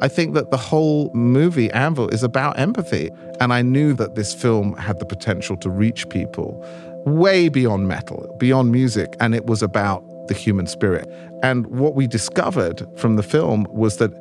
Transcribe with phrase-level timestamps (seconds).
[0.00, 3.10] I think that the whole movie, Anvil, is about empathy.
[3.40, 6.64] And I knew that this film had the potential to reach people
[7.06, 9.16] way beyond metal, beyond music.
[9.20, 11.08] And it was about the human spirit.
[11.42, 14.12] And what we discovered from the film was that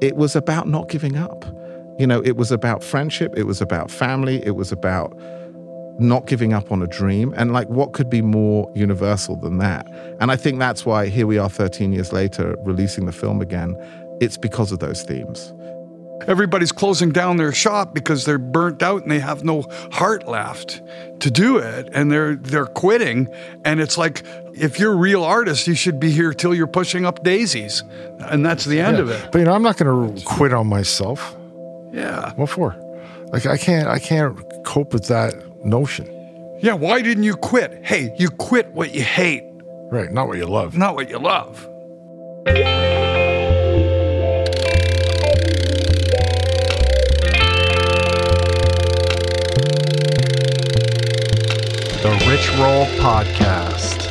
[0.00, 1.44] it was about not giving up.
[1.98, 5.16] You know, it was about friendship, it was about family, it was about
[5.98, 7.32] not giving up on a dream.
[7.36, 9.86] And like, what could be more universal than that?
[10.20, 13.76] And I think that's why here we are 13 years later, releasing the film again.
[14.20, 15.52] It's because of those themes.
[16.28, 20.80] Everybody's closing down their shop because they're burnt out and they have no heart left
[21.18, 23.28] to do it and they're they're quitting
[23.64, 24.22] and it's like
[24.54, 27.82] if you're a real artist you should be here till you're pushing up daisies
[28.20, 29.02] and that's the end Yeah.
[29.02, 29.32] of it.
[29.32, 31.34] But you know, I'm not going to quit on myself.
[31.92, 32.32] Yeah.
[32.36, 32.76] What for?
[33.32, 35.34] Like I can't I can't cope with that
[35.66, 36.06] notion.
[36.62, 37.80] Yeah, why didn't you quit?
[37.84, 39.42] Hey, you quit what you hate,
[39.90, 40.76] Right, not what you love.
[40.76, 41.66] not what you love.
[52.42, 54.08] Rich Roll Podcast.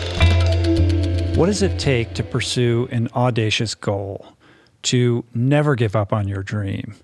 [1.35, 4.37] What does it take to pursue an audacious goal?
[4.83, 6.95] To never give up on your dream,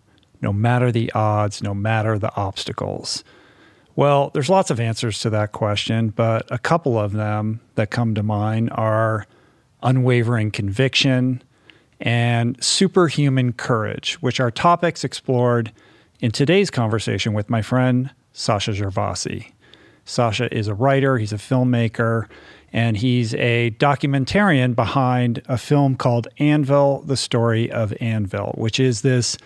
[0.42, 3.25] no matter the odds, no matter the obstacles?
[3.97, 8.16] Well, there's lots of answers to that question, but a couple of them that come
[8.16, 9.28] to mind are
[9.84, 11.44] unwavering conviction
[12.00, 15.73] and superhuman courage, which are topics explored
[16.22, 19.52] in today's conversation with my friend Sasha Gervasi.
[20.08, 22.27] Sasha is a writer, he's a filmmaker,
[22.72, 29.02] and he's a documentarian behind a film called Anvil, the story of Anvil, which is
[29.02, 29.38] this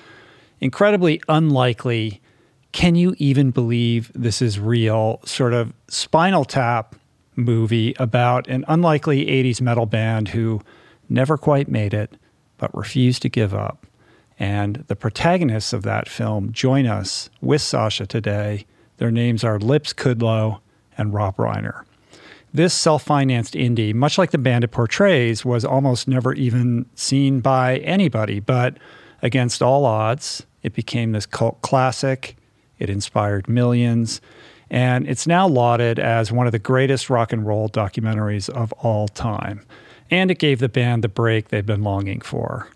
[0.60, 2.22] incredibly unlikely,
[2.72, 6.96] can you even believe this is real sort of spinal tap
[7.36, 10.62] movie about an unlikely 80s metal band who
[11.10, 12.16] never quite made it,
[12.58, 13.88] but refused to give up.
[14.38, 18.66] And the protagonists of that film join us with Sasha today.
[19.02, 20.60] Their names are Lips Kudlow
[20.96, 21.86] and Rob Reiner.
[22.54, 27.40] This self financed indie, much like the band it portrays, was almost never even seen
[27.40, 28.78] by anybody, but
[29.24, 32.38] against all odds, it became this cult classic.
[32.78, 34.22] It inspired millions,
[34.70, 39.08] and it's now lauded as one of the greatest rock and roll documentaries of all
[39.08, 39.66] time.
[40.12, 42.70] And it gave the band the break they've been longing for.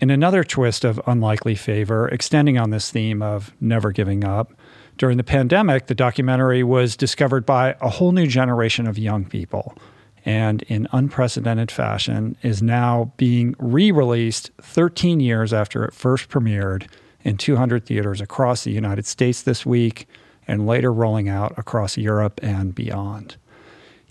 [0.00, 4.52] In another twist of unlikely favor, extending on this theme of never giving up,
[4.98, 9.76] during the pandemic, the documentary was discovered by a whole new generation of young people
[10.24, 16.86] and in unprecedented fashion is now being re released 13 years after it first premiered
[17.22, 20.06] in 200 theaters across the United States this week
[20.46, 23.36] and later rolling out across Europe and beyond.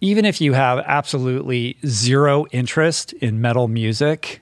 [0.02, 4.42] Even if you have absolutely zero interest in metal music,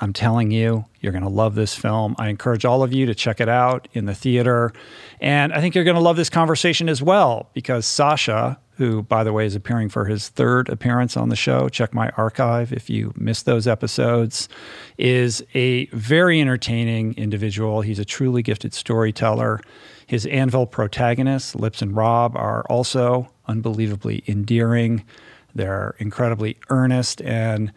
[0.00, 2.14] I'm telling you, you're going to love this film.
[2.18, 4.72] I encourage all of you to check it out in the theater.
[5.20, 9.24] And I think you're going to love this conversation as well because Sasha, who, by
[9.24, 12.90] the way, is appearing for his third appearance on the show, check my archive if
[12.90, 14.48] you missed those episodes,
[14.98, 17.80] is a very entertaining individual.
[17.80, 19.60] He's a truly gifted storyteller.
[20.06, 25.04] His Anvil protagonists, Lips and Rob, are also unbelievably endearing.
[25.54, 27.72] They're incredibly earnest and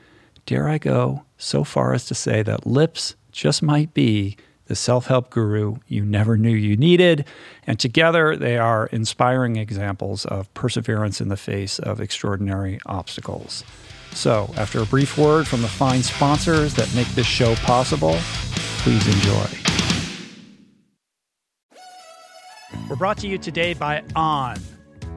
[0.46, 4.36] dare I go so far as to say that Lips just might be
[4.70, 7.26] the self help guru you never knew you needed.
[7.68, 13.66] And together they are inspiring examples of perseverance in the face of extraordinary obstacles.
[14.12, 18.18] So, after a brief word from the fine sponsors that make this show possible,
[18.84, 19.48] please enjoy.
[22.88, 24.58] We're brought to you today by On.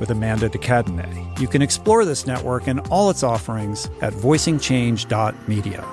[0.00, 1.38] with Amanda de Cadenet.
[1.38, 5.84] You can explore this network and all its offerings at voicingchange.media.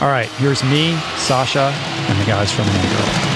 [0.00, 1.72] All right, here's me, Sasha,
[2.08, 3.27] and the guys from Mangrove.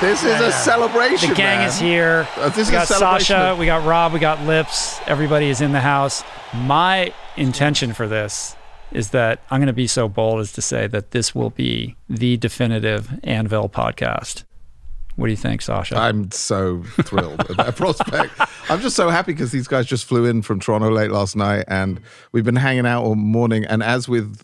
[0.00, 1.30] This is a celebration.
[1.30, 1.68] The gang man.
[1.68, 2.28] is here.
[2.36, 5.00] Uh, this we got is a celebration Sasha, of- we got Rob, we got Lips.
[5.06, 6.22] Everybody is in the house.
[6.54, 8.56] My intention for this
[8.92, 11.96] is that I'm going to be so bold as to say that this will be
[12.10, 14.44] the definitive Anvil podcast.
[15.16, 15.96] What do you think, Sasha?
[15.96, 18.34] I'm so thrilled at that prospect.
[18.68, 21.64] I'm just so happy because these guys just flew in from Toronto late last night,
[21.68, 22.00] and
[22.32, 23.64] we've been hanging out all morning.
[23.64, 24.42] And as with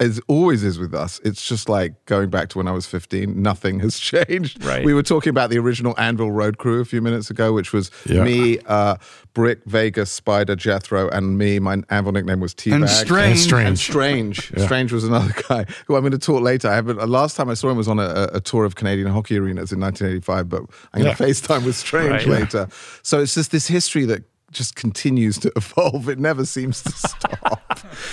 [0.00, 3.40] as always is with us, it's just like going back to when I was 15.
[3.42, 4.64] Nothing has changed.
[4.64, 4.84] Right.
[4.84, 7.90] We were talking about the original Anvil Road Crew a few minutes ago, which was
[8.06, 8.24] Yeah.
[8.24, 8.96] me, uh,
[9.34, 11.58] Brick, Vegas, Spider, Jethro, and me.
[11.58, 12.80] My Anvil nickname was T-Bag.
[12.82, 13.28] And Strange.
[13.30, 13.68] And strange.
[13.68, 14.52] And Strange.
[14.64, 16.68] Strange was another guy who I'm going to talk later.
[16.68, 16.98] I haven't.
[17.00, 19.72] uh, Last time I saw him was on a, a tour of Canadian hockey arenas
[19.72, 20.62] in 1985, but
[20.92, 21.28] I'm going to Yeah.
[21.30, 22.40] FaceTime with Strange Right.
[22.40, 22.68] later.
[23.02, 26.10] So it's just this history that just continues to evolve.
[26.10, 27.61] It never seems to stop.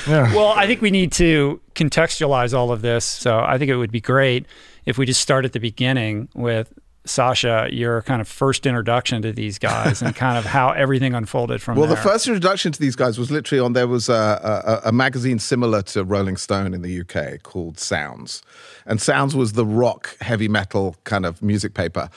[0.07, 0.33] Yeah.
[0.35, 3.05] Well, I think we need to contextualize all of this.
[3.05, 4.45] So I think it would be great
[4.85, 6.73] if we just start at the beginning with
[7.05, 11.61] Sasha, your kind of first introduction to these guys and kind of how everything unfolded
[11.61, 11.81] from there.
[11.81, 12.01] Well, there.
[12.01, 13.73] the first introduction to these guys was literally on.
[13.73, 18.41] There was a, a, a magazine similar to Rolling Stone in the UK called Sounds,
[18.85, 22.09] and Sounds was the rock heavy metal kind of music paper.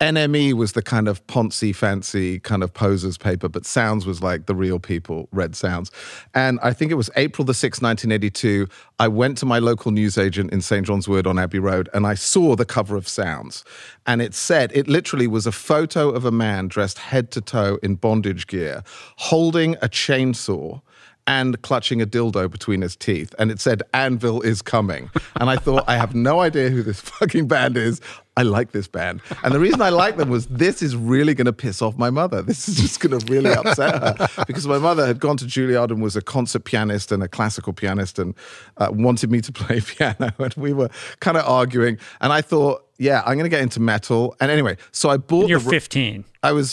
[0.00, 4.46] NME was the kind of poncy, fancy kind of posers paper, but Sounds was like
[4.46, 5.90] the real people read Sounds.
[6.34, 8.68] And I think it was April the 6th, 1982.
[9.00, 10.86] I went to my local newsagent in St.
[10.86, 13.64] John's Wood on Abbey Road and I saw the cover of Sounds.
[14.06, 17.80] And it said, it literally was a photo of a man dressed head to toe
[17.82, 18.84] in bondage gear,
[19.16, 20.80] holding a chainsaw
[21.28, 23.34] and clutching a dildo between his teeth.
[23.38, 25.10] And it said, Anvil is coming.
[25.38, 28.00] And I thought, I have no idea who this fucking band is.
[28.38, 29.20] I like this band.
[29.42, 32.08] And the reason I like them was this is really going to piss off my
[32.08, 32.40] mother.
[32.40, 35.90] This is just going to really upset her because my mother had gone to Juilliard
[35.90, 38.36] and was a concert pianist and a classical pianist and
[38.76, 40.32] uh, wanted me to play piano.
[40.38, 41.98] And we were kind of arguing.
[42.20, 44.36] And I thought, yeah, I'm going to get into metal.
[44.40, 45.48] And anyway, so I bought.
[45.48, 46.24] You're the, 15.
[46.44, 46.70] I was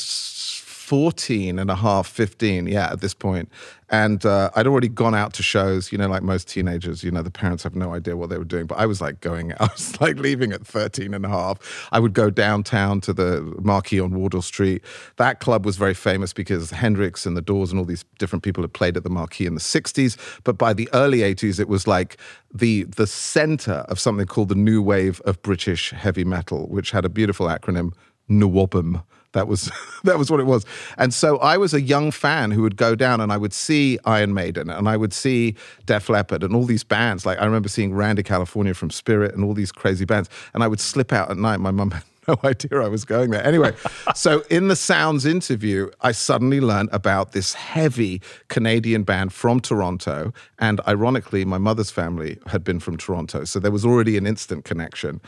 [0.85, 3.49] 14 and a half, 15, yeah, at this point.
[3.89, 7.23] And uh, I'd already gone out to shows, you know, like most teenagers, you know,
[7.23, 8.67] the parents have no idea what they were doing.
[8.67, 11.89] But I was like going, I was like leaving at 13 and a half.
[11.91, 14.83] I would go downtown to the Marquee on Wardour Street.
[15.15, 18.61] That club was very famous because Hendrix and the Doors and all these different people
[18.61, 20.17] had played at the Marquee in the 60s.
[20.43, 22.17] But by the early 80s, it was like
[22.53, 27.05] the, the center of something called the new wave of British heavy metal, which had
[27.05, 27.91] a beautiful acronym,
[28.29, 29.01] NWOBHM.
[29.35, 29.69] That was
[30.05, 30.65] that was what it was.
[30.97, 33.99] And so I was a young fan who would go down and I would see
[34.05, 37.25] Iron Maiden and I would see Def Leppard and all these bands.
[37.25, 40.29] Like I remember seeing Randy California from Spirit and all these crazy bands.
[40.53, 41.59] And I would slip out at night.
[41.59, 43.45] My mum had no idea I was going there.
[43.45, 43.73] Anyway,
[44.15, 50.33] so in the Sounds interview, I suddenly learned about this heavy Canadian band from Toronto.
[50.59, 53.43] And ironically, my mother's family had been from Toronto.
[53.43, 55.19] So there was already an instant connection.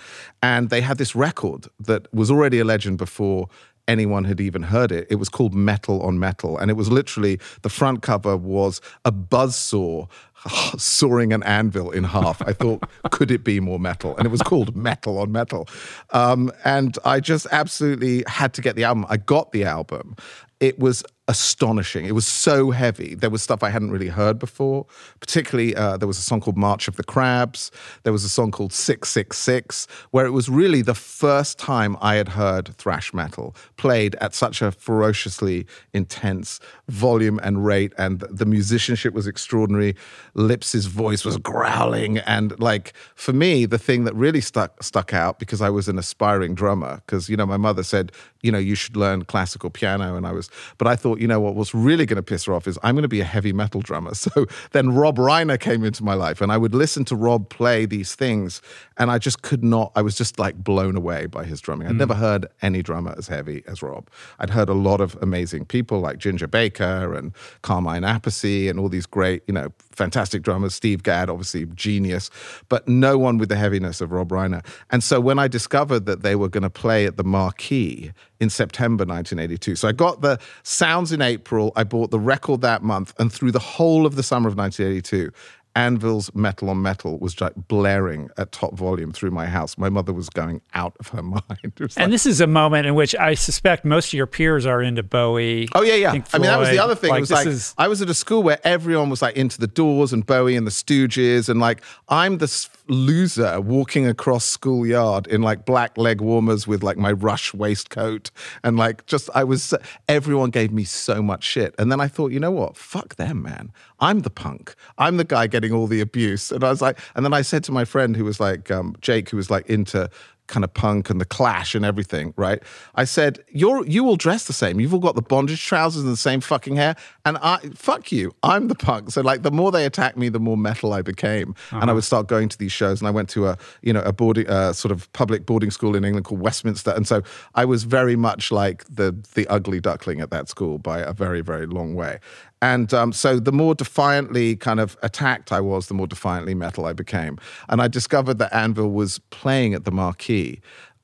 [0.41, 3.49] And they had this record that was already a legend before
[3.87, 5.07] anyone had even heard it.
[5.09, 6.57] It was called Metal on Metal.
[6.57, 10.09] And it was literally the front cover was a buzzsaw
[10.77, 12.41] sawing an anvil in half.
[12.41, 14.15] I thought, could it be more metal?
[14.17, 15.67] And it was called Metal on Metal.
[16.11, 19.05] Um, and I just absolutely had to get the album.
[19.09, 20.15] I got the album.
[20.59, 22.05] It was astonishing.
[22.05, 23.15] It was so heavy.
[23.15, 24.85] There was stuff I hadn't really heard before.
[25.19, 27.71] Particularly, uh, there was a song called March of the Crabs.
[28.03, 32.29] There was a song called 666, where it was really the first time I had
[32.29, 37.93] heard thrash metal played at such a ferociously intense volume and rate.
[37.97, 39.95] And the musicianship was extraordinary.
[40.35, 42.19] Lips's voice was growling.
[42.19, 45.97] And like, for me, the thing that really stuck, stuck out because I was an
[45.99, 50.15] aspiring drummer, because, you know, my mother said, you know, you should learn classical piano.
[50.15, 52.53] And I was, but I thought, you know what, what's really going to piss her
[52.53, 54.11] off is I'm going to be a heavy metal drummer.
[54.27, 57.85] So then Rob Reiner came into my life and I would listen to Rob play
[57.85, 58.61] these things
[58.97, 61.87] and I just could not, I was just like blown away by his drumming.
[61.87, 61.99] I'd Mm.
[61.99, 64.09] never heard any drummer as heavy as Rob.
[64.39, 68.89] I'd heard a lot of amazing people like Ginger Baker and Carmine Appice and all
[68.89, 70.75] these great, you know, fantastic drummers.
[70.75, 72.29] Steve Gadd, obviously genius,
[72.69, 74.65] but no one with the heaviness of Rob Reiner.
[74.91, 78.49] And so when I discovered that they were going to play at the Marquee in
[78.49, 83.13] September 1982, so I got the sounds in April, I bought the record that month,
[83.19, 85.31] and through the whole of the summer of 1982,
[85.77, 89.77] Anvil's Metal on Metal was like blaring at top volume through my house.
[89.77, 91.43] My mother was going out of her mind.
[91.61, 94.81] And like- this is a moment in which I suspect most of your peers are
[94.81, 95.67] into Bowie.
[95.75, 96.09] Oh yeah, yeah.
[96.09, 97.11] I mean, that was the other thing.
[97.11, 99.59] Like, it was like is- I was at a school where everyone was like into
[99.59, 105.27] the Doors and Bowie and the Stooges, and like I'm this loser walking across schoolyard
[105.27, 108.31] in like black leg warmers with like my Rush waistcoat,
[108.63, 109.73] and like just I was.
[110.09, 112.75] Everyone gave me so much shit, and then I thought, you know what?
[112.77, 113.71] Fuck them, man.
[113.99, 114.75] I'm the punk.
[114.97, 117.63] I'm the guy getting all the abuse, and I was like, and then I said
[117.65, 120.09] to my friend who was like um, Jake, who was like into
[120.47, 122.61] kind of punk and the clash and everything, right?
[122.95, 124.79] I said, You're you all dress the same.
[124.79, 126.95] You've all got the bondage trousers and the same fucking hair.
[127.25, 128.33] And I fuck you.
[128.43, 129.11] I'm the punk.
[129.11, 131.55] So like the more they attacked me, the more metal I became.
[131.71, 133.01] And I would start going to these shows.
[133.01, 135.95] And I went to a, you know, a boarding uh, sort of public boarding school
[135.95, 136.91] in England called Westminster.
[136.91, 137.21] And so
[137.55, 141.41] I was very much like the the ugly duckling at that school by a very,
[141.41, 142.19] very long way.
[142.61, 146.85] And um, so the more defiantly kind of attacked I was, the more defiantly metal
[146.85, 147.37] I became.
[147.69, 150.36] And I discovered that Anvil was playing at the Marquee.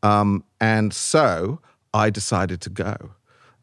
[0.01, 1.59] Um, and so
[1.93, 3.11] I decided to go.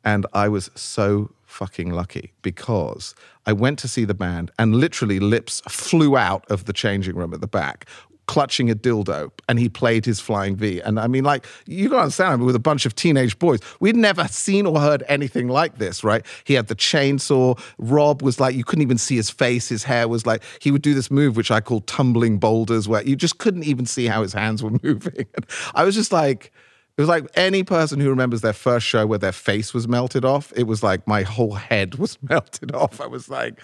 [0.04, 5.20] And I was so fucking lucky because I went to see the band and literally
[5.20, 7.86] Lips flew out of the changing room at the back.
[8.30, 10.78] Clutching a dildo, and he played his flying V.
[10.78, 13.58] And I mean, like, you gotta understand, I mean, with a bunch of teenage boys,
[13.80, 16.25] we'd never seen or heard anything like this, right?
[16.44, 17.60] He had the chainsaw.
[17.78, 19.68] Rob was like, you couldn't even see his face.
[19.68, 23.02] His hair was like, he would do this move, which I call tumbling boulders, where
[23.02, 25.26] you just couldn't even see how his hands were moving.
[25.75, 26.52] I was just like,
[26.97, 30.25] it was like any person who remembers their first show where their face was melted
[30.25, 30.52] off.
[30.54, 33.00] It was like my whole head was melted off.
[33.00, 33.61] I was like,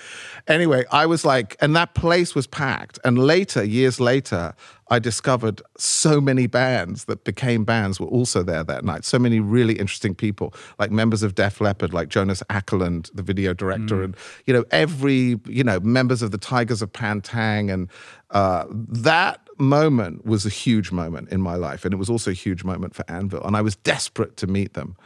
[0.48, 2.98] anyway, I was like, and that place was packed.
[3.04, 4.54] And later, years later,
[4.88, 9.04] I discovered so many bands that became bands were also there that night.
[9.04, 13.52] So many really interesting people, like members of Def Leppard, like Jonas Åkerlund, the video
[13.52, 14.16] director, and
[14.46, 17.90] you know every you know members of the Tygers of Pan Tang, and
[18.30, 22.34] uh, that moment was a huge moment in my life, and it was also a
[22.34, 23.44] huge moment for Anvil.
[23.44, 24.96] And I was desperate to meet them.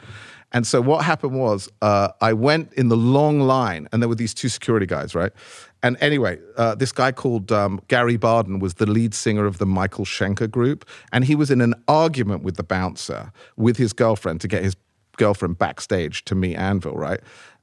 [0.53, 4.17] And so what happened was uh, I went in the long line, and there were
[4.17, 5.33] these two security guys, right?
[5.83, 9.67] And anyway, uh, this guy called um, Gary Barden was the lead singer of the
[9.67, 14.41] Michael Schenker group, and he was in an argument with the bouncer with his girlfriend
[14.41, 14.77] to get his
[15.17, 17.21] girlfriend backstage to meet Anvil, right?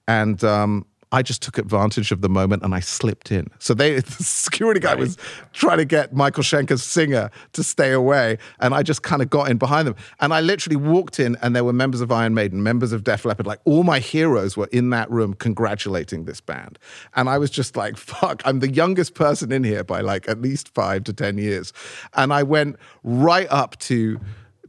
[0.07, 3.47] And um, I just took advantage of the moment and I slipped in.
[3.59, 5.17] So they, the security guy was
[5.53, 9.49] trying to get Michael Schenker's singer to stay away, and I just kind of got
[9.49, 9.95] in behind them.
[10.19, 13.25] And I literally walked in, and there were members of Iron Maiden, members of Def
[13.25, 16.77] Leppard, like all my heroes were in that room congratulating this band.
[17.15, 20.41] And I was just like, "Fuck!" I'm the youngest person in here by like at
[20.41, 21.71] least five to ten years,
[22.13, 24.19] and I went right up to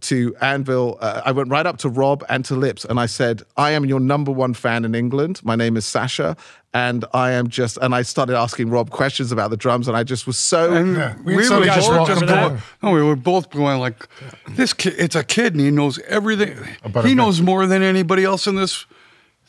[0.02, 0.99] to Anvil.
[1.00, 3.85] Uh, I went right up to Rob and to Lips and I said, I am
[3.85, 5.40] your number one fan in England.
[5.45, 6.37] My name is Sasha.
[6.75, 10.02] And I am just, and I started asking Rob questions about the drums, and I
[10.05, 10.75] just was so.
[10.75, 14.07] And we we, sort were just both walked going, no, we were both going like,
[14.50, 16.59] this kid, it's a kid and he knows everything.
[16.85, 18.85] About he knows more than anybody else in this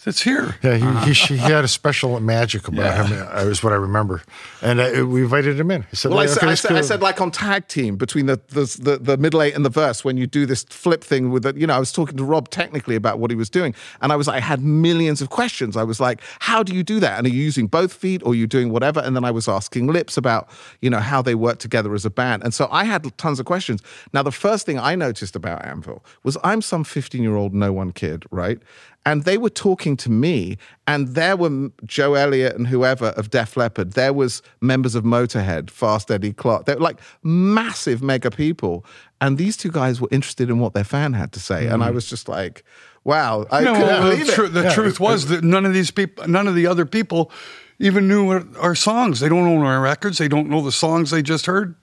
[0.05, 0.55] that's here.
[0.63, 3.27] Yeah, he, he, he had a special magic about him.
[3.31, 4.21] uh, Is what I remember,
[4.61, 5.83] and uh, we invited him in.
[5.89, 7.97] He said, Well, I, "Okay, said, I, let's said, I said, like on tag team
[7.97, 11.03] between the, the the the middle eight and the verse when you do this flip
[11.03, 13.49] thing with the, you know, I was talking to Rob technically about what he was
[13.49, 15.75] doing, and I was like, I had millions of questions.
[15.75, 17.17] I was like, how do you do that?
[17.17, 18.99] And are you using both feet or are you doing whatever?
[19.01, 20.49] And then I was asking Lips about
[20.81, 23.45] you know how they work together as a band, and so I had tons of
[23.45, 23.81] questions.
[24.13, 27.73] Now, the first thing I noticed about Anvil was I'm some 15 year old no
[27.73, 28.59] one kid, right?
[29.05, 33.55] And they were talking to me, and there were Joe Elliott and whoever of Def
[33.55, 33.93] Leppard.
[33.93, 36.65] There was members of Motorhead, Fast Eddie Clarke.
[36.65, 38.85] They were like massive mega people.
[39.21, 41.67] And these two guys were interested in what their fan had to say.
[41.67, 41.95] And I mm.
[41.95, 42.63] was just like,
[43.03, 44.33] wow, I No, couldn't well, the, believe it.
[44.33, 47.31] tru- the truth was that none of these people, none of the other people,
[47.79, 49.21] even knew what our songs.
[49.21, 50.17] They don't own our records.
[50.17, 51.75] They don't know the songs they just heard.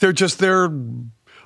[0.00, 0.68] They're just there,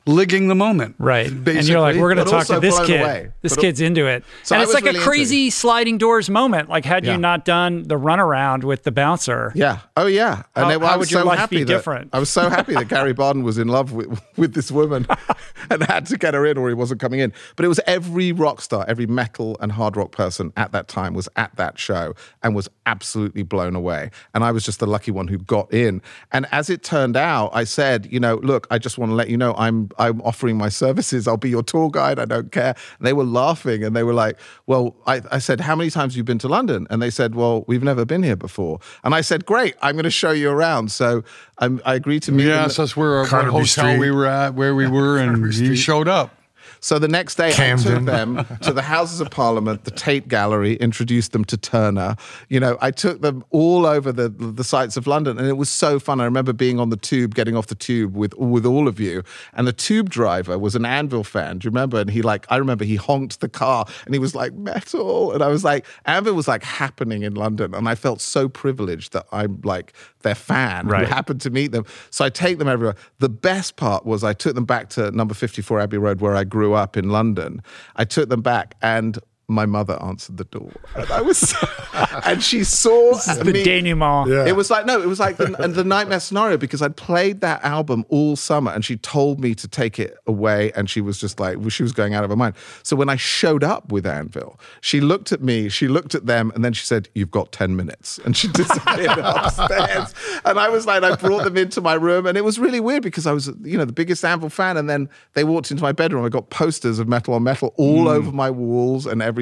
[0.09, 0.97] ligging the moment.
[0.99, 1.31] Right.
[1.31, 3.01] and you're like, we're going to talk to this kid.
[3.01, 3.31] away.
[3.43, 4.25] This But- kid's into it.
[4.43, 6.69] So and I it's like really a into crazy sliding doors moment.
[6.69, 7.13] Like, had Yeah.
[7.13, 9.79] you not done the runaround with the bouncer, Yeah.
[9.97, 10.43] Oh, yeah.
[10.57, 12.11] And How- they- how I was would your so happy that- different?
[12.13, 15.07] I was so happy that Gary Barden was in love with, with this woman
[15.71, 17.33] and had to get her in or he wasn't coming in.
[17.57, 21.15] But it was every rock star, every metal and hard rock person at that time
[21.15, 24.11] was at that show and was absolutely blown away.
[24.35, 26.01] And I was just the lucky one who got in.
[26.33, 29.29] And as it turned out, I said, you know, look, I just want to let
[29.29, 31.27] you know I'm I'm offering my services.
[31.27, 32.19] I'll be your tour guide.
[32.19, 32.75] I don't care.
[32.99, 36.15] And they were laughing and they were like, well, I, I said, how many times
[36.15, 36.87] have you been to London?
[36.91, 38.81] And they said, well, we've never been here before.
[39.05, 40.93] And I said, great, I'm going to show you around.
[40.93, 41.25] So
[41.59, 42.63] I'm, I agreed to meet them.
[42.63, 43.99] Yes, that's where our what Carnaby hotel Street.
[43.99, 46.35] we were at, where we were, and he showed up.
[46.81, 50.75] So the next day, I took them to the Houses of Parliament, the Tate Gallery,
[50.75, 52.17] introduced them to Turner.
[52.49, 55.71] You know, I took them all over the the sites of London, and it was
[55.71, 56.21] so fun.
[56.21, 59.23] I remember being on the tube, getting off the tube with with all of you,
[59.55, 61.59] and the tube driver was an Anvil fan.
[61.59, 62.01] Do you remember?
[62.01, 65.43] And he like, I remember he honked the car, and he was like metal, and
[65.43, 69.27] I was like, Anvil was like happening in London, and I felt so privileged that
[69.33, 71.07] I'm like their fan Right.
[71.07, 71.85] who happened to meet them.
[72.11, 72.97] So I take them everywhere.
[73.19, 76.45] The best part was I took them back to number 54 Abbey Road where I
[76.45, 77.63] grew up in London.
[77.97, 80.71] I took them back and my mother answered the door.
[80.95, 81.55] And I was
[82.25, 83.65] and she saw the me.
[83.65, 84.29] denouement.
[84.29, 84.47] Yeah.
[84.47, 87.41] It was like no, it was like the, and the nightmare scenario because I'd played
[87.41, 91.19] that album all summer, and she told me to take it away, and she was
[91.19, 92.55] just like she was going out of her mind.
[92.83, 96.53] So when I showed up with Anvil, she looked at me, she looked at them,
[96.55, 100.15] and then she said, "You've got ten minutes," and she disappeared upstairs.
[100.45, 103.03] And I was like, I brought them into my room, and it was really weird
[103.03, 105.93] because I was, you know, the biggest Anvil fan, and then they walked into my
[105.93, 106.25] bedroom.
[106.25, 108.09] I got posters of Metal on Metal all hmm.
[108.09, 109.38] over my walls and everything,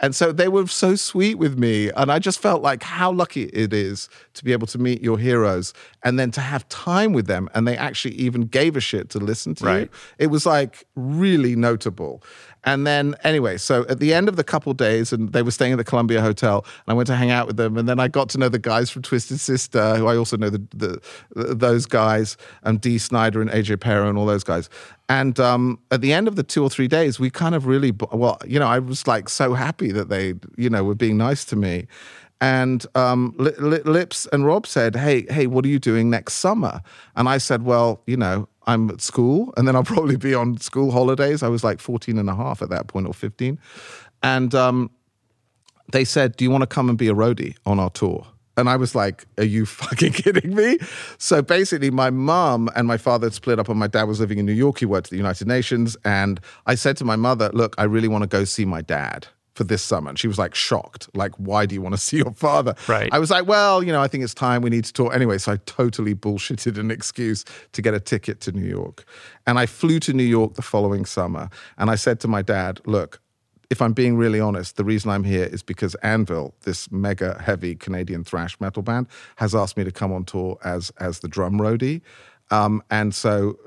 [0.00, 3.44] and so they were so sweet with me, and I just felt like how lucky
[3.44, 7.26] it is to be able to meet your heroes and then to have time with
[7.26, 9.88] them, and they actually even gave a shit to listen to you.
[10.18, 12.22] It was like really notable.
[12.66, 15.72] And then anyway, so at the end of the couple days, and they were staying
[15.72, 18.08] at the Columbia Hotel, and I went to hang out with them, and then I
[18.08, 21.00] got to know the guys from Twisted Sister, who I also know the,
[21.34, 24.68] the, those guys, and Dee Snider and AJ Pero and all those guys.
[25.08, 27.92] And um, at the end of the two or three days, we kind of really,
[28.10, 31.44] well, you know, I was like so happy that they, you know, were being nice
[31.46, 31.86] to me.
[32.40, 36.34] And um, Li- Li- Lips and Rob said, "Hey, hey, what are you doing next
[36.34, 36.82] summer?"
[37.14, 40.58] And I said, "Well, you know, I'm at school, and then I'll probably be on
[40.58, 43.58] school holidays." I was like 14 and a half at that point, or 15.
[44.22, 44.90] And um,
[45.92, 48.26] they said, "Do you want to come and be a roadie on our tour?"
[48.58, 50.78] And I was like, "Are you fucking kidding me?"
[51.18, 54.38] So basically, my mum and my father had split up, and my dad was living
[54.38, 54.78] in New York.
[54.78, 58.08] He worked at the United Nations, and I said to my mother, "Look, I really
[58.08, 61.08] want to go see my dad." For this summer, and she was like shocked.
[61.14, 62.74] Like, why do you want to see your father?
[62.86, 63.08] Right.
[63.10, 65.14] I was like, well, you know, I think it's time we need to talk.
[65.14, 67.42] Anyway, so I totally bullshitted an excuse
[67.72, 69.06] to get a ticket to New York.
[69.46, 71.48] And I flew to New York the following summer.
[71.78, 73.22] And I said to my dad, look,
[73.70, 77.74] if I'm being really honest, the reason I'm here is because Anvil, this mega heavy
[77.74, 81.58] Canadian thrash metal band, has asked me to come on tour as as the drum
[81.58, 82.02] roadie,
[82.50, 83.58] um, and so.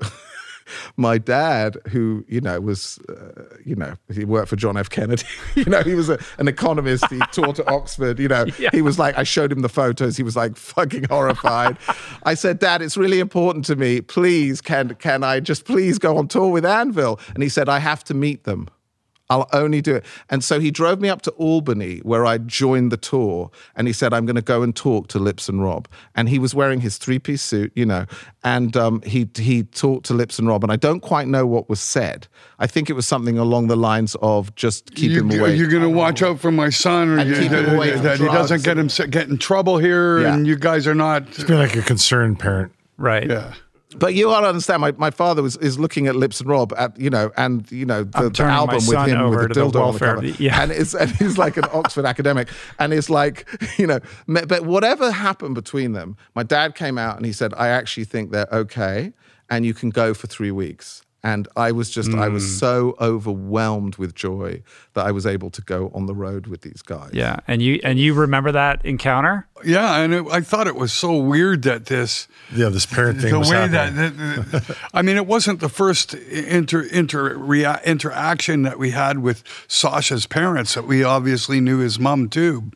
[0.96, 4.90] my dad, who you know was, uh, you know, he worked for John F.
[4.90, 5.24] Kennedy.
[5.54, 7.04] you know, he was a, an economist.
[7.10, 8.18] He taught at Oxford.
[8.18, 8.70] You know, Yeah.
[8.72, 10.16] he was like, I showed him the photos.
[10.16, 11.76] He was like fucking horrified.
[12.24, 14.00] I said, Dad, it's really important to me.
[14.00, 17.18] Please, can can I just please go on tour with Anvil?
[17.34, 18.68] And he said, I have to meet them.
[19.30, 20.04] I'll only do it.
[20.28, 23.92] And so he drove me up to Albany where I joined the tour and he
[23.92, 25.88] said, I'm going to go and talk to Lips and Rob.
[26.16, 28.06] And he was wearing his three piece suit, you know,
[28.42, 30.64] and um, he, he talked to Lips and Rob.
[30.64, 32.26] And I don't quite know what was said.
[32.58, 35.54] I think it was something along the lines of just keep you, him away.
[35.54, 38.02] You're going to watch out for my son, or you- keep him that, away from
[38.02, 40.34] that he doesn't get him get in trouble here, Yeah.
[40.34, 41.22] and you guys are not.
[41.28, 42.72] It's been like a concerned parent.
[42.98, 43.28] Right.
[43.30, 43.54] Yeah.
[43.96, 46.72] But you ought to understand, my, my father was is looking at Lips and Rob
[46.76, 49.82] at you know, and you know the, the album with him with the the dildo
[49.82, 50.62] on the cover, Yeah.
[50.62, 52.48] and it's and he's like an Oxford academic,
[52.78, 53.48] and it's like
[53.78, 57.68] you know, but whatever happened between them, my dad came out and he said, I
[57.68, 59.12] actually think they're okay,
[59.48, 61.02] and you can go for three weeks.
[61.22, 62.32] And I was just, I Mm.
[62.32, 64.62] was so overwhelmed with joy
[64.94, 67.10] that I was able to go on the road with these guys.
[67.12, 67.36] Yeah.
[67.46, 69.46] And you and you remember that encounter?
[69.62, 73.32] Yeah, and it, I thought it was so weird that this Yeah, this parent thing
[73.32, 74.16] the was way happening.
[74.16, 79.18] that, that- I mean, it wasn't the first inter, inter rea- interaction that we had
[79.18, 82.70] with Sasha's parents that we obviously knew his mom too.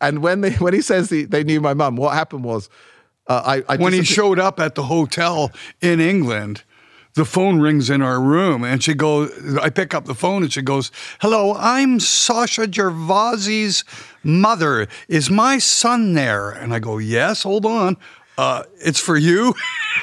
[0.00, 2.70] And when they when he says the, they knew my mum, what happened was,
[3.26, 5.50] uh, I, I When he showed up at the hotel
[5.82, 6.64] in England,
[7.14, 9.30] the phone rings in our room, and she goes.
[9.60, 13.84] I pick up the phone, and she goes, "Hello, I'm Sasha Gervasi's
[14.22, 14.86] mother.
[15.08, 17.42] Is my son there?" And I go, "Yes.
[17.42, 17.96] Hold on."
[18.38, 19.54] Uh, it's for you.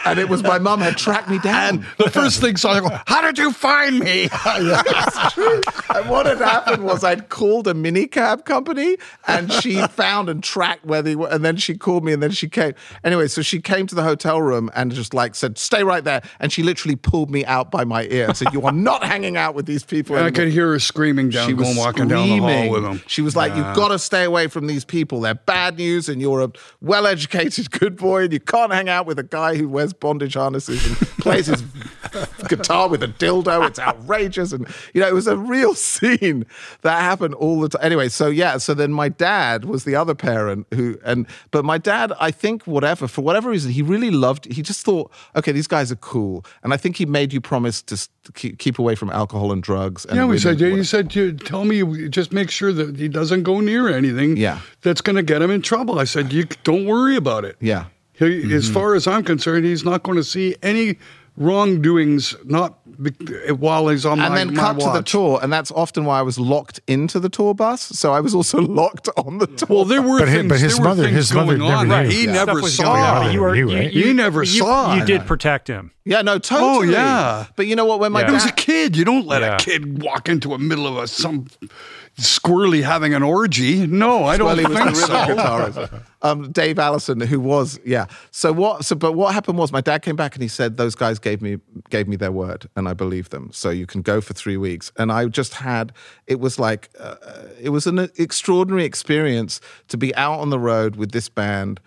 [0.06, 1.58] and it was my mum had tracked me down.
[1.58, 4.30] And the first thing Sasha goes, How did you find me?
[4.46, 10.86] and what had happened was I'd called a minicab company and she found and tracked
[10.86, 11.30] where they were.
[11.30, 12.74] And then she called me and then she came.
[13.04, 16.22] Anyway, so she came to the hotel room and just like said, stay right there.
[16.40, 19.38] And she literally pulled me out by my ear and said, You are not hanging
[19.38, 20.16] out with these people.
[20.16, 22.84] And I could hear her screaming down, she was going walking down the hall with
[22.84, 23.02] him.
[23.08, 25.22] She was like, "You've got to stay away from these people.
[25.22, 29.20] They're bad news, and you're a well-educated, good boy, and you can't hang out with
[29.20, 31.64] a guy who wears bondage harnesses and plays his
[32.48, 33.68] guitar with a dildo.
[33.68, 36.46] It's outrageous." And you know, it was a real scene
[36.82, 37.82] that happened all the time.
[37.84, 41.78] Anyway, so yeah, so then my dad was the other parent who, and but my
[41.78, 44.52] dad, I think, whatever for whatever reason, he really loved.
[44.52, 47.82] He just thought, okay, these guys are cool, and I think he made you promise
[47.84, 50.06] to keep, keep away from alcohol and drugs.
[50.06, 53.08] And Yeah, we said, yeah, you said, you, tell me, just make sure that he
[53.08, 54.60] doesn't go near anything Yeah.
[54.82, 56.00] that's going to get him in trouble.
[56.00, 57.56] I said, you don't worry about it.
[57.62, 57.86] Yeah.
[58.18, 58.74] He, As mm-hmm.
[58.74, 60.98] far as I'm concerned, he's not going to see any
[61.36, 63.12] wrongdoings not be-
[63.52, 64.26] while he's on the ball.
[64.26, 66.80] and my, then my cut to the tour, and that's often why I was locked
[66.88, 67.82] into the tour bus.
[67.82, 69.68] So I was also locked on the tour.
[69.70, 71.88] Well, there were But things, but his there mother- things his mother going never on
[71.90, 72.10] that knew.
[72.12, 72.32] he Yeah.
[72.34, 72.84] never saw.
[72.86, 73.24] going on, Yeah.
[73.28, 75.06] but you were He knew, you, you- He never you- saw You it.
[75.06, 75.92] did protect him.
[76.06, 76.88] yeah, no, totally.
[76.90, 77.46] oh yeah.
[77.56, 78.00] But you know what?
[78.00, 78.28] When my Yeah.
[78.28, 78.98] He was a kid.
[78.98, 79.56] You don't let Yeah.
[79.56, 81.46] a kid walk into a middle of a some
[82.20, 83.86] squirrely having an orgy.
[83.86, 85.14] No, I don't well, he was think the so.
[85.14, 86.04] guitarist.
[86.24, 88.08] Um, Dave Allison, who was, yeah.
[88.32, 88.86] So what?
[88.86, 91.42] So, but what happened was, my dad came back and he said those guys gave
[91.42, 93.52] me gave me their word, and I believed them.
[93.54, 95.94] So you can go for three weeks, and I just had.
[96.26, 97.16] It was like, uh,
[97.62, 101.80] it was an extraordinary experience to be out on the road with this band.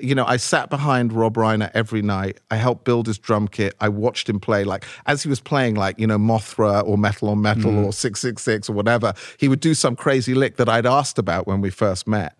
[0.00, 2.38] You know, I sat behind Rob Reiner every night.
[2.50, 3.74] I helped build his drum kit.
[3.80, 7.28] I watched him play, like as he was playing, like you know, Mothra or Metal
[7.28, 7.84] on Metal mm.
[7.84, 9.14] or Six Six Six or whatever.
[9.38, 12.36] He would do some crazy lick that I'd asked about when we first met,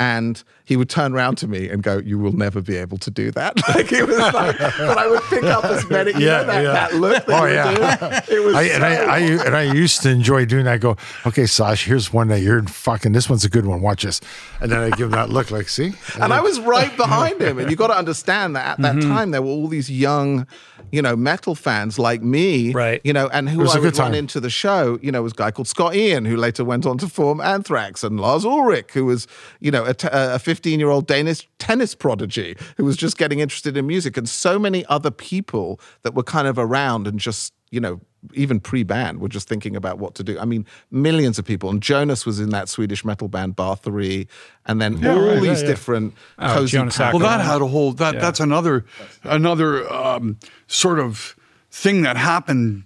[0.00, 3.10] and he would turn around to me and go, "You will never be able to
[3.10, 6.12] do that." Like it was like, but I would pick up as many.
[6.12, 6.72] You Yeah, know that, yeah.
[6.72, 7.26] that look.
[7.26, 8.20] That Oh, yeah.
[8.26, 8.34] do?
[8.36, 10.72] It was I, and, I, I, and I used to enjoy doing that.
[10.74, 13.80] I go, okay, Sash, here's one that you're fucking, this one's a good one.
[13.82, 14.20] Watch this.
[14.60, 15.92] And then I give him that look like, see?
[16.20, 17.58] and I was right behind him.
[17.58, 19.08] And you got to understand that at that Mm-hmm.
[19.12, 20.46] time there were all these young,
[20.92, 23.00] you know, metal fans like me, Right.
[23.04, 24.98] You know, and who was I would run into the show.
[25.02, 28.02] You know, was a guy called Scott Ian, who later went on to form Anthrax,
[28.04, 29.26] and Lars Ulrich, who was,
[29.60, 33.86] you know, a 15 year old Danish tennis prodigy who was just getting interested in
[33.86, 38.00] music, and so many other people that were kind of around and just, you know.
[38.34, 40.38] Even pre-band, were just thinking about what to do.
[40.38, 41.70] I mean, millions of people.
[41.70, 44.28] And Jonas was in that Swedish metal band Bathory,
[44.66, 45.66] and then all right, these yeah, yeah.
[45.66, 48.20] different Oh, cozy Jonas pack- Well, that had a whole that Yeah.
[48.20, 48.84] that's another
[49.24, 51.34] another um, sort of
[51.70, 52.82] thing that happened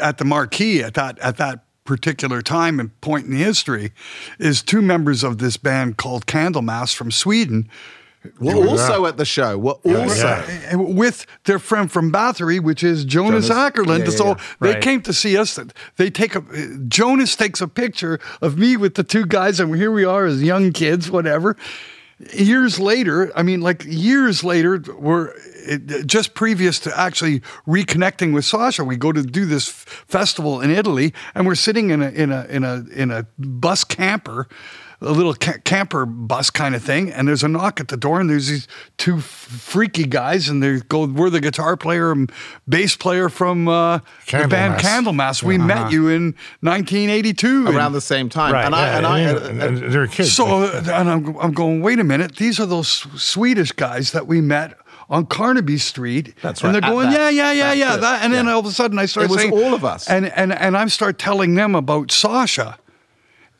[0.00, 3.90] at the marquee at that at that particular time and point in history
[4.38, 7.68] is two members of this band called Candlemass from Sweden
[8.40, 9.58] Were also at the show.
[9.58, 10.26] Were also.
[10.26, 10.74] yeah.
[10.76, 13.72] With their friend from Bathory, which is Jonas, Jonas.
[13.72, 13.98] Åkerlund.
[14.00, 14.34] Yeah, yeah, so yeah.
[14.60, 14.82] they Right.
[14.82, 15.58] came to see us.
[15.96, 16.42] They take a
[16.88, 20.42] Jonas takes a picture of me with the two guys, and here we are as
[20.42, 21.56] young kids, whatever.
[22.32, 25.32] Years later, I mean, like years later, we're
[25.68, 28.84] it, just previous to actually reconnecting with Sasha.
[28.84, 32.32] We go to do this f- festival in Italy, and we're sitting in a in
[32.32, 34.48] a in a in a bus camper
[35.00, 38.18] a little ca- camper bus kind of thing, and there's a knock at the door,
[38.20, 42.32] and there's these two f- freaky guys, and they go, "We're the guitar player and
[42.68, 43.98] bass player from uh,
[44.30, 45.42] the band Candlemass.
[45.42, 48.52] We met you in 1982." Around And the same time.
[48.52, 50.32] Right, and I, Yeah, and I, and, and, and they're kids.
[50.32, 52.36] so, uh, and I'm, I'm going, "Wait a minute!
[52.36, 52.88] These are those
[53.20, 54.76] Swedish guys that we met."
[55.08, 56.74] On Carnaby Street, That's right.
[56.74, 58.54] and they're going, that- yeah, yeah, yeah, yeah, that, and then yeah.
[58.54, 60.10] all of a sudden I start It was saying, all of us.
[60.10, 62.76] and and and I start telling them about Sasha,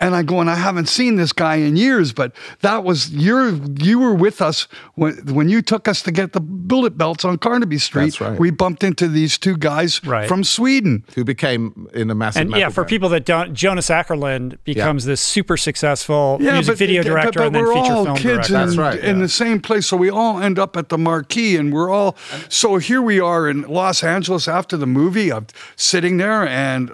[0.01, 3.51] and I go, and I haven't seen this guy in years, but that was you're
[3.81, 7.39] you were with us when when you took us to get the bullet belts on
[7.39, 8.05] Carnaby Street.
[8.05, 8.39] That's right.
[8.39, 10.29] We bumped into these two guys Right.
[10.29, 11.05] from Sweden.
[11.15, 12.43] who became in a massive.
[12.43, 12.89] And yeah, metal for band.
[12.91, 17.55] people that don't, Jonas Åkerlund becomes this super successful yeah, music video director but and
[17.55, 18.55] then we're feature all film kids director.
[18.55, 21.57] in, That's right, in the same place, so we all end up at the marquee,
[21.57, 22.17] and we're all.
[22.49, 25.33] So here we are in Los Angeles after the movie.
[25.33, 26.91] I'm sitting there, and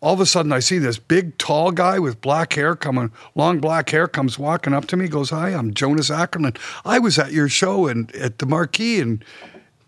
[0.00, 3.60] all of a sudden I see this big, tall guy with black hair coming, long
[3.60, 6.54] black hair, comes walking up to me, goes, "Hi, I'm Jonas Ackerman.
[6.84, 9.24] I was at your show and at the marquee, and."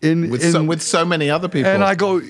[0.01, 1.73] In, with in, so with so many other people.
[1.73, 2.21] and I go,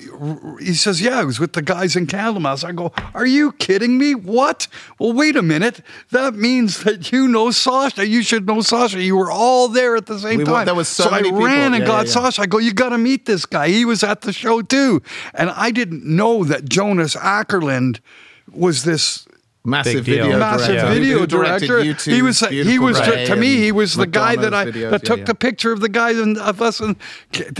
[0.59, 2.63] he says, yeah, I was with the guys in Candlemass.
[2.63, 4.15] I go, are you kidding me?
[4.15, 4.67] What?
[4.97, 5.81] Well, wait a minute.
[6.09, 8.07] That means that you know Sasha.
[8.07, 8.99] You should know Sasha.
[9.03, 10.65] You were all there at the same We were- time.
[10.65, 11.45] there was so many I people.
[11.45, 12.29] ran and Yeah, got yeah, yeah.
[12.29, 12.41] Sasha.
[12.41, 13.67] I go, you got to meet this guy.
[13.69, 15.03] He was at the show too.
[15.35, 17.99] And I didn't know that Jonas Åkerlund
[18.51, 19.27] was this
[19.65, 20.93] massive video massive director.
[20.93, 21.79] video director.
[21.79, 24.65] U2's he was he was to, Ray to me he was the guy that I
[24.65, 24.91] videos.
[24.91, 25.25] that took yeah.
[25.25, 26.95] the picture of the guys and of us and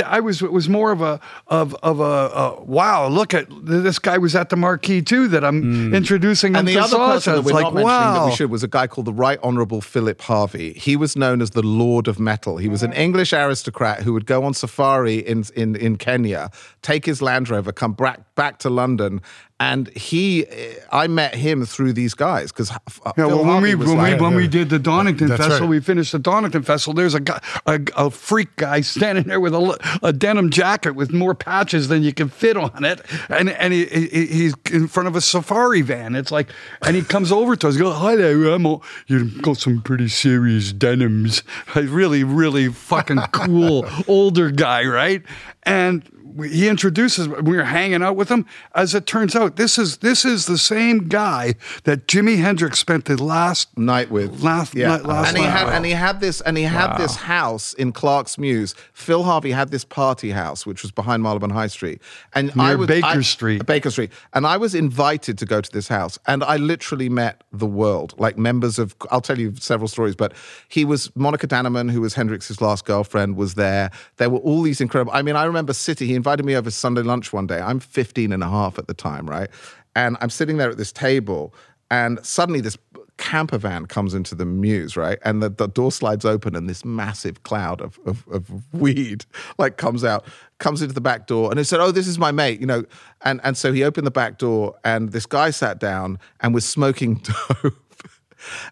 [0.06, 4.00] I was it was more of a of of a, a wow look at this
[4.00, 5.96] guy was at the marquee too that I'm mm.
[5.96, 8.64] introducing him And the other person that we're like not mentioning that we should was
[8.64, 10.74] a guy called the Right Honourable Philip Harvey.
[10.74, 12.58] He was known as the Lord of Metal.
[12.58, 16.50] He was an English aristocrat who would go on safari in in, in Kenya,
[16.82, 19.22] take his Land Rover, come back back to London,
[19.60, 20.46] and he,
[20.92, 24.16] I met him through these guys because uh, uh, Yeah, well, when we when, we,
[24.16, 25.70] when we did the Donington That's Festival, right.
[25.72, 26.94] we finished the Donington Festival.
[26.94, 31.12] There's a guy, a, a freak guy standing there with a, a denim jacket with
[31.12, 35.08] more patches than you can fit on it, and and he, he, he's in front
[35.08, 36.16] of a safari van.
[36.16, 36.48] It's like,
[36.86, 40.08] and he comes over to us, go, "Hi there, I'm all, you've got some pretty
[40.08, 41.44] serious denims."
[41.76, 45.22] A really, really fucking cool older guy, right?
[45.64, 49.78] And we- he introduces we were hanging out with him as it turns out this
[49.78, 54.76] is this is the same guy that Jimi Hendrix spent the last night with Last
[54.76, 54.90] yeah.
[54.90, 55.50] night- last and he night.
[55.52, 58.76] had and he had this and he had this house in Clark's Mews.
[58.94, 62.02] Phil Harvey had this party house which was behind Marylebone High Street,
[62.34, 63.66] and I Near was Baker I- Street.
[63.66, 67.44] Baker Street, and I was invited to go to this house, and I literally met
[67.52, 68.96] the world, like members of.
[69.12, 70.34] I'll tell you several stories, but
[70.68, 73.90] he was Monika Dannemann, who was Hendrix's last girlfriend, was there.
[74.18, 75.12] There were all these incredible.
[75.14, 76.08] I mean, I remember sitting.
[76.08, 77.60] He invited me over Sunday lunch one day.
[77.60, 79.50] I'm 15 and a half at the time, right?
[79.96, 81.54] And I'm sitting there at this table,
[81.92, 82.78] and suddenly this
[83.20, 85.20] camper van comes into the muse, right?
[85.24, 89.26] And the, the door slides open, and this massive cloud of, of, of weed
[89.60, 90.26] like comes out,
[90.58, 92.86] comes into the back door, and he said, "Oh, this is my mate," you know.
[93.22, 96.66] And and so he opened the back door, and this guy sat down and was
[96.66, 97.16] smoking
[97.64, 97.76] dope,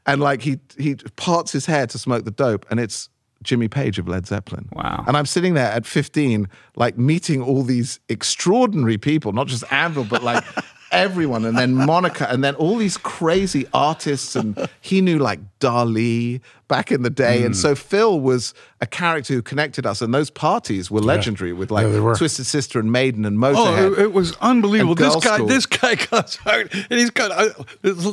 [0.06, 3.10] and like he he parts his hair to smoke the dope, and it's.
[3.48, 4.68] Jimmy Page of Led Zeppelin.
[4.74, 5.06] Wow.
[5.08, 10.04] And I'm sitting there at 15, like meeting all these extraordinary people, not just Anvil,
[10.04, 10.44] but like
[10.92, 11.46] everyone.
[11.46, 14.36] And then Monica, and then all these crazy artists.
[14.36, 17.40] And he knew like Dali back in the day.
[17.40, 17.46] Hmm.
[17.48, 20.02] And so Phil was a character who connected us.
[20.02, 22.16] And those parties were legendary with like Yeah, were.
[22.16, 23.94] Twisted Sister and Maiden and Oh, Motorhead.
[23.94, 24.94] it, it was unbelievable.
[24.96, 25.48] This guy, School.
[25.48, 27.50] this guy comes out and he's got, uh,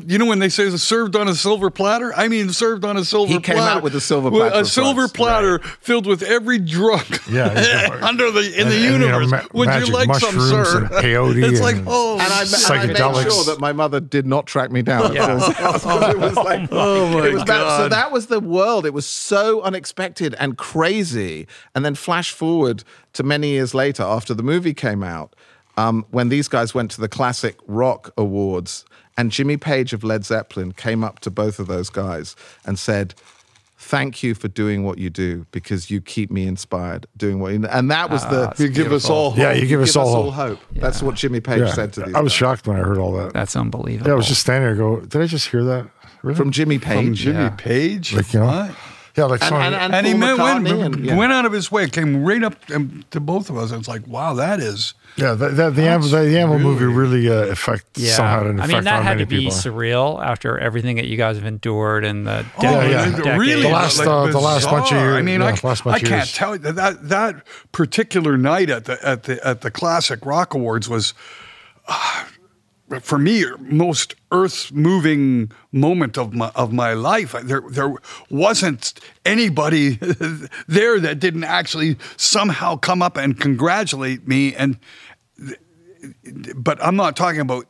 [0.06, 3.04] you know, when they say served on a silver platter, I mean, served on a
[3.04, 3.58] silver He platter.
[3.60, 5.12] came out with a silver platter a silver drugs.
[5.12, 9.30] platter filled with every drug Yeah, under the in and- the and, you know, universe.
[9.30, 10.78] ma- Would you like some, sir?
[10.84, 14.26] and peyote it's like, oh, and I, and I made sure that my mother did
[14.26, 15.06] not track me down.
[15.06, 15.26] at Yeah.
[15.26, 18.40] Phil's house, 'cause it was like, Oh, my it was that- so that was the
[18.44, 18.86] world.
[18.86, 21.46] It was so unexpected and crazy.
[21.74, 25.34] And then flash forward to many years later, after the movie came out,
[25.76, 28.84] um, when these guys went to the Classic Rock Awards,
[29.16, 33.14] and Jimmy Page of Led Zeppelin came up to both of those guys and said.
[33.76, 37.66] Thank you for doing what you do because you keep me inspired doing what you
[37.66, 39.38] and that was the you give us all hope.
[39.38, 40.58] Yeah, you give us all hope.
[40.58, 40.80] hope.
[40.80, 41.72] That's what Jimmy Page Yeah.
[41.74, 42.14] said to these.
[42.14, 42.38] I was guys.
[42.38, 43.34] shocked when I heard all that.
[43.34, 44.06] That's unbelievable.
[44.08, 44.76] Yeah, I was just standing there.
[44.76, 45.86] Go, did I just hear that?
[46.24, 46.36] Really?
[46.36, 47.04] from Jimmy Page.
[47.04, 47.48] From Jimmy Yeah.
[47.50, 48.14] Page?
[48.14, 48.70] Like, you know, What?
[49.16, 51.14] Yeah, like And, song- and, and, and he Paul went, and- yeah.
[51.16, 52.56] went out of his way, came right up
[53.10, 53.70] to both of us.
[53.70, 54.92] And it's like, wow, that is.
[55.14, 58.14] yeah, the, the, the, Anvil, the, the Anvil movie really uh, affect Yeah.
[58.14, 59.52] somehow had an I mean, that on had to be people.
[59.52, 62.90] surreal after everything that you guys have endured and the Oh, decade.
[62.90, 63.08] yeah.
[63.10, 63.62] the- really?
[63.62, 65.98] The last, uh, the last bunch of years- I mean, yeah, I, last bunch I
[66.00, 66.32] can't years.
[66.32, 70.54] tell you that, that that particular night at the at the at the Classic Rock
[70.54, 71.14] Awards was.
[71.86, 72.24] uh,
[73.00, 77.34] for me, most earth-moving moment of my of my life.
[77.42, 77.94] There, there
[78.30, 79.90] wasn't anybody
[80.68, 84.54] there that didn't actually somehow come up and congratulate me.
[84.54, 84.78] And
[86.56, 87.66] but I'm not talking about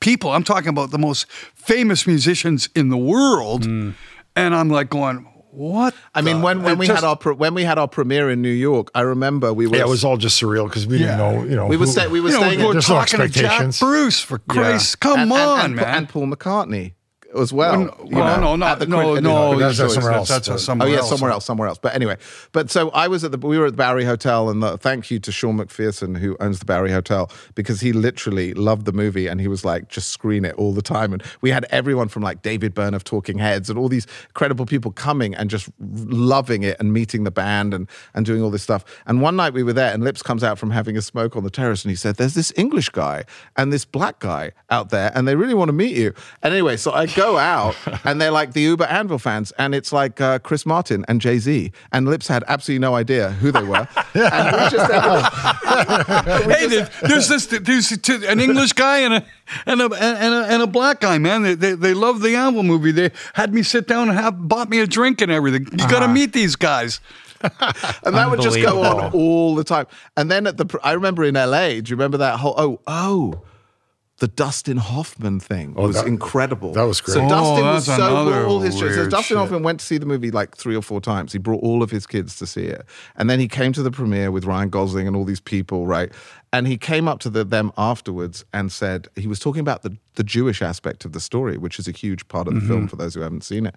[0.00, 0.30] people.
[0.32, 3.90] I'm talking about the most famous musicians in the world, Hmm.
[4.34, 5.26] and I'm like going,
[5.56, 8.30] "What?" I mean, when, when we just- had our pre- when we had our premiere
[8.30, 10.98] in New York, I remember we were Yeah, it was all just surreal because we
[10.98, 11.66] didn't know, you know.
[11.66, 13.28] we were who- stay, we were you know, staying we're in, There's no talking to
[13.28, 13.78] Jack.
[13.80, 15.96] Bruce for Christ, come and, on, and, and, man.
[15.96, 16.92] and Paul McCartney
[17.40, 17.78] as well.
[17.78, 19.58] Well, you well, know, no, not at the no, Queen- no.
[19.58, 21.08] That's- that's Joyce, somewhere else, That's, but- a somewhere oh yeah, else.
[21.08, 21.78] somewhere else, somewhere else.
[21.78, 22.16] But anyway,
[22.52, 25.10] but so I was at the we were at the Bowery Hotel, and the, thank
[25.10, 29.26] you to Sean MacPherson who owns the Bowery Hotel because he literally loved the movie
[29.26, 31.12] and he was like just screen it all the time.
[31.12, 34.66] And we had everyone from like David Byrne of Talking Heads and all these credible
[34.66, 38.62] people coming and just loving it and meeting the band and and doing all this
[38.62, 38.84] stuff.
[39.06, 41.44] And one night we were there, and Lips comes out from having a smoke on
[41.44, 43.24] the terrace, and he said, "There's this English guy
[43.56, 46.76] and this black guy out there, and they really want to meet you." And anyway,
[46.76, 50.38] so I go out, and they're like the Uber Anvil fans, and it's like uh,
[50.38, 54.56] Chris Martin and Jay Z, and Lips had absolutely no idea who they were, and
[54.56, 59.14] we just ended up, we Hey, just- there's this there's two- an English guy and
[59.14, 59.24] a
[59.66, 61.42] and a and a, and a black guy, man.
[61.42, 62.92] They, they they love the Anvil movie.
[62.92, 65.66] They had me sit down and have bought me a drink and everything.
[65.72, 67.00] You got to meet these guys.
[67.42, 69.86] and that would just go on all the time.
[70.16, 73.42] And then at the, I remember in LA, do you remember that whole, oh, oh,
[74.18, 76.72] the Dustin Hoffman thing was Oh, that- incredible.
[76.72, 77.14] that was great.
[77.14, 79.36] So Oh, Dustin was so another all his so Dustin shit.
[79.36, 81.32] Hoffman went to see the movie like three or four times.
[81.32, 82.84] He brought all of his kids to see it,
[83.16, 86.10] and then he came to the premiere with Ryan Gosling and all these people, right?
[86.52, 89.96] And he came up to the, them afterwards and said he was talking about the
[90.14, 92.68] the Jewish aspect of the story, which is a huge part of the Mm-hmm.
[92.68, 93.74] film for those who haven't seen it.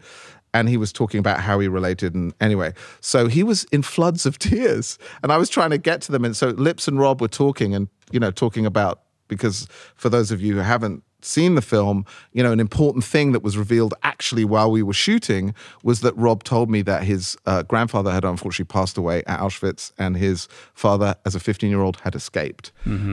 [0.54, 2.16] And he was talking about how he related.
[2.16, 4.98] And anyway, so he was in floods of tears.
[5.22, 6.24] And I was trying to get to them.
[6.24, 10.32] And so Lips and Rob were talking and, you know, talking about, because for those
[10.32, 13.94] of you who haven't seen the film, you know, an important thing that was revealed
[14.04, 18.24] actually while we were shooting was that Rob told me that his uh, grandfather had
[18.24, 22.72] unfortunately passed away at Auschwitz and his father, as a 15 year old, had escaped.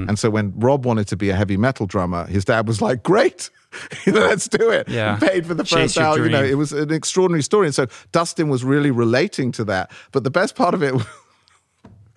[0.09, 3.03] And so when Rob wanted to be a heavy metal drummer, his dad was like,
[3.03, 3.51] great.
[4.07, 4.89] Let's do it.
[4.89, 5.19] Yeah.
[5.19, 6.19] Paid for the Chase first hour.
[6.19, 7.67] You know, it was an extraordinary story.
[7.67, 9.91] And so Dustin was really relating to that.
[10.13, 10.95] But the best part of it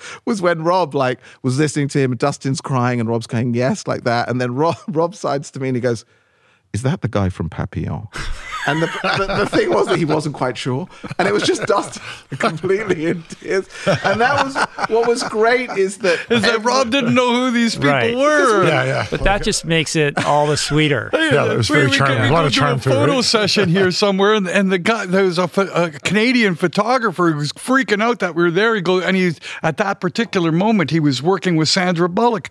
[0.26, 3.88] was when Rob like was listening to him and Dustin's crying and Rob's going, yes,
[3.88, 4.30] like that.
[4.30, 6.06] And then Rob, Rob sides to me and he goes,
[6.74, 8.08] is that the guy from Papillon?
[8.70, 10.88] And the, the, the thing was that he wasn't quite sure.
[11.18, 12.02] And it was just Dustin
[12.38, 13.68] completely in tears.
[14.04, 14.56] And that was
[14.90, 18.16] what was great is that, Is that Rob didn't know who these people Right.
[18.16, 18.66] were?
[18.68, 19.08] Yeah, yeah.
[19.10, 21.10] But that just makes it all the sweeter.
[21.30, 22.22] Yeah, it was very we, charming.
[22.24, 23.24] We, A lot go of to charm a to it, photo right?
[23.24, 25.44] session here somewhere, and, and the guy there was a,
[25.76, 28.74] a Canadian photographer who was freaking out that we were there.
[28.74, 32.50] He goes, and he's at that particular moment he was working with Sandra Bullock.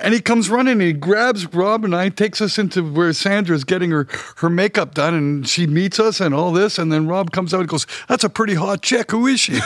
[0.00, 3.64] And he comes running and he grabs Rob and I, takes us into where Sandra's
[3.64, 4.06] getting her,
[4.36, 6.78] her makeup done, and she meets us and all this.
[6.78, 9.10] And then Rob comes out and goes, That's a pretty hot chick.
[9.10, 9.54] Who is she?
[9.54, 9.60] you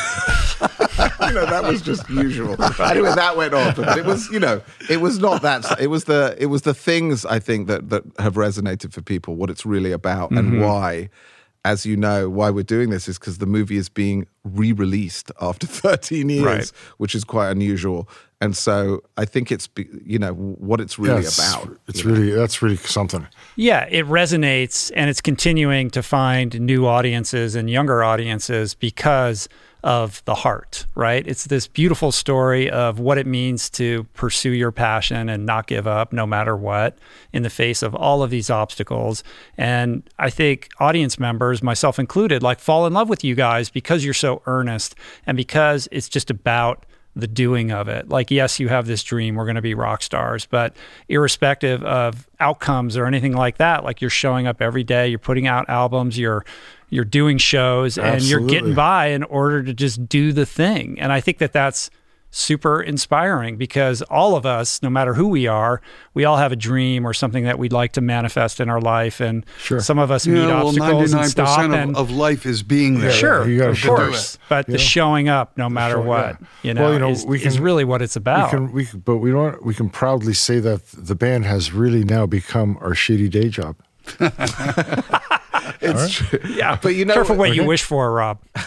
[1.35, 2.57] know, that was just usual.
[2.81, 5.65] Anyway, that went on, but it was, you know, it was not that.
[5.79, 9.37] It was the, it was the things I think that that have resonated for people.
[9.37, 10.63] What it's really about and mm-hmm.
[10.63, 11.11] why,
[11.65, 15.67] as you know, why we're doing this is because the movie is being re-released after
[15.69, 16.73] 13 years, Right.
[16.99, 18.09] which is quite unusual.
[18.43, 19.69] And so I think it's,
[20.05, 21.79] you know, what it's really Yeah, it's, about.
[21.87, 22.17] It's you know.
[22.17, 23.29] really that's really something.
[23.55, 29.49] Yeah, it resonates and it's continuing to find new audiences and younger audiences because
[29.85, 31.25] of the heart, right?
[31.25, 35.87] It's this beautiful story of what it means to pursue your passion and not give
[35.87, 36.99] up no matter what
[37.33, 39.23] in the face of all of these obstacles.
[39.57, 44.05] And I think audience members, myself included, like fall in love with you guys because
[44.05, 48.09] you're so earnest and because it's just about the doing of it.
[48.09, 50.77] Like, yes, you have this dream, we're going to be rock stars, but
[51.09, 55.47] irrespective of outcomes or anything like that, like you're showing up every day, you're putting
[55.47, 56.45] out albums, you're
[56.93, 61.01] you're doing shows and you're getting by in order to just do the thing.
[61.01, 61.89] And I think that that's
[62.35, 65.83] super inspiring because all of us, no matter who we are,
[66.15, 69.21] we all have a dream or something that we'd like to manifest in our life.
[69.21, 69.81] And Sure.
[69.81, 71.61] some of us meet obstacles and stop.
[71.61, 73.13] and, of, of life is being there.
[73.13, 74.35] Sure, you gotta of course.
[74.37, 74.41] it.
[74.49, 76.47] But the showing up, no matter Sure, what, yeah.
[76.63, 78.51] you know, Well, you know, is, we is really what it's about.
[78.51, 79.63] We can, we but we don't.
[79.65, 83.77] We can proudly say that the band has really now become our shitty day job.
[85.81, 86.39] it's true.
[86.49, 88.41] Yeah, but you know, careful what you wish for, Rob.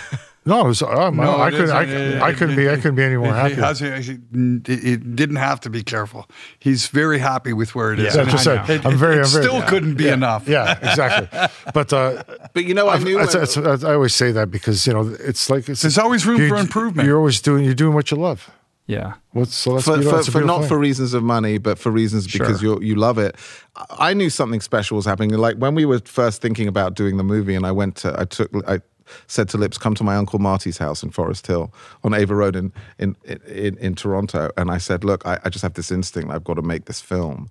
[0.48, 1.72] No, it was, um, No, I it couldn't.
[1.72, 2.22] I, isn't.
[2.22, 2.70] I couldn't be.
[2.70, 3.56] I couldn't be any more happy.
[3.56, 6.28] has- he- he- he didn't have to be careful.
[6.60, 8.16] He's very happy with where it is.
[8.16, 9.66] Yeah, just I- said, it- I'm very- it I'm very- still yeah.
[9.70, 10.48] couldn't be enough.
[10.48, 11.28] yeah, exactly.
[11.74, 12.24] But uh,
[12.54, 13.18] but you know, I knew.
[13.18, 16.28] That's- when- that's- I always say that because you know it's like it's, There's always
[16.28, 17.08] room for improvement.
[17.08, 17.66] You're always doing.
[17.66, 18.50] You're doing what you love.
[18.88, 19.14] Yeah.
[19.32, 20.68] What's so that's for, for, for beautiful not thing.
[20.70, 23.36] for reasons of money, but for reasons because you you love it.
[23.76, 25.32] I I knew something special was happening.
[25.32, 28.26] Like when we were first thinking about doing the movie, and I went to, I
[28.26, 28.82] took, I
[29.28, 32.56] said to Lips, "Come to my uncle Marty's house in Forest Hill on Ava Road
[32.56, 36.32] in in in, in Toronto." And I said, "Look, I, I just have this instinct.
[36.32, 37.50] I've got to make this film."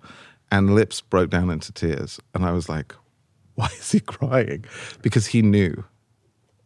[0.51, 2.95] And Lips broke down into tears, and I was like,
[3.55, 4.65] "Why is he crying?"
[5.03, 5.85] Because he knew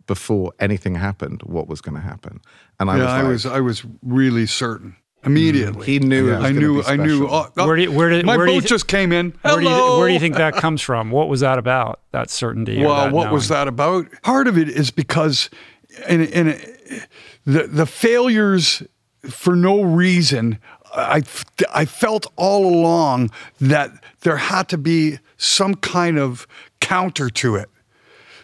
[0.07, 2.41] before anything happened what was going to happen,
[2.81, 4.97] and I yeah, was I was I was really certain
[5.31, 5.87] immediately.
[5.87, 6.83] He knew it was I knew.
[6.83, 7.17] be I knew.
[7.19, 7.35] special.
[7.35, 9.35] Oh, oh, Where do you- where did- my where do boat thi- just came in.
[9.43, 9.99] Where do, you, Hello.
[9.99, 11.11] where do you think that comes from?
[11.11, 12.01] What was that about?
[12.13, 12.83] That certainty.
[12.85, 14.07] Well, that what was that about?
[14.23, 15.51] Part of it is because
[16.09, 16.47] in, in
[17.45, 18.83] the the failures
[19.29, 20.59] for no reason.
[20.95, 21.23] I,
[21.75, 23.91] I felt all along that
[24.23, 26.47] there had to be some kind of
[26.81, 27.69] counter to it.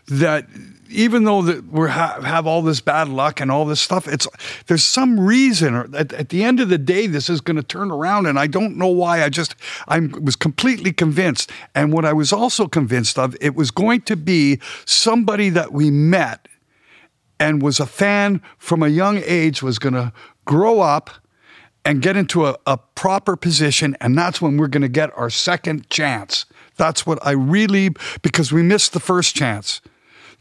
[0.09, 0.47] That
[0.95, 4.27] even though that we ha- have all this bad luck and all this stuff, it's
[4.67, 5.75] there's some reason.
[5.75, 8.39] Or at, at the end of the day, this is going to turn around, and
[8.39, 9.23] I don't know why.
[9.23, 9.55] I just
[9.89, 14.17] I was completely convinced, and what I was also convinced of, it was going to
[14.17, 16.49] be somebody that we met
[17.39, 20.13] and was a fan from a young age was going to
[20.45, 21.11] grow up
[21.85, 25.31] and get into a, a proper position and that's when we're going to get our
[25.31, 27.91] second chance that's what i really
[28.23, 29.81] because we missed the first chance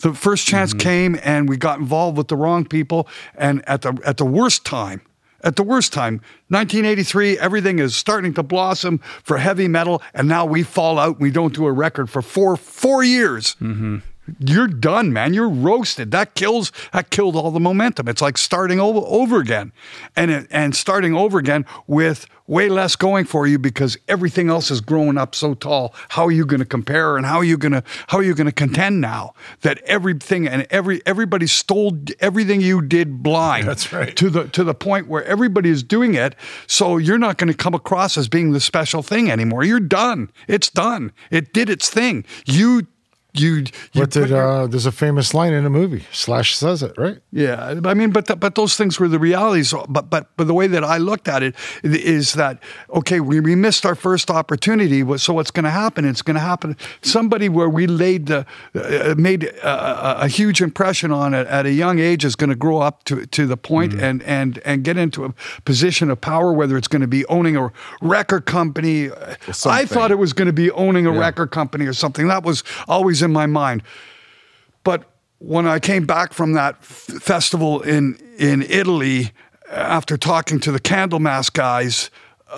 [0.03, 0.79] the first chance mm-hmm.
[0.79, 3.07] came and we got involved with the wrong people.
[3.35, 5.01] And at the at the worst time
[5.41, 10.01] at the worst time 1983 everything is starting to blossom for heavy metal.
[10.13, 11.15] And now we fall out.
[11.15, 13.99] And we don't do a record for four four years mm-hmm.
[14.39, 15.33] You're done, man.
[15.33, 16.11] You're roasted.
[16.11, 16.71] That kills.
[16.93, 18.07] That killed all the momentum.
[18.07, 19.73] It's like starting over, over again,
[20.15, 24.69] and it, and starting over again with way less going for you because everything else
[24.69, 25.93] is growing up so tall.
[26.09, 28.33] How are you going to compare, and how are you going to how are you
[28.33, 33.67] going to contend now that everything and every everybody stole everything you did blind.
[33.67, 34.15] That's right.
[34.15, 37.57] To the to the point where everybody is doing it, so you're not going to
[37.57, 39.65] come across as being the special thing anymore.
[39.65, 40.31] You're done.
[40.47, 41.11] It's done.
[41.29, 42.23] It did its thing.
[42.45, 42.87] You.
[43.35, 43.55] You,
[43.93, 46.05] you What did your- uh, there's a famous line in a movie?
[46.11, 47.17] Slash says it right.
[47.31, 49.73] yeah, I mean, but th- but those things were the realities.
[49.73, 52.61] Uh, but but but the way that I looked at it is that
[52.93, 55.03] okay, we, we missed our first opportunity.
[55.17, 56.05] So what's going to happen?
[56.05, 56.77] It's going to happen.
[57.01, 61.47] Somebody where we laid the uh, uh made a, a, a huge impression on it
[61.47, 64.03] at a young age is going to grow up to to the point mm-hmm.
[64.03, 65.33] and and and get into a
[65.65, 66.53] position of power.
[66.53, 69.09] Whether it's going to be owning a record company,
[69.65, 72.27] I thought it was going to be owning a record company or something.
[72.27, 73.83] That was always in my mind.
[74.83, 75.09] But
[75.39, 76.87] when I came back from that f-
[77.21, 79.31] festival in in Italy,
[79.69, 82.09] uh, after talking to the Candlemass guys,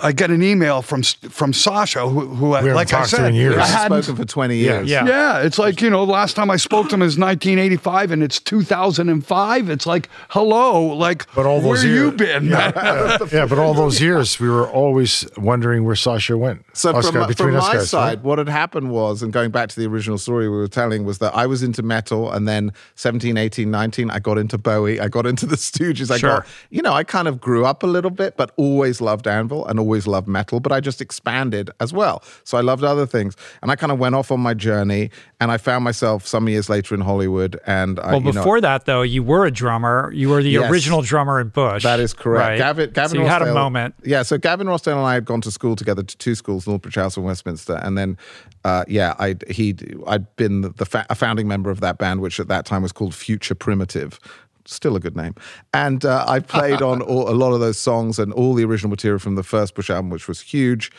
[0.02, 3.34] I get an email from from Sacha, who, who I- haven't like I to said,
[3.34, 3.56] years.
[3.56, 4.02] I hadn't.
[4.02, 4.88] spoken for 20 years.
[4.88, 5.06] Yeah.
[5.06, 8.38] Yeah, it's like you know, last time I spoke to him is 1985, and it's
[8.40, 9.70] 2005.
[9.70, 12.46] It's like, hello, like, But all those where years, you been.
[12.46, 16.64] Yeah, yeah, but all those years we were always wondering where Sacha went.
[16.72, 18.24] So Us from, guys- my- between from us my guys, side, right?
[18.24, 21.18] what had happened was, and going back to the original story we were telling, was
[21.18, 25.08] that I was into metal, and then 17, 18, 19, I got into Bowie, I
[25.08, 26.30] got into the Stooges, I Sure.
[26.40, 29.66] got, you know, I kind of grew up a little bit, but always loved Anvil
[29.66, 32.22] and always loved metal, but I just expanded as well.
[32.44, 35.10] So I loved other things, and I kind of went off on my journey,
[35.40, 38.60] and I found myself some years later in Hollywood, and I, Well, you know, before
[38.60, 40.10] that, though, you were a drummer.
[40.12, 40.70] You were the Yes.
[40.70, 41.82] original drummer in Bush.
[41.84, 42.48] That is correct.
[42.48, 42.58] Right?
[42.58, 43.94] Gavin, Gavin so you had a moment.
[44.04, 46.96] Yeah, so Gavin Rossdale and I had gone to school together to two schools, Northbridge
[46.96, 48.16] House and Westminster, and then,
[48.64, 49.74] uh, yeah, I he
[50.06, 52.92] I'd been the fa- a founding member of that band, which at that time was
[52.92, 54.18] called Future Primitive.
[54.66, 55.34] Still a good name,
[55.72, 58.90] and uh, I played on all, a lot of those songs and all the original
[58.90, 60.90] material from the first Bush album, which was huge.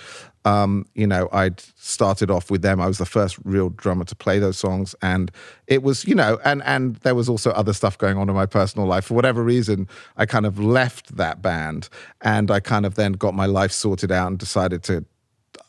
[0.46, 2.80] Um, you know, I'd started off with them.
[2.80, 5.30] I was the first real drummer to play those songs, and
[5.68, 8.46] it was, you know, and and there was also other stuff going on in my
[8.46, 9.06] personal life.
[9.06, 11.90] For whatever reason, I kind of left that band,
[12.22, 15.06] and I kind of then got my life sorted out and decided to.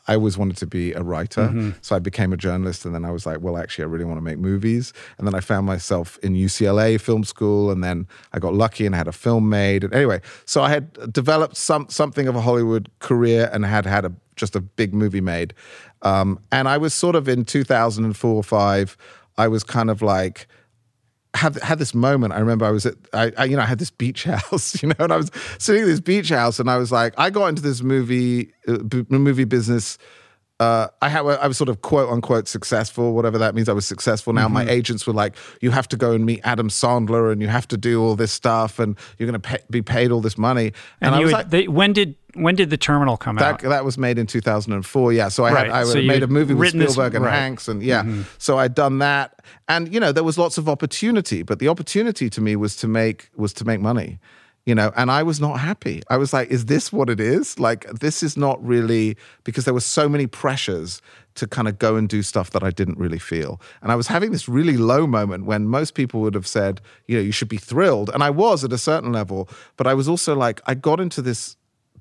[0.09, 3.11] I always wanted to be a writer, so I became a journalist, and then I
[3.11, 4.91] was like, well, actually, I really want to make movies.
[5.17, 8.95] And then I found myself in UCLA film school, and then I got lucky and
[8.95, 9.83] had a film made.
[9.83, 14.03] And anyway, so I had developed some something of a Hollywood career and had had
[14.03, 15.53] a just a big movie made.
[16.01, 18.97] Um, and I was sort of in 2004 or five.
[19.37, 20.47] I was kind of like
[21.35, 22.33] had had this moment.
[22.33, 24.89] I remember I was at I, I you know I had this beach house, you
[24.89, 27.47] know, and I was sitting in this beach house, and I was like, I got
[27.47, 29.97] into this movie uh, b- movie business
[30.59, 33.69] uh, I had I was sort of quote unquote successful, whatever that means.
[33.69, 34.33] I was successful.
[34.33, 37.47] Now my agents were like, "You have to go and meet Adam Sandler, and you
[37.47, 40.37] have to do all this stuff, and you're going to pay, be paid all this
[40.37, 43.45] money." And, I was would, like, they, when did when did the terminal come that,
[43.45, 43.61] out?
[43.61, 45.13] that was made in 2004.
[45.13, 45.29] Yeah.
[45.29, 45.65] So I Right.
[45.67, 47.31] had I So made a movie with written this- Spielberg and right.
[47.31, 47.39] Mm-hmm.
[47.41, 48.03] Hanks, and yeah.
[48.37, 49.39] So I'd done that,
[49.69, 52.87] and you know there was lots of opportunity, but the opportunity to me was to
[52.87, 54.19] make was to make money.
[54.65, 56.03] You know, and I was not happy.
[56.09, 57.59] I was like, "Is this what it is?
[57.59, 61.01] Like, this is not really because there were so many pressures
[61.35, 63.61] to kind of go and do stuff that I didn't really feel.
[63.81, 67.15] And I was having this really low moment when most people would have said, you
[67.15, 70.07] know, you should be thrilled, and I was at a certain level, but I was
[70.07, 71.55] also like, I got into this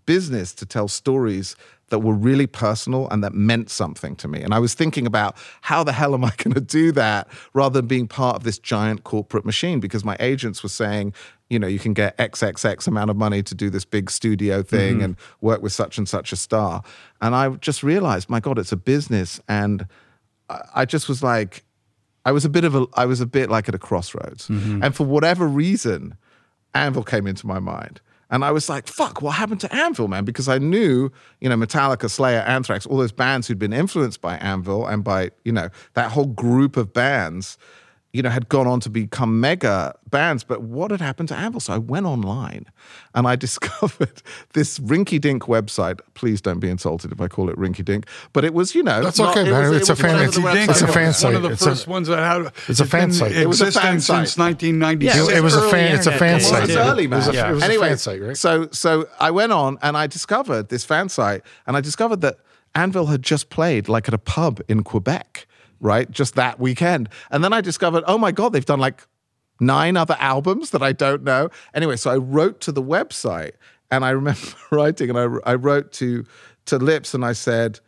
[0.07, 1.55] business to tell stories
[1.91, 4.41] that were really personal and that meant something to me.
[4.43, 7.81] And I was thinking about how the hell am I going to do that rather
[7.81, 11.13] than being part of this giant corporate machine because my agents were saying,
[11.51, 14.97] you know, you can get XXX amount of money to do this big studio thing
[14.97, 15.05] mm-hmm.
[15.05, 16.83] and work with such and such a star.
[17.21, 19.41] And I just realized, my God, it's a business.
[19.49, 19.87] And
[20.49, 21.65] I- I just was like,
[22.25, 24.49] I was a bit of a, I was a bit like at a crossroads.
[24.49, 24.83] Mm-hmm.
[24.83, 26.17] And for whatever reason,
[26.75, 28.01] Anvil came into my mind.
[28.31, 30.25] And I was like, fuck, what happened to Anvil, man?
[30.25, 34.37] Because I knew, you know, Metallica, Slayer, Anthrax, all those bands who'd been influenced by
[34.37, 37.57] Anvil and by, you know, that whole group of bands,
[38.15, 40.43] you know, had gone on to become mega bands.
[40.43, 41.61] But what had happened to Anvil?
[41.61, 42.65] So I went online
[43.15, 44.23] and I discovered
[44.55, 46.01] this rinky dink website.
[46.15, 48.07] Please don't be insulted if I call it rinky dink.
[48.33, 49.71] But it was, you know, That's not- okay, it man.
[49.71, 50.37] was- It's it a fan- it's- it's
[50.83, 52.53] a fan One of the It's a- first ones that had.
[52.67, 53.33] it's a fan site.
[53.33, 54.29] It was a fan site.
[54.29, 55.15] since 1996.
[55.29, 55.95] Yeah, It, it was a fan.
[55.95, 56.65] It's a fan days, site.
[56.65, 57.51] It's early, It was man.
[57.51, 58.37] it was anyway, a fan site, right?
[58.37, 62.39] So so I went on and I discovered this fan site, and I discovered that
[62.75, 65.47] Anvil had just played like at a pub in Quebec,
[65.81, 66.11] right?
[66.11, 67.09] Just that weekend.
[67.31, 69.07] And then I discovered, oh my God, they've done like
[69.61, 71.51] nine other albums that I don't know.
[71.75, 73.53] Anyway, so I wrote to the website
[73.91, 76.25] and I remember writing and I, I wrote to
[76.67, 77.81] to Lips and I said,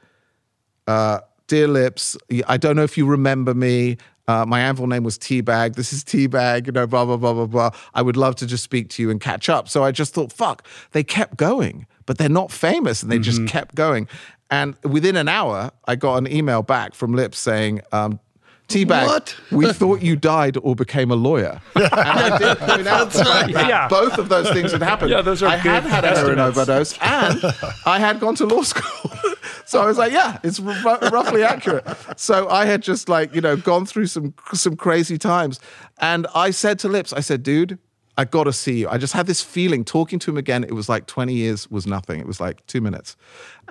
[0.86, 2.16] uh, Dear Lips,
[2.46, 3.98] I don't know if you remember me.
[4.26, 5.74] Uh, my anvil name was Teabag.
[5.74, 7.70] This is Teabag, you know, blah, blah, blah, blah, blah.
[7.94, 9.68] I would love to just speak to you and catch up.
[9.68, 13.46] So I just thought, fuck, they kept going, but they're not famous and they just
[13.46, 14.08] kept going.
[14.50, 18.18] And within an hour, I got an email back from Lips saying, um,
[18.66, 19.36] Teabag, What?
[19.52, 21.60] we thought you died or became a lawyer.
[21.76, 23.86] And I did point out that Yeah.
[23.86, 25.12] both of those things had happened.
[25.12, 27.40] Yeah, those are I had good had a heroin overdose and
[27.86, 29.12] I had gone to law school.
[29.66, 31.86] so I was like, yeah, it's r- roughly accurate.
[32.16, 35.60] So I had just like, you know, gone through some some crazy times.
[35.98, 37.78] And I said to Lips, I said, dude,
[38.20, 38.88] I got to see you.
[38.90, 40.62] I just had this feeling talking to him again.
[40.62, 42.20] It was like 20 years was nothing.
[42.20, 43.16] It was like two minutes.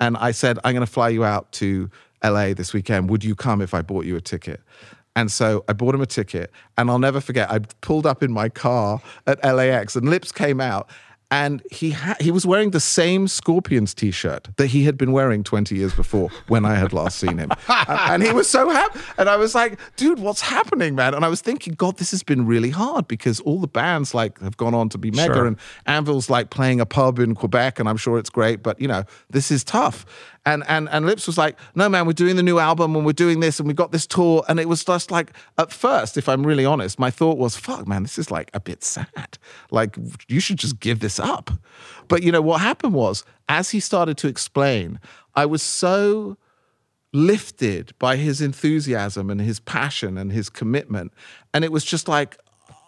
[0.00, 1.88] And I said, I'm going to fly you out to
[2.24, 3.10] LA this weekend.
[3.10, 4.60] Would you come if I bought you a ticket?
[5.14, 7.48] And so I bought him a ticket, and I'll never forget.
[7.48, 10.90] I pulled up in my car at LAX, and Lips came out,
[11.30, 15.44] and he ha- he was wearing the same Scorpions T-shirt that he had been wearing
[15.44, 18.98] 20 years before when I had last seen him, and, and he was so happy.
[19.18, 22.22] And I was like, "Dude, what's happening, man?" And I was thinking, God, this has
[22.22, 25.46] been really hard because all the bands like have gone on to be mega, Sure.
[25.46, 25.56] and
[25.86, 29.04] Anvil's like playing a pub in Quebec, and I'm sure it's great, but you know,
[29.30, 30.04] this is tough.
[30.50, 33.12] And and and Lips was like, no man, we're doing the new album and we're
[33.12, 34.42] doing this and we got this tour.
[34.48, 37.86] And it was just like at first, if I'm really honest, my thought was, fuck,
[37.86, 39.38] man, this is like a bit sad.
[39.70, 39.96] Like
[40.26, 41.50] you should just give this up.
[42.08, 44.98] But you know what happened was, as he started to explain,
[45.36, 46.36] I was so
[47.12, 51.12] lifted by his enthusiasm and his passion and his commitment.
[51.54, 52.36] And it was just like,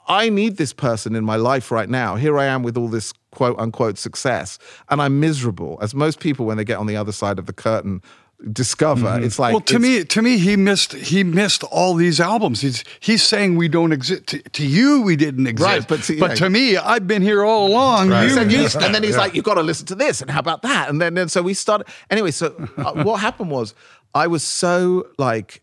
[0.09, 2.17] I need this person in my life right now.
[2.17, 4.59] Here I am with all this quote unquote success,
[4.89, 7.53] and I'm miserable, as most people, when they get on the other side of the
[7.53, 8.03] curtain,
[8.51, 9.21] discover.
[9.21, 12.61] It's like, well, to me, to me, he missed he missed all these albums.
[12.61, 14.27] He's he's saying we don't exist.
[14.29, 15.69] To, to you, we didn't exist.
[15.69, 16.35] Right, but to- yeah.
[16.35, 18.11] to me, I've been here all along.
[18.11, 18.23] Right.
[18.23, 20.21] You He said, "You-" missed and then he's like, you've got to listen to this,
[20.21, 21.87] and how about that?" And then, then so we started.
[22.11, 23.75] Anyway, so uh, what happened was,
[24.15, 25.63] I was so like,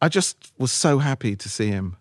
[0.00, 1.96] I just was so happy to see him,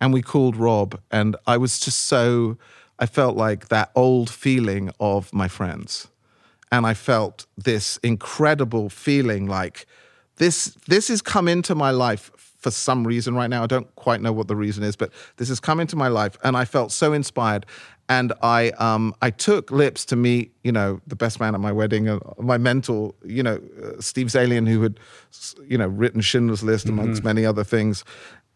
[0.00, 2.58] and we called Rob, and I was just so,
[3.00, 6.08] I felt like that old feeling of my friends,
[6.70, 9.86] and I felt this incredible feeling like
[10.36, 10.76] this.
[10.86, 13.62] This has come into my life for some reason right now.
[13.62, 16.36] I don't quite know what the reason is, but this has come into my life,
[16.44, 17.64] and I felt so inspired.
[18.10, 21.70] And I, um, I took Lips to meet, you know, the best man at my
[21.70, 24.98] wedding, uh, my mentor, you know, uh, Steve Zaillian, who had,
[25.64, 28.04] you know, written Schindler's List amongst many other things.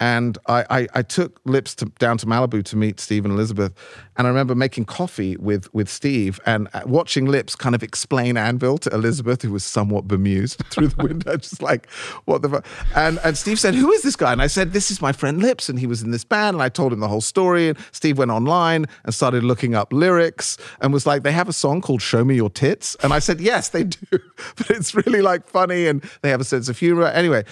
[0.04, 3.72] And I, I, I took Lips to, down to Malibu to meet Steve and Elizabeth.
[4.18, 8.36] And I remember making coffee with, with Steve and uh, watching Lips kind of explain
[8.36, 11.90] Anvil to Elizabeth, who was somewhat bemused through the window, just like,
[12.26, 12.66] what the fuck?
[12.94, 14.30] And, and Steve said, Who is this guy?
[14.30, 15.70] And I said, This is my friend Lips.
[15.70, 16.56] And he was in this band.
[16.56, 17.70] And I told him the whole story.
[17.70, 21.54] And Steve went online and started looking up lyrics and was like, They have a
[21.54, 22.94] song called Show Me Your Tits.
[23.02, 24.06] And I said, Yes, they do.
[24.56, 27.06] but it's really like funny and they have a sense of humor.
[27.06, 27.44] Anyway,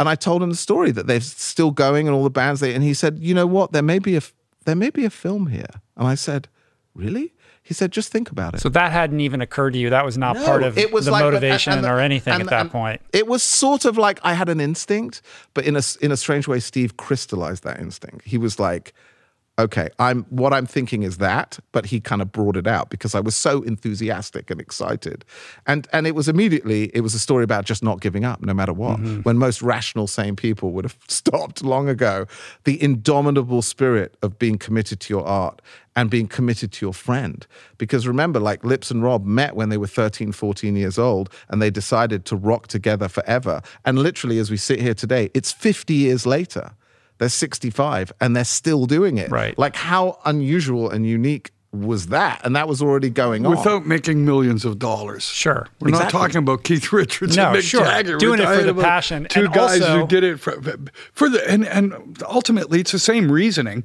[0.00, 2.74] and I told him the story that they're still going and all the bands they,
[2.74, 3.72] and he said, You know what?
[3.72, 4.22] There may be a,
[4.64, 5.70] there may be a film here.
[5.96, 6.48] And I said,
[6.94, 7.34] Really?
[7.62, 8.60] He said, just think about it.
[8.60, 9.90] So that hadn't even occurred to you.
[9.90, 12.42] That was not part of it was the like- motivation and- and- or anything and-
[12.42, 13.00] at that point.
[13.12, 15.22] It was sort of like I had an instinct,
[15.54, 18.26] but in a in a strange way, Steve crystallized that instinct.
[18.26, 18.92] He was like,
[19.60, 23.14] "Okay, I'm what I'm thinking is that," but he kind of brought it out because
[23.14, 25.24] I was so enthusiastic and excited,
[25.66, 28.54] and and it was immediately it was a story about just not giving up no
[28.54, 28.98] matter what.
[28.98, 29.20] Mm-hmm.
[29.20, 32.26] When most rational, sane people would have stopped long ago,
[32.64, 35.60] the indomitable spirit of being committed to your art
[35.96, 37.46] and being committed to your friend.
[37.78, 41.60] Because remember, like Lips and Rob met when they were 13, 14 years old, and
[41.60, 43.60] they decided to rock together forever.
[43.84, 46.72] And literally, as we sit here today, it's 50 years later.
[47.20, 49.30] They're 65 and they're still doing it.
[49.30, 49.56] Right.
[49.58, 52.40] Like, how unusual and unique was that?
[52.44, 53.56] And that was already going on.
[53.56, 55.22] Without making millions of dollars.
[55.24, 55.68] Sure.
[55.80, 57.84] We're not talking about Keith Richards No, and Mick sure.
[57.84, 58.14] Jagger.
[58.14, 60.52] We're Doing it for the passion, Two and guys also- who did it for,
[61.12, 63.84] for the and and ultimately it's the same reasoning.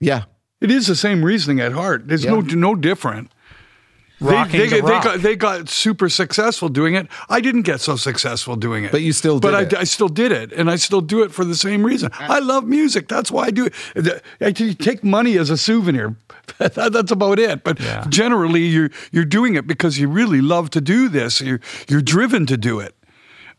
[0.00, 0.24] yeah.
[0.60, 2.08] It is the same reasoning at heart.
[2.08, 3.30] There's no no different.
[4.24, 5.04] They, Rocking they, the they rock.
[5.04, 7.06] got they got super successful doing it.
[7.28, 9.82] I didn't get so successful doing it, But you still But did I, it.
[9.82, 12.10] I still did it, and I still do it for the same reason.
[12.12, 13.08] Uh, I love music.
[13.08, 13.74] That's why I do it.
[14.40, 16.16] I I t- take money as a souvenir.
[16.58, 17.64] That- That's about it.
[17.64, 18.04] But Yeah.
[18.08, 21.40] generally, you're you're doing it because you really love to do this.
[21.40, 22.94] You're you're driven to do it.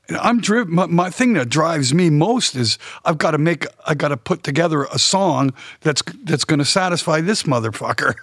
[0.10, 0.74] I'm driven.
[0.74, 3.66] My, my thing that drives me most is I've got to make.
[3.88, 8.16] I got to put together a song that's that's going to satisfy this motherfucker.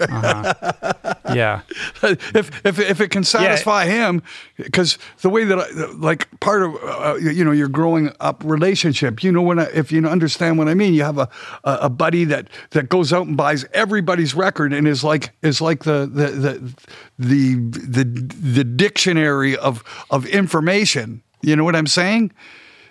[1.34, 1.62] yeah.
[2.02, 4.22] if if if it can satisfy him,
[4.56, 9.22] because the way that I like part of uh, you know your growing up relationship,
[9.22, 11.28] you know when I, if you understand what I mean, you have a
[11.64, 15.60] a a buddy that that goes out and buys everybody's record and is like is
[15.60, 16.74] like the the the
[17.18, 21.22] the the, the dictionary of of information.
[21.42, 22.32] You know what I'm saying?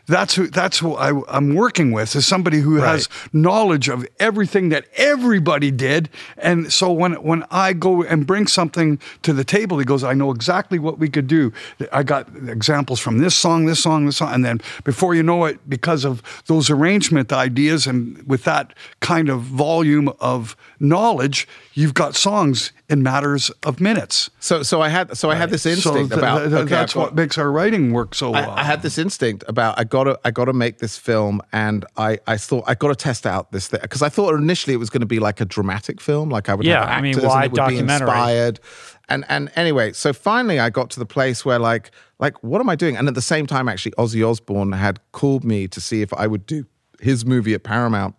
[0.07, 0.47] That's who.
[0.47, 2.15] That's who I, I'm working with.
[2.15, 7.73] Is somebody who has knowledge of everything that everybody did, and so when when I
[7.73, 11.27] go and bring something to the table, he goes, "I know exactly what we could
[11.27, 11.53] do.
[11.91, 15.45] I got examples from this song, this song, this song, and then before you know
[15.45, 21.93] it, because of those arrangement ideas and with that kind of volume of knowledge, you've
[21.93, 24.29] got songs in matters of minutes.
[24.39, 26.39] So, so I had, so I had this instinct so th- about.
[26.39, 28.49] th- okay, that's I've got- what makes our writing work so well.
[28.51, 32.19] I, I had this instinct about I gotta I gotta make this film, and I
[32.27, 35.01] I thought I gotta test out this thing because I thought initially it was going
[35.01, 37.45] to be like a dramatic film, like I would Yeah, have I mean, why and
[37.45, 38.07] it would be documentary?
[38.07, 38.59] inspired,
[39.07, 42.69] and and anyway, so finally I got to the place where like like what am
[42.69, 42.97] I doing?
[42.97, 46.27] And at the same time, actually, Ozzy Osbourne had called me to see if I
[46.27, 46.65] would do
[46.99, 48.13] his movie at Paramount,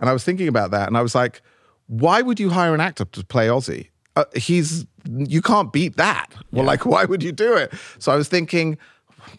[0.00, 1.42] and I was thinking about that, and I was like,
[1.86, 3.88] why would you hire an actor to play Ozzy?
[4.16, 6.28] Uh, he's you can't beat that.
[6.50, 7.72] Well, like, why would you do it?
[7.98, 8.78] So I was thinking,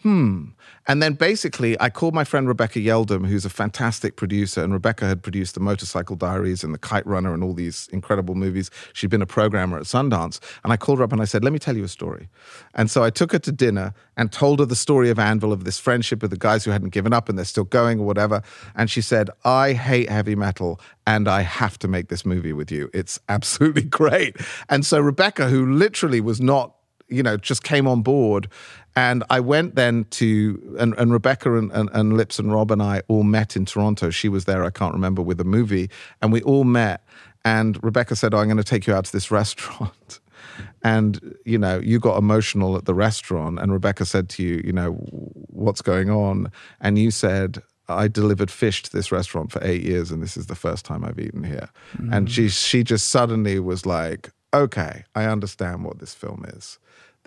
[0.02, 0.46] hmm.
[0.88, 4.64] And then basically, I called my friend Rebecca Yeldham, who's a fantastic producer.
[4.64, 8.34] And Rebecca had produced The Motorcycle Diaries and The Kite Runner and all these incredible
[8.34, 8.70] movies.
[8.94, 10.40] She'd been a programmer at Sundance.
[10.64, 12.30] And I called her up and I said, Let me tell you a story.
[12.74, 15.64] And so I took her to dinner and told her the story of Anvil, of
[15.64, 18.42] this friendship with the guys who hadn't given up and they're still going or whatever.
[18.74, 22.72] And she said, I hate heavy metal and I have to make this movie with
[22.72, 22.88] you.
[22.94, 24.36] It's absolutely great.
[24.70, 26.74] And so Rebecca, who literally was not
[27.08, 28.48] you know, just came on board.
[28.96, 32.82] And I went then to, and, and Rebecca and, and, and Lips and Rob and
[32.82, 34.10] I all met in Toronto.
[34.10, 35.88] She was there, I can't remember, with a movie.
[36.20, 37.04] And we all met.
[37.44, 40.20] And Rebecca said, oh, I'm going to take you out to this restaurant.
[40.82, 43.58] And, you know, you got emotional at the restaurant.
[43.58, 46.50] And Rebecca said to you, you know, what's going on?
[46.80, 50.46] And you said, I delivered fish to this restaurant for eight years, and this is
[50.46, 51.70] the first time I've eaten here.
[52.12, 56.78] And she she just suddenly was like, okay, I understand what this film is.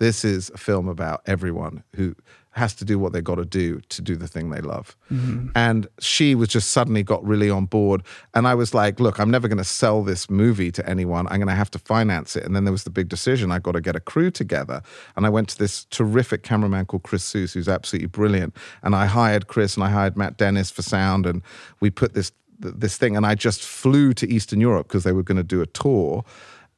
[0.02, 2.16] This is a film about everyone who
[2.50, 4.96] has to do what they got to do to do the thing they love.
[5.12, 5.50] Mm-hmm.
[5.54, 8.02] And she was just suddenly got really on board.
[8.34, 11.28] And I was like, look, I'm never going to sell this movie to anyone.
[11.28, 12.42] I'm going to have to finance it.
[12.42, 14.82] And then there was the big decision I got to get a crew together.
[15.14, 18.56] And I went to this terrific cameraman called Chris Soos, who's absolutely brilliant.
[18.82, 21.26] And I hired Chris and I hired Matt Dennis for sound.
[21.26, 21.42] And
[21.78, 25.22] we put this this thing and I just flew to Eastern Europe because they were
[25.22, 26.24] going to do a tour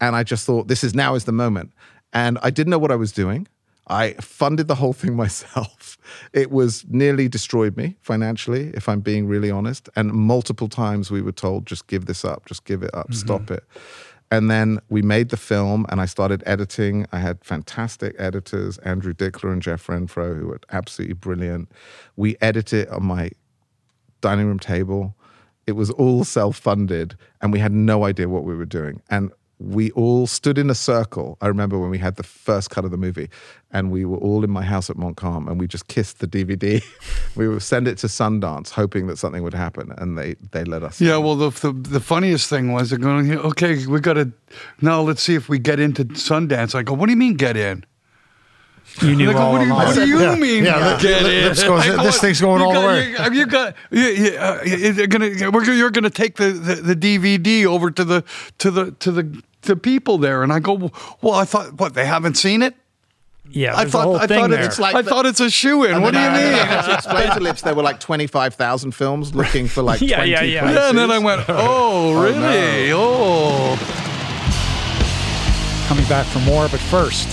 [0.00, 1.72] and I just thought this is now is the moment
[2.14, 3.46] and I didn't know what I was doing
[3.86, 5.98] I funded the whole thing myself.
[6.32, 9.88] It was nearly destroyed me financially, if I'm being really honest.
[9.96, 13.14] And multiple times we were told, just give this up, just give it up, mm-hmm.
[13.14, 13.64] stop it.
[14.30, 17.06] And then we made the film and I started editing.
[17.12, 21.70] I had fantastic editors, Andrew Dickler and Jeff Renfroe, who were absolutely brilliant.
[22.16, 23.30] We edited it on my
[24.22, 25.14] dining room table.
[25.66, 29.02] It was all self funded, and we had no idea what we were doing.
[29.08, 29.30] And
[29.64, 31.36] we all stood in a circle.
[31.40, 33.28] I remember when we had the first cut of the movie,
[33.70, 36.82] and we were all in my house at Montcalm, and we just kissed the DVD.
[37.36, 40.82] we would send it to Sundance, hoping that something would happen, and they they let
[40.82, 41.00] us.
[41.00, 44.30] Yeah, well, the, the the funniest thing was they're going, okay, we got to
[44.80, 45.00] now.
[45.02, 46.74] Let's see if we get into Sundance.
[46.74, 47.84] I go, what do you mean get in?
[49.00, 49.86] You knew Like, all what do you, along.
[49.86, 50.64] what do you Yeah, mean?
[50.64, 51.44] yeah, Lip- get Lip- in?
[51.48, 53.10] Lips goes- I go, this thing's going you all the way.
[53.12, 53.74] You, you got.
[53.90, 55.50] You, you, uh, you're gonna.
[55.50, 58.22] We're, you're gonna take the, the, the DVD over to the
[58.58, 60.90] to the to the to people there, and I go,
[61.22, 62.74] well, I thought what they haven't seen it.
[63.50, 64.64] Yeah, I there's a thought whole I thing thought there.
[64.64, 66.00] it's like I the- thought it's a shoe in.
[66.00, 66.54] What do you I- mean?
[66.54, 70.42] I explain to Lips there were like 25,000 films looking for like Yeah, 20 yeah,
[70.42, 70.70] yeah.
[70.72, 71.54] Yeah, and then I went, oh,
[72.16, 72.90] oh really?
[72.92, 73.76] Oh.
[75.88, 77.28] Coming back for more, but first,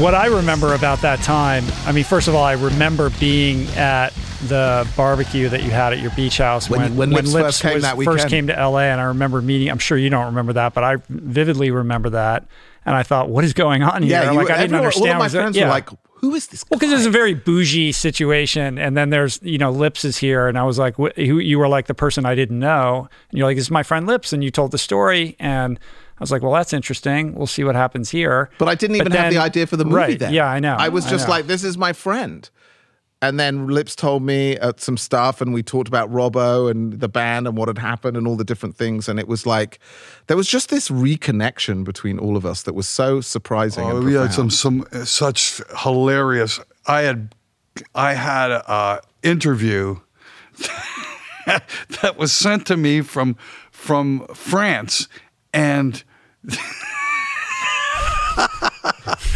[0.00, 4.12] what I remember about that time, I mean, first of all, I remember being at
[4.48, 7.74] the barbecue that you had at your beach house When- when, when Lips first came
[7.74, 9.70] was- that first came to LA, and I remember meeting.
[9.70, 12.46] I'm sure you don't remember that, but I vividly remember that,
[12.86, 14.12] and I thought, what is going on here?
[14.12, 15.08] Yeah, you, like I didn't understand.
[15.08, 15.64] All of my friends yeah.
[15.64, 15.88] were like,
[16.20, 16.96] who is this Well, because guy?
[16.98, 20.62] it's a very bougie situation, and then there's you know Lips is here, and I
[20.64, 23.56] was like, wh- who you were like the person I didn't know, and you're like,
[23.56, 25.78] this is my friend Lips, and you told the story, and
[26.18, 27.34] I was like, well, that's interesting.
[27.34, 28.48] We'll see what happens here.
[28.58, 30.32] But I didn't even have the idea for the movie right, then.
[30.32, 30.76] Yeah, I know.
[30.78, 31.32] I was just know.
[31.34, 32.48] like, this is my friend.
[33.28, 37.08] And then Lips told me uh, some stuff, and we talked about Robbo and the
[37.08, 39.08] band and what had happened and all the different things.
[39.08, 39.78] And it was like,
[40.26, 43.84] there was just this reconnection between all of us that was so surprising.
[43.84, 46.60] Oh, we had some some uh, such hilarious.
[46.86, 47.34] I had
[47.94, 50.00] I had a interview
[51.46, 53.36] that was sent to me from
[53.70, 55.08] from France,
[55.54, 56.04] and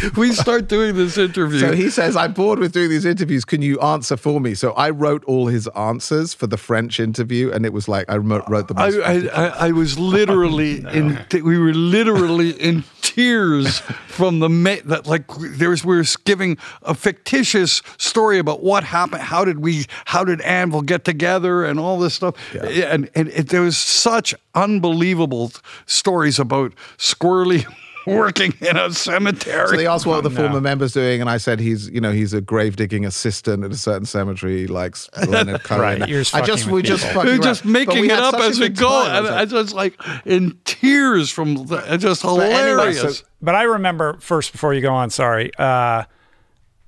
[0.17, 1.59] we start doing this interview.
[1.59, 3.45] So he says, I'm bored with doing these interviews.
[3.45, 4.53] Can you answer for me?
[4.53, 8.17] So I wrote all his answers for the French interview, and it was like I
[8.17, 8.89] wrote, the I.
[8.89, 11.25] I, I, I was literally in.
[11.31, 16.57] We were literally in tears from the ma- that like there was we were giving
[16.83, 19.21] a fictitious story about what happened.
[19.21, 19.85] How did we?
[20.05, 22.35] How did Anvil get together and all this stuff?
[22.53, 25.51] And and it, there was such unbelievable
[25.85, 27.65] stories about Squirrely
[28.09, 29.67] working in a cemetery.
[29.69, 32.01] So they asked what Oh, were the former members doing, and I said he's, you
[32.01, 34.95] know, he's a grave digging assistant at a certain cemetery, like
[35.27, 35.81] Leonard Cohen.
[36.01, 38.19] Right, you're just I just we with just fucking we were just making we it
[38.19, 39.25] up as we go, time.
[39.25, 43.19] and It I was just like in tears from the, it's just anyway, hilarious.
[43.19, 45.09] so- But I remember first before you go on.
[45.09, 45.51] Sorry.
[45.57, 46.03] Uh,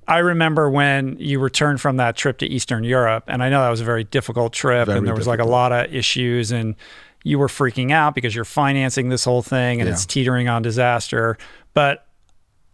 [0.07, 3.69] I remember when you returned from that trip to Eastern Europe, and I know that
[3.69, 6.75] was a very difficult trip, Very and there was like a lot of issues, and
[7.23, 9.93] you were freaking out because you're financing this whole thing, and Yeah.
[9.93, 11.37] it's teetering on disaster.
[11.73, 12.05] But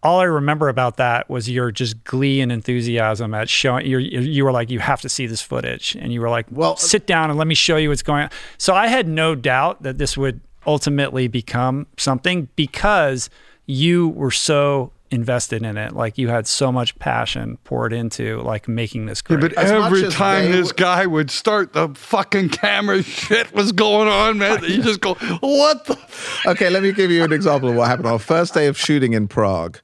[0.03, 3.85] all I remember about that was your just glee and enthusiasm at showing.
[3.85, 6.69] You you were like, you have to see this footage, and you were like, Well-
[6.71, 8.29] well, sit down and let me show you what's going on.
[8.57, 13.29] So I had no doubt that this would ultimately become something because
[13.65, 15.93] you were so invested in it.
[15.93, 19.55] Like you had so much passion poured into like making this Yeah, great.
[19.55, 24.07] but As every time this were- guy would start, the fucking camera shit was going
[24.07, 24.63] on, man.
[24.67, 25.97] You just go, what the?
[26.45, 28.07] Okay, let me give you an example of what happened.
[28.07, 29.79] On our first day of shooting in Prague,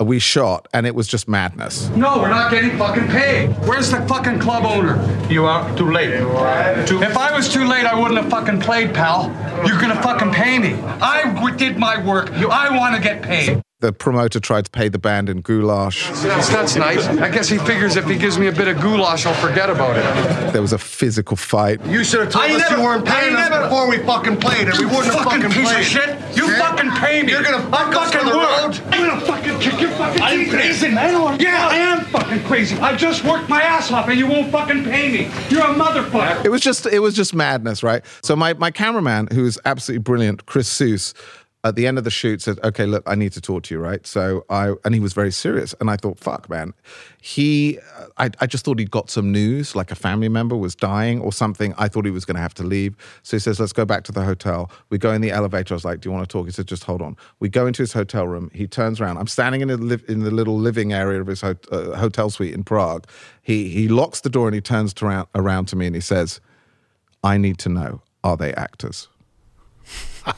[0.00, 1.88] uh, we shot, and it was just madness.
[1.90, 3.48] No, we're not getting fucking paid.
[3.66, 4.94] Where's the fucking club owner?
[5.28, 6.10] You are too late.
[6.12, 9.24] If I was too late, I wouldn't have fucking played, pal.
[9.66, 10.74] You're gonna fucking pay me.
[11.02, 12.30] I did my work.
[12.30, 13.60] I want to get paid.
[13.80, 16.08] The promoter tried to pay the band in goulash.
[16.22, 17.06] That's, that's nice.
[17.06, 19.96] I guess he figures if he gives me a bit of goulash, I'll forget about
[19.96, 20.52] it.
[20.52, 21.80] There was a physical fight.
[21.86, 23.98] You should have told I us never- you weren't I paying us never- before we
[23.98, 25.78] fucking played, and we You wouldn't have fucking fucking piece played.
[25.78, 25.86] of
[26.26, 26.36] shit.
[26.36, 26.58] You Yeah?
[26.58, 27.30] fucking pay me.
[27.30, 28.80] You're gonna fuck I us fucking for the road?
[28.92, 31.38] I'm gonna fucking kick your fucking Are you crazy, man?
[31.38, 32.76] Yeah, I am fucking crazy.
[32.80, 35.30] I just worked my ass off and you won't fucking pay me.
[35.50, 36.44] You're a motherfucker.
[36.44, 38.04] It was just it was just madness, right?
[38.24, 41.14] So my my cameraman, who is absolutely brilliant, Chris Soos,
[41.64, 43.80] at the end of the shoot said, "Okay, look, I need to talk to you,
[43.80, 46.72] right?" So I and he was very serious, and I thought, "Fuck, man."
[47.20, 47.78] He,
[48.16, 51.32] I, I just thought he'd got some news, like a family member was dying or
[51.32, 51.74] something.
[51.76, 54.04] I thought he was going to have to leave, so he says, "Let's go back
[54.04, 55.74] to the hotel." We go in the elevator.
[55.74, 57.66] I was like, "Do you want to talk?" He said, "Just hold on." We go
[57.66, 58.50] into his hotel room.
[58.54, 59.16] He turns around.
[59.16, 62.30] I'm standing in the liv- in the little living area of his ho- uh, hotel
[62.30, 63.06] suite in Prague.
[63.42, 66.40] He he locks the door and he turns to around to me and he says.
[67.24, 69.08] I need to know are they actors?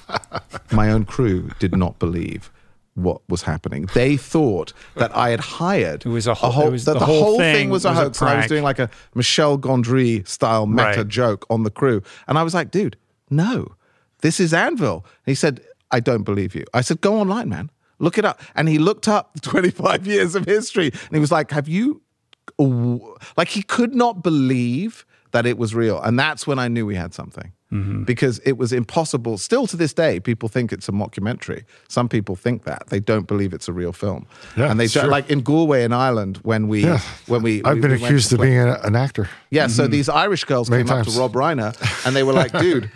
[0.73, 2.51] my own crew did not believe
[2.95, 3.89] what was happening.
[3.95, 7.07] They thought that I had hired It was a whole- it was- that the the,
[7.07, 8.21] whole whole thing thing was a was a hoax.
[8.21, 11.09] and I was doing like a Michel Gondry style meta Right.
[11.09, 12.97] joke on the crew, and I was like, "Dude,
[13.31, 13.69] no,
[14.23, 15.61] this is Anvil." And he said,
[15.91, 19.07] "I don't believe you." I said, "Go online, man, look it up." And he looked
[19.09, 22.03] up 25 years of history, and he was like, "Have you?"
[23.37, 26.97] Like he could not believe that it was real, and that's when I knew we
[26.97, 28.03] had something Mm-hmm.
[28.03, 29.39] because it was impossible.
[29.39, 31.63] Still to this day, people think it's a mockumentary.
[31.87, 34.27] Some people think that they don't believe it's a real film.
[34.57, 36.99] Yeah, and they don't, like in Galway in Ireland when we Yeah.
[37.29, 39.29] when we I've we- been we accused of being a, an actor.
[39.51, 39.69] yeah.
[39.69, 41.73] So these Irish girls Many came up to Rob Reiner
[42.05, 42.91] and they were like, "Dude."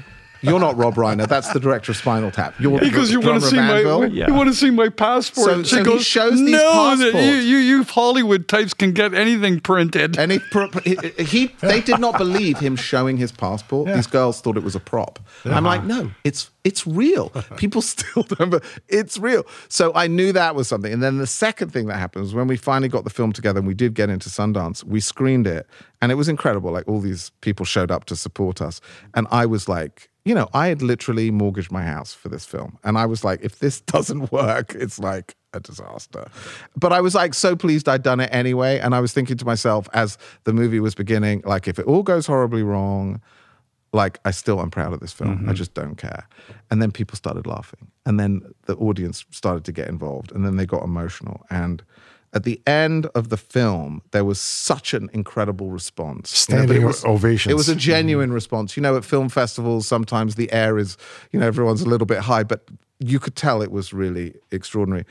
[0.44, 1.26] You're not Rob Reiner.
[1.26, 2.54] That's the director of Spinal Tap.
[2.58, 4.28] You're Because you the want to see my Yeah.
[4.28, 5.46] you want to see my passport.
[5.46, 8.74] So- she so he goes, shows these no, that passports." you, you you Hollywood types
[8.74, 10.18] can get anything printed.
[10.18, 10.40] And he,
[10.84, 13.88] he, he, they did not believe him showing his passport.
[13.88, 15.18] These girls thought it was a prop.
[15.44, 16.02] I'm like, uh-huh.
[16.02, 17.28] no, it's it's real.
[17.56, 19.44] People still don't, but it's real.
[19.68, 20.92] So I knew that was something.
[20.92, 23.58] And then the second thing that happened was when we finally got the film together
[23.58, 25.66] and we did get into Sundance, we screened it,
[26.00, 26.72] and it was incredible.
[26.72, 28.80] Like all these people showed up to support us,
[29.14, 30.10] and I was like.
[30.24, 32.78] You know, I had literally mortgaged my house for this film.
[32.82, 36.26] And I was like, if this doesn't work, it's like a disaster.
[36.76, 38.78] But I was like so pleased I'd done it anyway.
[38.78, 42.02] And I was thinking to myself as the movie was beginning, like, if it all
[42.02, 43.20] goes horribly wrong,
[43.92, 45.30] like, I still am proud of this film.
[45.30, 45.52] I mm-hmm.
[45.54, 46.26] just don't care.
[46.70, 47.86] And then people started laughing.
[48.04, 50.32] And then the audience started to get involved.
[50.32, 51.46] And then they got emotional.
[51.50, 51.82] And
[52.34, 56.48] at the end of the film, there was such an incredible response.
[56.48, 57.52] You know, Standing it was, ovations.
[57.52, 57.78] It was a mm-hmm.
[57.78, 58.76] genuine response.
[58.76, 60.96] You know, at film festivals, sometimes the air is,
[61.30, 62.68] you know, everyone's a little bit high, but
[62.98, 65.04] you could tell it was really extraordinary.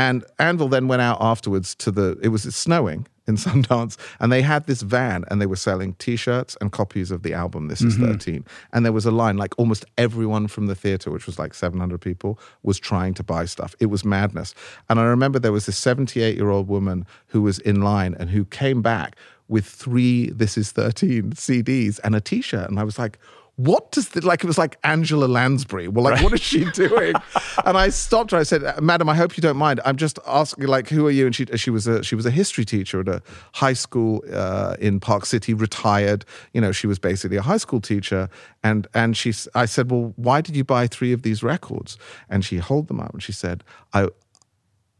[0.00, 4.40] And Anvil then went out afterwards to the, it was snowing in Sundance, and they
[4.40, 7.82] had this van and they were selling t shirts and copies of the album, This
[7.82, 8.12] is mm-hmm.
[8.12, 8.46] 13.
[8.72, 12.00] And there was a line, like almost everyone from the theater, which was like 700
[12.00, 13.74] people, was trying to buy stuff.
[13.78, 14.54] It was madness.
[14.88, 18.30] And I remember there was this 78 year old woman who was in line and
[18.30, 19.16] who came back
[19.48, 22.70] with three This Is 13 CDs and a t shirt.
[22.70, 23.18] And I was like,
[23.64, 25.86] what does the, like it was like Angela Lansbury.
[25.86, 27.14] Well, like what is she doing?
[27.66, 28.38] and I stopped her.
[28.38, 29.80] I said, "Madam, I hope you don't mind.
[29.84, 32.30] I'm just asking, like, who are you?" And she she was a she was a
[32.30, 36.24] history teacher at a high school uh, in Park City, retired.
[36.54, 38.30] You know, she was basically a high school teacher.
[38.62, 41.98] And and she, I said, "Well, why did you buy three of these records?"
[42.30, 44.08] And she held them up and she said, "I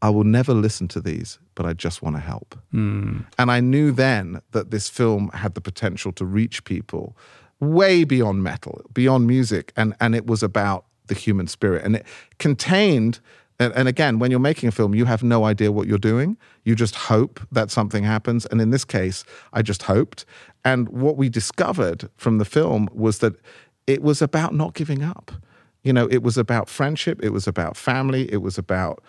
[0.01, 2.55] I will never listen to these, but I just want to help.
[3.37, 7.15] And I knew then that this film had the potential to reach people
[7.61, 12.05] way beyond metal, beyond music, and and it was about the human spirit, and it
[12.37, 13.21] contained.
[13.59, 16.35] And, again, when you're making a film, you have no idea what you're doing.
[16.63, 18.47] You just hope that something happens.
[18.47, 20.25] And in this case, I just hoped.
[20.65, 23.35] And what we discovered from the film was that
[23.85, 25.31] it was about not giving up.
[25.83, 27.19] You know, it was about friendship.
[27.21, 28.31] It was about family.
[28.33, 29.03] It was about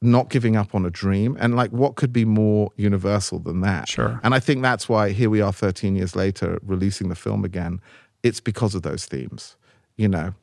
[0.00, 1.36] not giving up on a dream.
[1.40, 3.88] And like, what could be more universal than that?
[3.88, 4.20] Sure.
[4.22, 7.80] And I think that's why here we are 13 years later, releasing the film again.
[8.22, 9.56] It's because of those themes,
[9.96, 10.34] you know?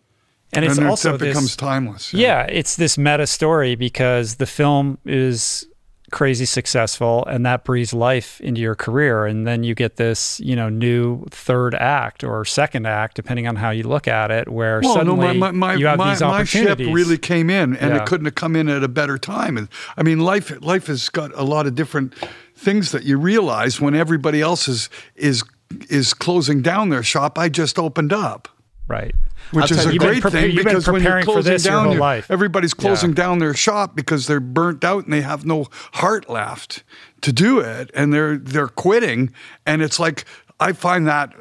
[0.54, 2.14] And it's and also it this, becomes timeless.
[2.14, 5.68] Yeah, it's this meta story because the film is
[6.12, 10.56] crazy successful and that breathes life into your career and then you get this, you
[10.56, 14.80] know, new third act or second act depending on how you look at it where
[14.82, 17.76] Well, no, suddenly my, my, my, you have my, these my ship really came in,
[17.76, 18.04] and Yeah.
[18.04, 19.58] it couldn't have come in at a better time.
[19.58, 22.14] And I mean, life life has got a lot of different
[22.56, 25.44] things that you realize when everybody else is is
[25.90, 27.38] is closing down their shop.
[27.40, 28.48] I just opened up.
[28.88, 29.16] right.
[29.52, 31.92] Which I'll is a great prepa- thing because when you're preparing for closing this down,
[31.92, 32.30] your- life.
[32.32, 33.16] everybody's closing Yeah.
[33.16, 36.84] down their shop because they're burnt out and they have no heart left
[37.22, 39.32] to do it, and they're they're quitting.
[39.66, 40.26] And it's like
[40.60, 41.34] I find that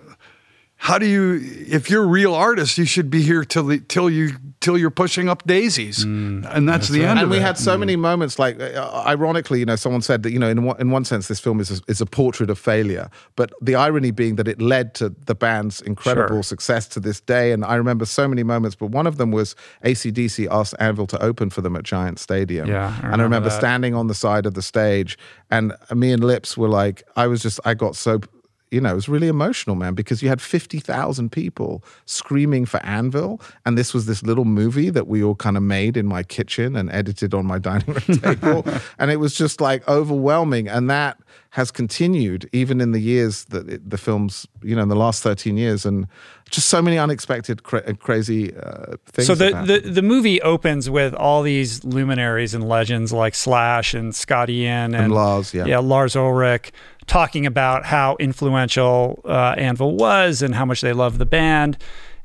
[0.88, 1.40] how do you
[1.78, 4.90] if you're a real artist, you should be here till the, till you till you're
[5.04, 6.44] pushing up daisies, Mm.
[6.54, 7.18] and that's, the end.
[7.18, 7.42] and of we it.
[7.48, 10.62] had so many moments like uh, ironically you know someone said that you know in
[10.68, 13.74] one, in one sense this film is a, is a portrait of failure but the
[13.74, 16.42] irony being that it led to the band's incredible Sure.
[16.54, 19.54] success to this day and i remember so many moments but one of them was
[19.84, 23.24] acdc asked anvil to open for them at giant stadium Yeah, I and i remember
[23.24, 23.58] remember that.
[23.58, 25.18] standing on the side of the stage
[25.50, 28.18] and me and lips were like i was just i got so
[28.74, 33.40] you know, it was really emotional, man, because you had 50,000 people screaming for Anvil.
[33.64, 36.74] And this was this little movie that we all kind of made in my kitchen
[36.74, 38.66] and edited on my dining room table.
[38.98, 40.66] and it was just like overwhelming.
[40.66, 41.18] And that
[41.50, 45.22] has continued even in the years that it, the films, you know, in the last
[45.22, 45.86] 13 years.
[45.86, 46.08] And
[46.50, 49.26] just so many unexpected, cra- crazy uh, things.
[49.26, 54.14] So the, the the movie opens with all these luminaries and legends like Slash and
[54.14, 55.78] Scotty Ian and, Lars, yeah.
[55.78, 56.72] Lars Ulrich
[57.06, 61.76] talking about how influential uh, Anvil was and how much they loved the band.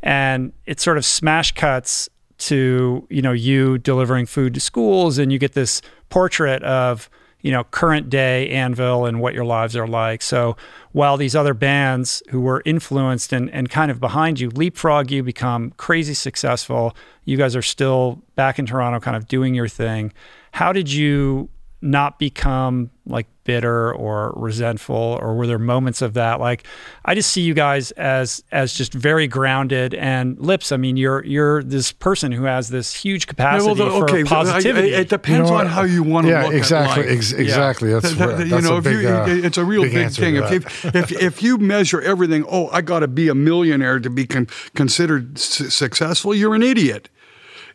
[0.01, 5.32] and it sort of smash cuts to you know you delivering food to schools, and
[5.32, 7.09] you get this portrait of
[7.41, 10.21] you know current day Anvil and what your lives are like.
[10.21, 10.55] So
[10.93, 15.21] while these other bands who were influenced and, and kind of behind you leapfrog you,
[15.21, 20.13] become crazy successful, you guys are still back in Toronto, kind of doing your thing.
[20.53, 21.49] How did you
[21.82, 26.61] not become like bitter or resentful or were there moments of that like
[27.05, 31.23] i just see you guys as as just very grounded and lips i mean you're
[31.25, 35.09] you're this person who has this huge capacity Yeah, well, okay, for positivity It, it
[35.09, 37.17] depends You know on how you want to yeah, look exactly, at life.
[37.17, 37.89] ex- exactly.
[37.93, 39.95] That's, That- that- that's you know, a if big, you, uh, it's a real big,
[39.95, 40.35] answer thing.
[40.35, 43.99] to If you, if if you measure everything, oh, I got to be a millionaire
[43.99, 47.09] to be con- considered su- successful, you're an idiot.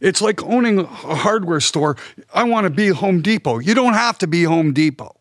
[0.00, 0.84] It's like owning a
[1.26, 1.96] hardware store.
[2.32, 3.58] I want to be Home Depot.
[3.58, 5.14] You don't have to be Home Depot.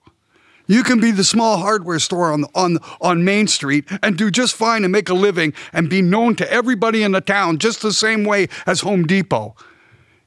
[0.68, 4.56] You can be the small hardware store on on on Main Street and do just
[4.56, 7.92] fine and make a living and be known to everybody in the town just the
[7.92, 9.56] same way as Home Depot.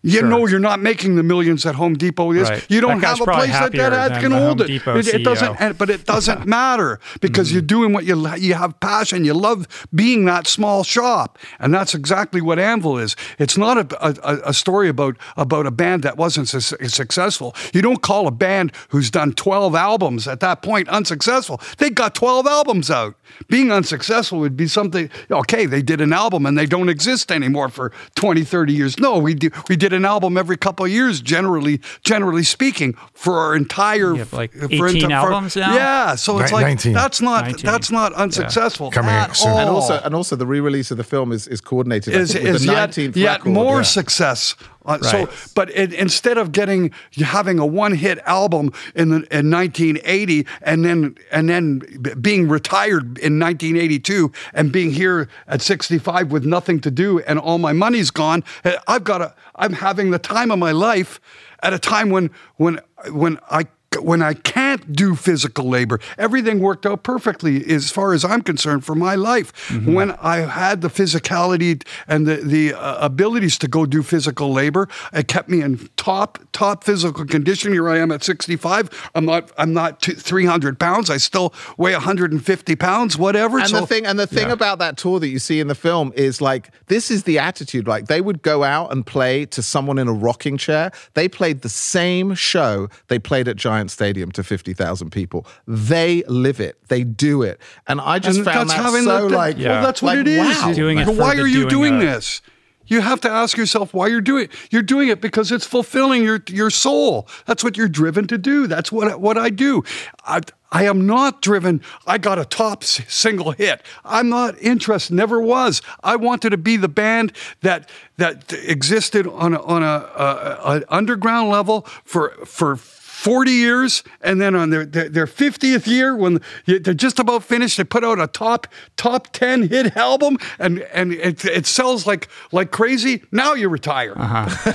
[0.03, 2.49] You know you're not making the millions that Home Depot is.
[2.49, 2.65] Right.
[2.71, 4.71] You don't have a place that, that, can hold it.
[4.71, 9.25] It, it doesn't, but it doesn't matter because you're doing what you you have passion.
[9.25, 13.17] You love being that small shop, and that's exactly what Anvil is.
[13.39, 17.55] It's not a, a, a story about about a band that wasn't su- successful.
[17.75, 21.61] You don't call a band who's done 12 albums at that point unsuccessful.
[21.79, 23.17] They got 12 albums out.
[23.49, 25.11] Being unsuccessful would be something.
[25.31, 28.99] Okay, they did an album and they don't exist anymore for 20, 30 years.
[28.99, 31.21] No, we do, we did an album every couple of years.
[31.21, 35.75] Generally, generally speaking, for our entire You have, like, for 18 enti- for- albums now?
[35.75, 36.93] Yeah, so it's Ni- like 19.
[36.93, 37.65] that's not 19.
[37.67, 39.51] that's not unsuccessful Coming at soon.
[39.53, 39.59] all.
[39.59, 42.45] And also, and also, the re-release of the film is is coordinated I is, think,
[42.45, 43.83] with is the yet, nineteenth yet more Yeah.
[43.83, 44.55] success.
[44.87, 50.47] Uh, So, but it, instead of getting having a one-hit album in the, in 1980
[50.63, 51.83] and then and then
[52.21, 57.59] being retired in 1982 and being here at 65 with nothing to do and all
[57.59, 61.21] my money's gone, uh, I've got a I'm having the time of my life
[61.63, 62.81] at a time when when
[63.11, 63.67] when I
[64.01, 68.85] when I can't do physical labor, everything worked out perfectly as far as I'm concerned
[68.85, 69.53] for my life.
[69.69, 69.93] Mm-hmm.
[69.93, 74.89] When I had the physicality and the the uh, abilities to go do physical labor,
[75.13, 77.73] it kept me in top top physical condition.
[77.73, 79.11] Here I am at 65.
[79.15, 81.11] I'm not I'm not t- 300 pounds.
[81.11, 83.17] I still weigh 150 pounds.
[83.17, 83.59] Whatever.
[83.59, 85.75] And so, the thing, and the thing about that tour that you see in the
[85.75, 87.89] film is like this is the attitude.
[87.89, 90.91] Like they would go out and play to someone in a rocking chair.
[91.15, 95.47] They played the same show they played at Giant Stadium to fifty thousand people.
[95.67, 96.79] They live it.
[96.89, 97.61] They do it.
[97.87, 100.27] And I just and found that's that having so the, like well, that's what like,
[100.27, 100.63] it is.
[100.63, 100.73] Wow.
[100.73, 102.43] Doing it But why are you doing doing this?
[102.89, 104.51] You have to ask yourself why you're doing it.
[104.71, 107.29] You're doing it because it's fulfilling your your soul.
[107.45, 108.67] That's what you're driven to do.
[108.67, 109.83] That's what what I do.
[110.25, 111.81] I, I am not driven.
[112.07, 113.83] I got a top single hit.
[114.05, 115.15] I'm not interested.
[115.15, 115.83] Never was.
[116.03, 117.33] I wanted to be the band
[117.63, 122.77] that that existed on a, on a, a, a underground level for for
[123.17, 127.79] 40 years, and then on their, their, their 50th year, when they're just about finished,
[127.79, 132.29] they put out a top top 10 hit album, and and it, it sells like
[132.53, 133.25] like crazy.
[133.33, 134.73] Now you retire uh-huh.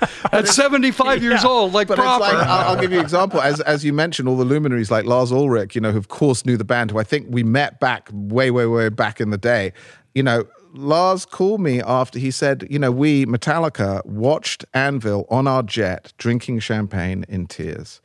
[0.32, 1.48] at 75 years Yeah.
[1.48, 2.24] old, like But proper.
[2.24, 3.40] it's like I'll, I'll give you an example.
[3.40, 6.46] As as you mentioned, all the luminaries like Lars Ulrich, you know, who of course
[6.46, 9.38] knew the band, who I think we met back way, way, way back in the
[9.38, 9.72] day.
[10.14, 15.46] You know, Lars called me after he said, you know, we Metallica watched Anvil on
[15.46, 18.00] our jet drinking champagne in tears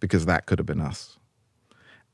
[0.00, 1.16] because that could have been us.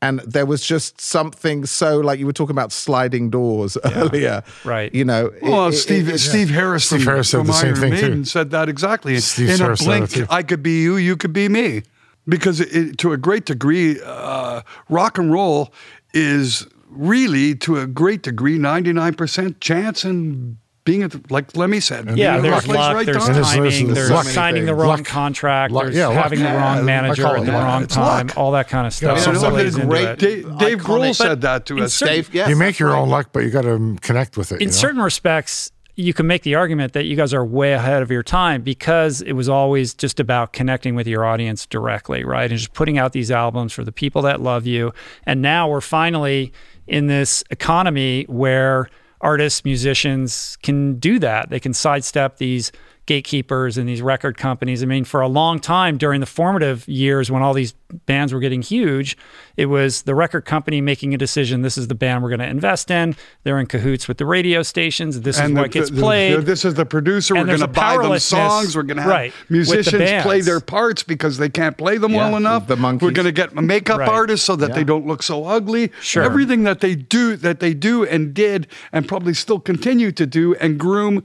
[0.02, 4.94] And there was just something so like you were talking about sliding doors earlier, Right.
[4.94, 7.66] You know, it- Well, it- Steve it- Steve Harrison, Steve Harris said from the same
[7.68, 8.02] Iron thing, too.
[8.02, 9.18] Maiden said that exactly.
[9.20, 10.26] Steve In a Harris said that, blink.
[10.32, 11.82] I could be you, you could be me,
[12.28, 14.60] because it, it- to a great degree, uh,
[14.90, 15.72] rock and roll
[16.12, 21.56] is really to a great degree ninety nine percent chance in being at the, like
[21.56, 22.04] Lemmy said.
[22.18, 23.26] Yeah, being there's the luck, right there's time.
[23.28, 24.26] And there's- timing, there's there's luck.
[24.26, 24.86] signing the Luck.
[24.86, 25.84] wrong contract, Luck.
[25.84, 26.16] there's Yeah, luck.
[26.24, 27.62] having the wrong I manager at the luck.
[27.64, 28.36] wrong time, luck.
[28.36, 29.16] all that kind of stuff.
[29.18, 31.94] Yeah, You know, Something there's great- Dave, Dave Grohl said that to in us.
[31.94, 32.98] certain- Dave, yes, you make your right.
[32.98, 34.56] own luck, but you got to connect with it.
[34.56, 34.72] in you know?
[34.72, 38.22] certain respects, you can make the argument that you guys are way ahead of your
[38.22, 42.50] time because it was always just about connecting with your audience directly, right?
[42.50, 44.92] And just putting out these albums for the people that love you.
[45.24, 46.52] And now we're finally
[46.86, 48.88] in this economy where
[49.20, 51.50] artists, musicians can do that.
[51.50, 52.70] They can sidestep these
[53.06, 54.82] gatekeepers and these record companies.
[54.82, 57.74] I mean, for a long time during the formative years when all these
[58.06, 59.16] bands were getting huge,
[59.56, 61.62] it was the record company making a decision.
[61.62, 63.14] This is the band we're going to invest in.
[63.42, 65.20] They're in cahoots with the radio stations.
[65.20, 66.40] This is the- what gets the- the- played.
[66.46, 67.34] this is the producer.
[67.36, 68.74] And We're going to a buy them songs.
[68.74, 71.98] We're going to have right, with the musicians play their parts because they can't play
[71.98, 72.66] them well enough.
[72.66, 73.02] the Monkees.
[73.02, 74.08] We're going to get makeup Right.
[74.08, 74.74] artists so that Yeah.
[74.76, 75.92] they don't look so ugly.
[76.00, 76.22] Sure.
[76.22, 80.54] Everything that they do, that they do and did, and probably still continue to do,
[80.56, 81.22] and groom,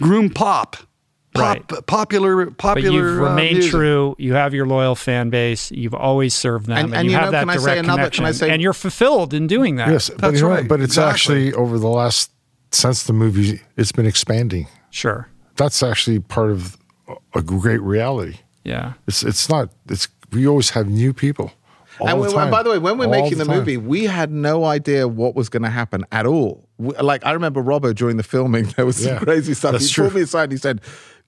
[0.00, 0.76] groom pop.
[1.32, 2.90] Pop, popular, but popular.
[2.96, 3.70] you've uh, remained music.
[3.70, 4.16] true.
[4.18, 5.70] You have your loyal fan base.
[5.70, 8.34] You've always served them, And- and, and you, you, have know, that direct another, connection.
[8.34, 9.88] Say, and you're fulfilled in doing that.
[9.90, 10.66] Yes, but, That's you know, right.
[10.68, 11.10] but it's Exactly.
[11.48, 12.32] actually over the last
[12.72, 14.66] since the movie, it's been expanding.
[14.90, 15.28] Sure.
[15.56, 16.76] That's actually part of
[17.34, 18.38] a great reality.
[18.64, 18.94] Yeah.
[19.06, 19.70] It's it's not.
[19.88, 21.52] It's we always have new people.
[22.00, 22.50] all and the we- time.
[22.50, 23.56] by the way, when we're All making the, time.
[23.58, 26.68] movie, we had no idea what was going to happen at all.
[26.78, 29.80] We- Like I remember Robbo during the filming, there was some crazy stuff.
[29.80, 30.04] he true.
[30.04, 30.80] pulled me aside and he said,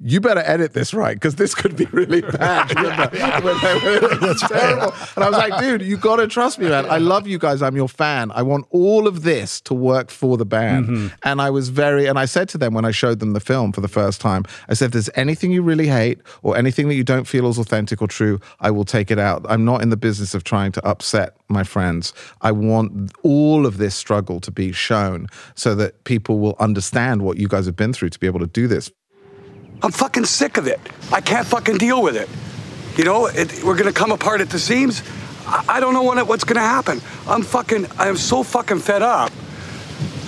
[0.04, 3.08] "You better edit this right because this could be really bad." Remember?
[3.46, 4.92] When they were- it was terrible.
[5.16, 6.86] And I was like, "Dude, you got to trust me, man.
[6.90, 7.62] I love you guys.
[7.62, 8.30] I'm your fan.
[8.32, 11.06] I want all of this to work for the band." Mm-hmm.
[11.22, 13.72] And I was very, and I said to them when I showed them the film
[13.72, 16.94] for the first time, I said, "If there's anything you really hate or anything that
[16.94, 19.44] you don't feel is authentic or true, I will take it out.
[19.48, 22.12] I'm not in the business of trying to upset my friends.
[22.40, 27.36] I want all of this struggle to be shown so that people will understand what
[27.38, 28.90] you guys have been through to be able to do this.
[29.82, 30.80] I'm fucking sick of it.
[31.10, 32.28] I can't fucking deal with it.
[32.96, 35.02] You know, it, we're gonna come apart at the seams.
[35.46, 37.00] I, I don't know what's gonna happen.
[37.26, 39.32] I'm fucking, I am so fucking fed up.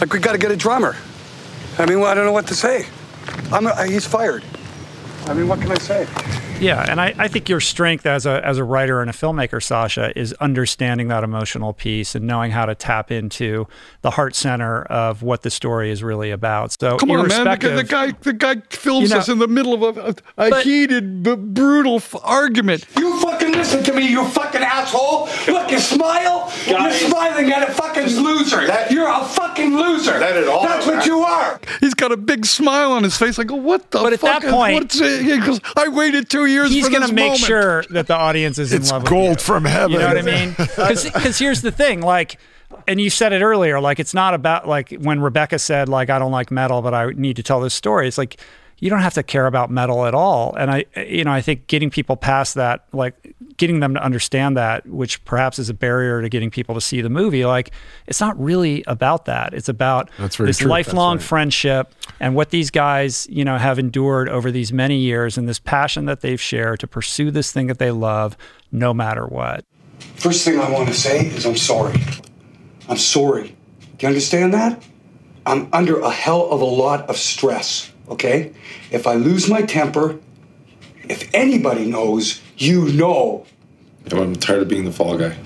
[0.00, 0.96] Like we gotta get a drummer.
[1.78, 2.86] I mean, I don't know what to say.
[3.52, 4.42] I'm, uh, he's fired.
[5.26, 6.06] I mean, what can I say?
[6.60, 9.62] Yeah, and I, I think your strength as a as a writer and a filmmaker,
[9.62, 13.66] Sacha, is understanding that emotional piece and knowing how to tap into
[14.02, 16.72] the heart center of what the story is really about.
[16.80, 17.44] So Come on, man!
[17.44, 20.14] The, guy- the guy, the guy films You know- us in the middle of a,
[20.38, 22.86] a But- heated, b- brutal f- argument.
[22.98, 25.28] You fucking listen to me, you fucking asshole!
[25.48, 26.50] Look, you smile.
[26.66, 27.00] Guys.
[27.00, 28.62] You're smiling at a fucking loser.
[28.62, 30.18] Let- You're a fucking loser.
[30.18, 31.06] Let it all That's what man.
[31.06, 31.60] you are.
[31.80, 33.38] He's got a big smile on his face.
[33.38, 34.42] I go, what the But at fuck?
[34.42, 35.22] that point- what's it?
[35.22, 37.40] He goes, I waited two years he's going to make moment.
[37.40, 39.44] sure that the audience is It's in love gold with you.
[39.44, 39.92] from heaven.
[39.92, 40.54] You know what I mean?
[41.14, 42.38] Because here's the thing, like,
[42.88, 46.18] and you said it earlier, like it's not about like when Rebecca said like I
[46.18, 48.08] don't like metal, but I need to tell this story.
[48.08, 48.38] It's like
[48.84, 50.54] you don't have to care about metal at all.
[50.56, 54.58] And I, you know, I think getting people past that, like getting them to understand
[54.58, 57.46] that, which perhaps is a barrier to getting people to see the movie.
[57.46, 57.70] Like
[58.06, 59.54] it's not really about that.
[59.54, 60.68] It's about That's this true.
[60.68, 61.24] lifelong right.
[61.24, 65.58] friendship and what these guys, you know, have endured over these many years and this
[65.58, 68.36] passion that they've shared to pursue this thing that they love
[68.70, 69.64] no matter what.
[70.16, 71.98] First thing I want to say is I'm sorry.
[72.86, 73.56] I'm sorry.
[73.96, 74.84] Do you understand that?
[75.46, 78.52] I'm under a hell of a lot of stress, okay?
[78.90, 80.18] If I lose my temper,
[81.08, 83.46] if anybody knows, you know.
[84.06, 85.36] Yeah, I'm tired of being the fall guy.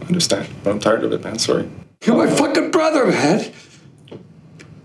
[0.00, 1.38] I understand, but I'm tired of it, man.
[1.38, 1.68] Sorry.
[2.04, 3.52] You're my fucking brother, man.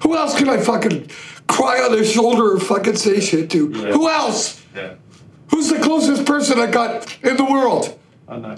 [0.03, 1.09] Who else can I fucking
[1.47, 3.71] cry on their shoulder or fucking say shit to?
[3.71, 4.63] Who else?
[4.75, 4.93] Yeah.
[5.49, 7.97] Who's the closest person I got in the world?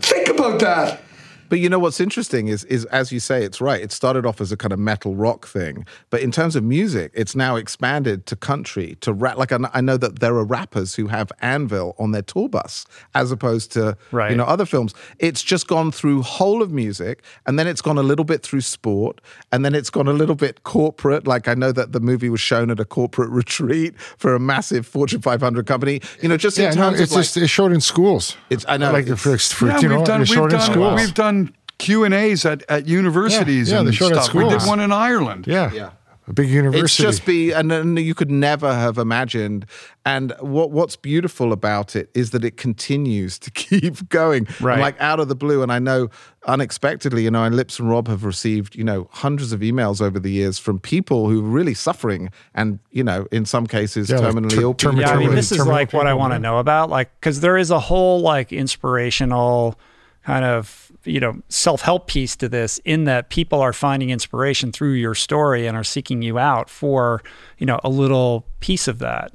[0.02, 1.02] Think about that.
[1.50, 3.82] But you know what's interesting is, is as you say, it's right.
[3.82, 7.12] It started off as a kind of metal rock thing, but in terms of music,
[7.16, 9.38] it's now expanded to country, to rap.
[9.38, 12.86] Like I know that there are rappers who have Anvil on their tour bus,
[13.16, 14.32] as opposed to Right.
[14.32, 14.94] you know other films.
[15.20, 18.62] It's just gone through whole of music, and then it's gone a little bit through
[18.62, 19.20] sport,
[19.52, 21.26] and then it's gone a little bit corporate.
[21.28, 24.86] Like I know that the movie was shown at a corporate retreat for a massive
[24.86, 26.02] Fortune 500 company.
[26.22, 28.36] You know, just Yeah, in no, terms it's of like, just it showed in schools.
[28.50, 30.60] It's- I know, like it's- for, for Yeah, you know, we've done, we've showed in
[30.60, 30.96] done, schools.
[31.02, 31.39] we've done
[31.80, 34.36] Q and A's at, at universities Yeah, yeah, and they showed at stuff.
[34.36, 35.48] We did one in Ireland.
[35.48, 35.90] yeah, Yeah.
[36.28, 36.84] a big university.
[36.86, 39.66] It's just be, and, and you could never have imagined.
[40.06, 44.80] And what what's beautiful about it is that it continues to keep going, And Right.
[44.80, 45.64] like out of the blue.
[45.64, 46.10] And I know
[46.46, 50.20] unexpectedly, you know, and Lips and Rob have received, you know, hundreds of emails over
[50.20, 54.20] the years from people who are really suffering, and you know, in some cases, Yeah,
[54.20, 54.94] like terminally ter- ill people.
[54.94, 57.40] terminally Yeah, I mean, this is like what I want to know about, like, because
[57.40, 59.80] there is a whole like inspirational
[60.26, 64.94] kind of you know self-help piece to this in that people are finding inspiration through
[64.94, 67.22] your story and are seeking you out for
[67.58, 69.32] you know a little piece of that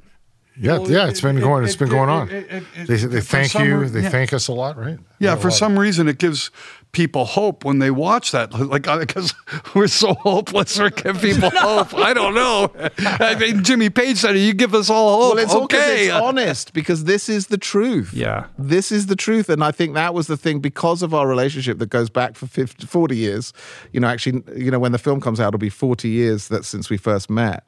[0.57, 1.07] yeah, Well, yeah.
[1.09, 1.63] It's been it- going.
[1.63, 2.29] it- It's been it- going on.
[2.29, 3.75] it- it- it- they they thank you.
[3.77, 4.09] re- They yeah.
[4.09, 4.97] thank us a lot, right?
[5.19, 6.49] Yeah, for some reason it gives
[6.95, 8.53] people hope when they watch that.
[8.65, 9.33] Like because
[9.75, 11.93] we're so hopeless, or give people hope.
[11.93, 12.71] I don't know.
[12.97, 16.05] I mean, Jimmy Page said, "You give us all hope." Well, it's all 'cause okay.
[16.05, 18.13] it's honest because this is the truth.
[18.13, 18.47] Yeah.
[18.57, 19.49] This is the truth.
[19.49, 22.47] And I think that was the thing because of our relationship that goes back for
[22.47, 23.53] 50, 40 years.
[23.91, 26.65] You know, actually, you know, when the film comes out, it'll be 40 years that
[26.65, 27.63] since we first met.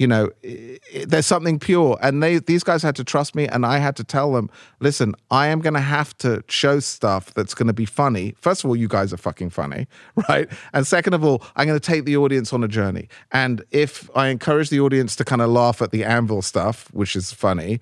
[0.00, 0.30] You know,
[1.06, 1.98] there's something pure.
[2.00, 4.48] And they these guys had to trust me, and I had to tell them,
[4.80, 8.34] listen, I am going to have to show stuff that's going to be funny.
[8.40, 9.86] First of all, you guys are fucking funny,
[10.28, 10.48] right?
[10.72, 13.10] And second of all, I'm going to take the audience on a journey.
[13.30, 17.14] And if I encourage the audience to kind of laugh at the anvil stuff, which
[17.14, 17.78] is funny,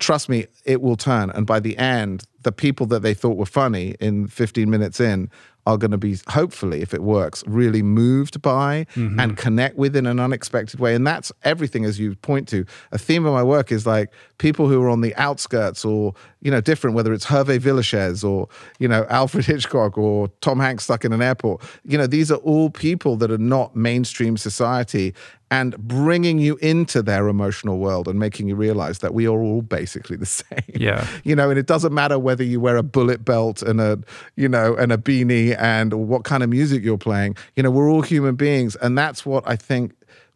[0.00, 1.30] trust me, it will turn.
[1.30, 5.30] And by the end, the people that they thought were funny in 15 minutes in
[5.66, 9.18] are going to be, hopefully, if it works, really moved by mm-hmm.
[9.18, 10.94] and connect with in an unexpected way.
[10.94, 12.66] And that's everything, as you point to.
[12.92, 16.50] A theme of my work is like people who are on the outskirts or, you
[16.50, 18.48] know, different, whether it's Hervé Villechaize or,
[18.78, 21.62] you know, Alfred Hitchcock or Tom Hanks stuck in an airport.
[21.84, 25.14] You know, these are all people that are not mainstream society
[25.50, 29.62] and bringing you into their emotional world and making you realize that we are all
[29.62, 30.62] basically the same.
[30.74, 31.06] Yeah.
[31.22, 34.00] You know, and it doesn't matter whether you wear a bullet belt and a,
[34.36, 37.36] you know, and a beanie and what kind of music you're playing.
[37.56, 38.74] You know, we're all human beings.
[38.76, 39.94] And that's what I think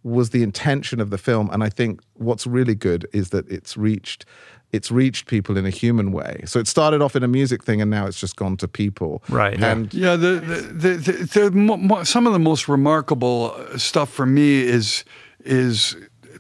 [0.08, 1.50] was the intention of the film.
[1.52, 4.24] And I think what's really good is that it's reached
[4.70, 6.42] it's reached people in a human way.
[6.44, 9.22] So it started off in a music thing and now it's just gone to people.
[9.30, 9.58] Right.
[9.62, 10.60] And Yeah, the, the,
[10.90, 15.04] the, the, the mo- mo- some of the most remarkable uh, stuff for me is
[15.44, 15.96] is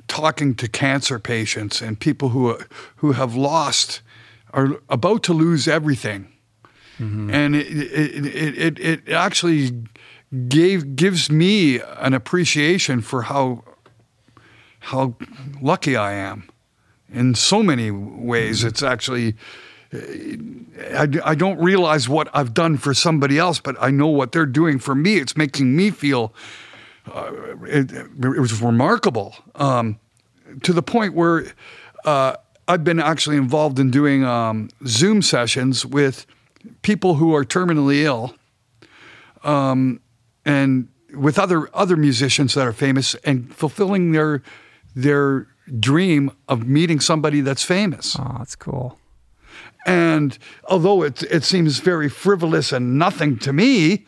[0.08, 2.58] talking to cancer patients and people who
[2.96, 4.02] who have lost
[4.52, 6.26] are about to lose everything,
[6.98, 9.70] and it it, it it it actually
[10.48, 13.64] gave gives me an appreciation for how
[14.80, 15.16] how
[15.60, 16.48] lucky I am
[17.12, 18.64] in so many ways.
[18.64, 19.34] It's actually
[19.92, 24.46] I, I don't realize what I've done for somebody else, but I know what they're
[24.46, 25.16] doing for me.
[25.16, 26.34] It's making me feel
[27.12, 27.32] uh,
[27.62, 29.98] it, it was remarkable um,
[30.62, 31.46] to the point where
[32.04, 32.36] uh,
[32.66, 36.26] I've been actually involved in doing um, Zoom sessions with
[36.82, 38.34] people who are terminally ill
[39.42, 40.00] um,
[40.48, 44.42] and with other other musicians that are famous and fulfilling their
[44.96, 45.46] their
[45.78, 48.16] dream of meeting somebody that's famous.
[48.18, 48.98] Oh, that's cool.
[49.86, 54.06] And although it it seems very frivolous and nothing to me,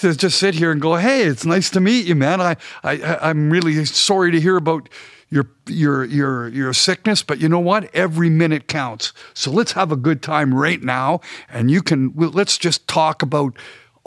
[0.00, 2.40] to just sit here and go, "Hey, it's nice to meet you, man.
[2.40, 4.88] I I I'm really sorry to hear about
[5.30, 7.94] your your your your sickness, but you know what?
[7.94, 9.12] Every minute counts.
[9.32, 13.22] So let's have a good time right now, and you can well, let's just talk
[13.22, 13.56] about."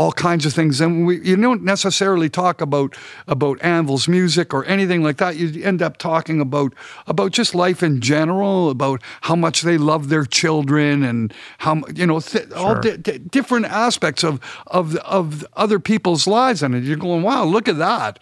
[0.01, 0.81] All kinds of things.
[0.81, 2.97] And we, you don't necessarily talk about
[3.27, 5.35] about Anvil's music or anything like that.
[5.35, 6.73] You end up talking about
[7.05, 12.07] about just life in general, about how much they love their children, and how you
[12.07, 16.63] know th- all di- di- different aspects of of of other people's lives.
[16.63, 18.17] And you're going, wow, look at that.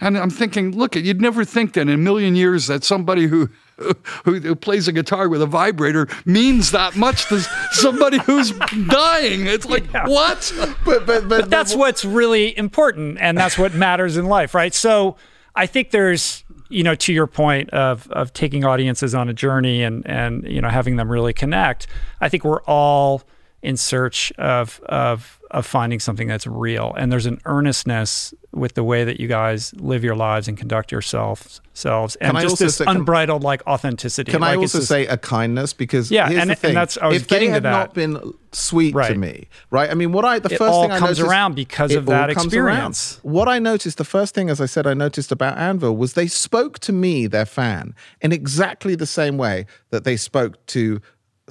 [0.00, 3.48] And I'm thinking, look, you'd never think that in a million years that somebody who
[3.76, 3.94] who,
[4.24, 7.40] who plays a guitar with a vibrator means that much to
[7.72, 8.52] somebody who's
[8.88, 9.46] dying.
[9.46, 10.52] It's like what?
[10.84, 15.16] but, but, but, that's what's really important and that's what matters in life right so
[15.54, 19.82] i think there's you know to your point of of taking audiences on a journey
[19.82, 21.86] and and you know having them really connect
[22.20, 23.22] i think we're all
[23.62, 28.82] in search of of of finding something that's real and there's an earnestness with the
[28.84, 32.84] way that you guys live your lives and conduct yourselves selves and just this say-
[32.86, 35.72] unbridled like authenticity Can like I also this- say a kindness?
[35.72, 37.70] Because Yeah, and- the and that's- I was if they getting to had that.
[37.70, 39.90] not been sweet to me, right?
[39.90, 42.06] I mean, what I the It first all thing I comes noticed, around because of
[42.06, 42.90] that comes around.
[42.90, 43.20] experience.
[43.22, 46.26] What I noticed, the first thing, as I said, I noticed about Anvil was they
[46.26, 51.00] spoke to me, their fan, in exactly the same way that they spoke to.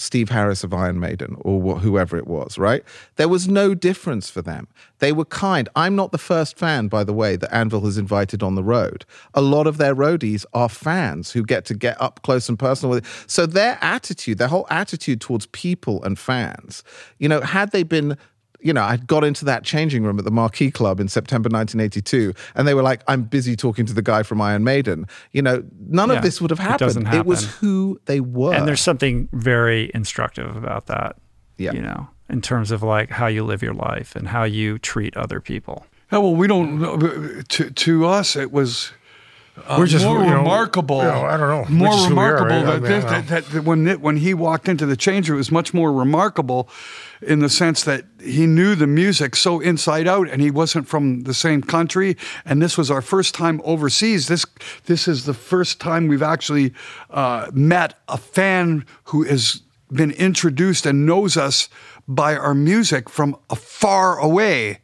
[0.01, 2.83] Steve Harris of Iron Maiden or wh- whoever it was, right?
[3.17, 4.67] There was no difference for them.
[4.97, 5.69] They were kind.
[5.75, 9.05] I'm not the first fan, by the way, that Anvil has invited on the road.
[9.33, 12.95] A lot of their roadies are fans who get to get up close and personal
[12.95, 13.29] with it.
[13.29, 16.83] So their attitude, their whole attitude towards people and fans,
[17.19, 18.17] you know, had they been
[18.61, 22.33] you know, I got into that changing room at the Marquee Club in September 1982,
[22.55, 25.63] and they were like, "I'm busy talking to the guy from Iron Maiden." You know,
[25.87, 26.79] none Yeah, of this would have it happened.
[26.79, 28.53] doesn't It was who they were.
[28.53, 31.15] and there's something very instructive about that
[31.57, 31.73] Yeah.
[31.73, 35.15] you know in terms of like how you live your life and how you treat
[35.17, 36.79] other people Yeah, well, we don't.
[37.49, 38.91] To to us, it was.
[39.67, 40.99] Uh, We're just, more you know, remarkable.
[40.99, 41.65] you know, I don't know.
[41.77, 42.67] More just who we are, remarkable right?
[42.67, 44.95] I that, mean, I this- that, that, that when it, when he walked into the
[44.95, 46.69] change room, it was much more remarkable,
[47.21, 51.21] in the sense that he knew the music so inside out, and he wasn't from
[51.21, 52.17] the same country.
[52.45, 54.27] And this was our first time overseas.
[54.27, 54.45] This
[54.85, 56.73] this is the first time we've actually
[57.09, 59.61] uh, met a fan who has
[59.91, 61.69] been introduced and knows us
[62.07, 64.79] by our music from far away.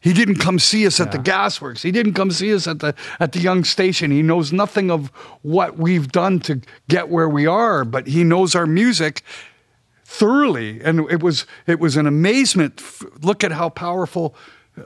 [0.00, 1.82] He didn't come see us at the gasworks.
[1.82, 4.10] He didn't come see us at the at the young station.
[4.10, 5.08] He knows nothing of
[5.42, 9.22] what we've done to get where we are, but he knows our music
[10.08, 10.80] thoroughly.
[10.82, 12.82] And it was it was an amazement.
[13.22, 14.34] Look at how powerful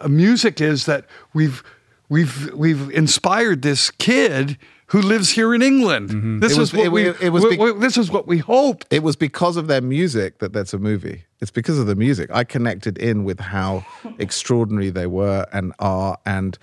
[0.00, 1.62] uh, music is that we've
[2.08, 6.10] we've we've inspired this kid who lives here in England.
[6.10, 6.42] This Mm-hmm.
[6.44, 8.86] It is was- what it- we, it was we- be- this is what we hoped.
[8.90, 11.24] It was because of their music that that's a movie.
[11.40, 12.30] It's because of the music.
[12.32, 13.84] I connected in with how
[14.18, 16.58] extraordinary they were and are, and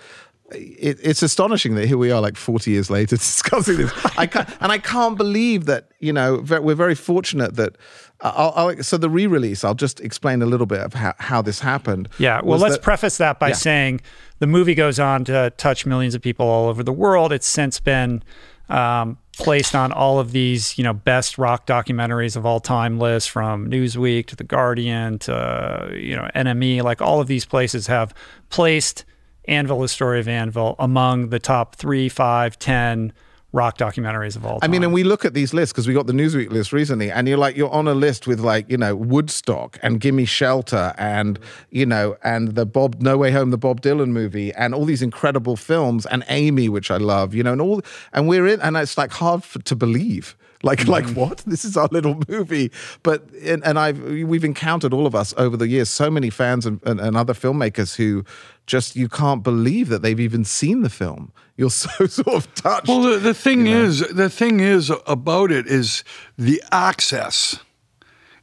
[0.52, 3.92] it, it's astonishing that here we are, like forty years later, discussing this.
[4.16, 7.76] I can't, and I can't believe that you know we're very fortunate that.
[8.22, 11.60] I'll, I'll, so the re-release, I'll just explain a little bit of how, how this
[11.60, 12.08] happened.
[12.18, 12.40] Yeah.
[12.42, 13.54] Well, let's that- preface that by Yeah.
[13.54, 14.00] saying
[14.40, 17.32] the movie goes on to touch millions of people all over the world.
[17.32, 18.22] It's since been
[18.68, 23.28] um, placed on all of these, you know, best rock documentaries of all time lists,
[23.28, 26.82] from Newsweek to The Guardian to you know NME.
[26.82, 28.14] Like all of these places have
[28.50, 29.04] placed
[29.46, 33.12] Anvil: The Story of Anvil among the top three, five, ten
[33.52, 34.68] rock documentaries of all time.
[34.68, 37.10] I mean, and we look at these lists because we got the Newsweek list recently,
[37.10, 40.94] and you're like, you're on a list with like, you know, Woodstock and Gimme Shelter
[40.98, 41.38] and,
[41.70, 45.02] you know, and the Bob, No Way Home, the Bob Dylan movie, and all these
[45.02, 47.82] incredible films, and Amy, which I love, you know, and all,
[48.12, 50.36] and we're in, and it's like hard for, to believe.
[50.62, 51.14] Like, like mm.
[51.14, 51.38] what?
[51.50, 52.70] This is our little movie,
[53.02, 56.66] but and, and I've we've encountered all of us over the years so many fans
[56.66, 58.24] and, and, and other filmmakers who
[58.66, 61.32] just you can't believe that they've even seen the film.
[61.56, 62.88] You're so sort of touched.
[62.88, 66.04] Well, the, the thing is, the thing is about it is
[66.38, 67.58] the access,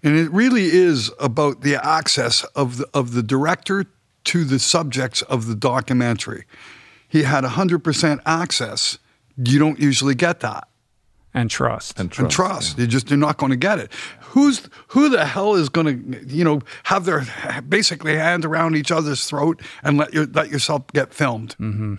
[0.03, 3.85] and it really is about the access of the, of the director
[4.26, 6.45] to the subjects of the documentary.
[7.07, 8.98] He had hundred percent access.
[9.38, 10.68] You don't usually get that.
[11.38, 11.99] And trust.
[11.99, 12.77] and and trust.
[12.77, 13.91] You just you're not going to get it.
[14.31, 17.26] Who's who the hell is going to you know have their
[17.68, 21.55] basically hand around each other's throat and let your let yourself get filmed?
[21.59, 21.95] Mm-hmm.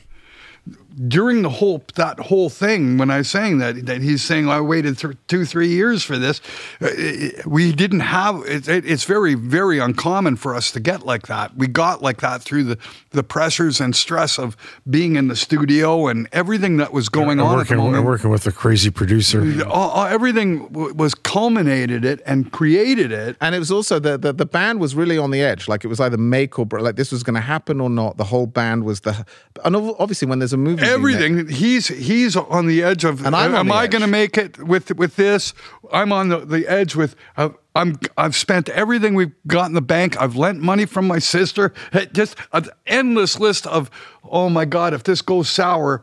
[1.07, 4.61] During the whole that whole thing, when I was saying that that he's saying I
[4.61, 6.41] waited th- two three years for this,
[6.83, 8.43] uh, uh, we didn't have.
[8.47, 11.57] It, it, it's very very uncommon for us to get like that.
[11.57, 12.79] We got like that through the
[13.11, 14.57] the pressures and stress of
[14.91, 18.05] being in the studio and everything that was going And on at the working, moment
[18.05, 19.41] working with a crazy producer.
[19.67, 23.37] all, all- uh, uh, everything w- was culminated it and created it.
[23.41, 25.69] And it was also the, the the band was really on the edge.
[25.69, 26.83] Like it was either make or break.
[26.85, 28.17] Like this was going to happen or not.
[28.17, 29.25] The whole band was the.
[29.65, 33.25] And obviously, when there's a movie, being Everything he's he's on the edge of.
[33.25, 35.55] And I'm am I going to make it with with this?
[35.93, 37.17] I'm on the, the edge with.
[37.37, 40.21] Uh, I'm I've spent everything we've got in the bank.
[40.21, 41.73] I've lent money from my sister.
[42.13, 43.91] Just an endless list of.
[44.31, 44.93] Oh my God!
[44.95, 46.03] If this goes sour,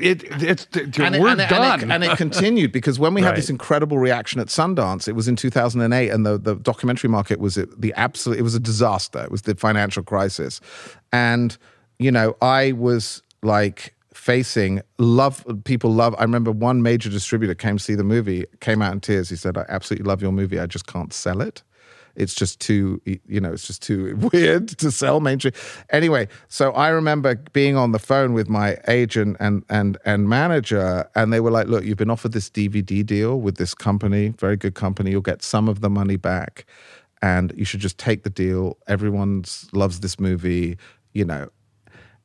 [0.00, 1.82] it it's and it, we're and it- done.
[1.82, 5.12] And it, and it continued because when we had this incredible reaction at Sundance, it
[5.12, 8.38] was in 2008, and the, the documentary market was it, the absolute.
[8.38, 9.22] It was a disaster.
[9.22, 10.60] It was the financial crisis,
[11.12, 11.56] and
[11.98, 13.94] you know, I was like
[14.24, 15.44] facing love.
[15.64, 16.14] People love.
[16.18, 19.28] I remember one major distributor came see the movie, came out in tears.
[19.28, 20.58] He said, "I absolutely love your movie.
[20.58, 21.62] I just can't sell it."
[22.16, 25.52] it's just too you know it's just too weird to sell mainstream
[25.90, 31.10] anyway so i remember being on the phone with my agent and and and manager
[31.16, 34.56] and they were like look you've been offered this dvd deal with this company very
[34.56, 36.64] good company you'll get some of the money back
[37.20, 40.78] and you should just take the deal everyone loves this movie
[41.14, 41.48] you know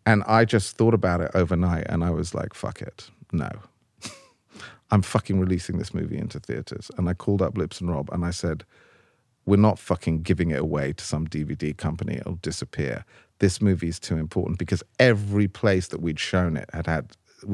[0.06, 3.50] and i just thought about it overnight and i was like fuck it no
[4.92, 8.26] i'm fucking releasing this movie into theaters and i called up lips and rob and
[8.26, 8.64] i said
[9.50, 12.18] we're not fucking giving it away to some DVD company.
[12.18, 13.04] It'll disappear.
[13.40, 17.14] This movie is too important because every place that we'd shown it had had.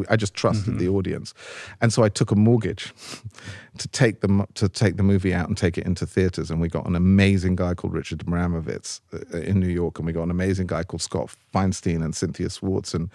[0.10, 1.34] I just trusted the audience,
[1.82, 2.94] and so I took a mortgage
[3.78, 6.50] to take the to take the movie out and take it into theaters.
[6.52, 10.14] And we got an amazing guy called Richard Abramowitz uh, in New York, and we
[10.14, 13.10] got an amazing guy called Scott Feinstein and Cynthia Swartz, and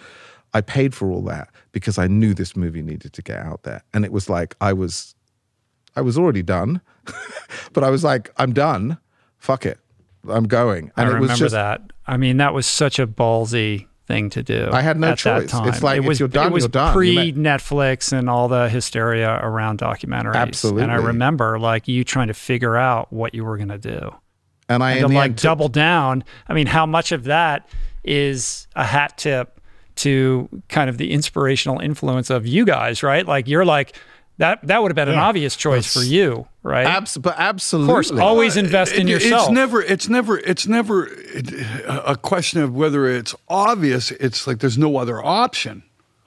[0.53, 3.83] I paid for all that because I knew this movie needed to get out there.
[3.95, 5.15] And it was like I was
[5.97, 6.81] I was already done,
[7.73, 8.99] but I was like, I'm done.
[9.39, 9.79] Fuck it.
[10.29, 10.93] I'm going.
[10.97, 11.81] I And it remember was just, that.
[12.07, 14.69] I mean, that was such a ballsy thing to do.
[14.73, 15.53] I had no choice.
[15.55, 16.93] It's like, it if was, you're done, it was you're done.
[16.93, 20.35] Pre Netflix and all the hysteria around documentaries.
[20.35, 20.83] Absolutely.
[20.83, 24.15] And I remember like you trying to figure out what you were going to do.
[24.69, 26.25] And I and to like double down.
[26.49, 27.69] I mean, how much of that
[28.03, 29.61] is a hat tip
[29.97, 33.27] to kind of the inspirational influence of you guys, right?
[33.27, 33.97] Like you're like
[34.41, 34.67] that.
[34.67, 36.87] That would have been an obvious choice for you, right?
[36.87, 37.93] Abs- but of absolutely.
[37.93, 39.45] course, always uh, invest in It- yourself.
[39.45, 41.07] It's never, it's never, it's never
[41.87, 44.11] a question of whether it's obvious.
[44.11, 45.83] It's like there's no other option.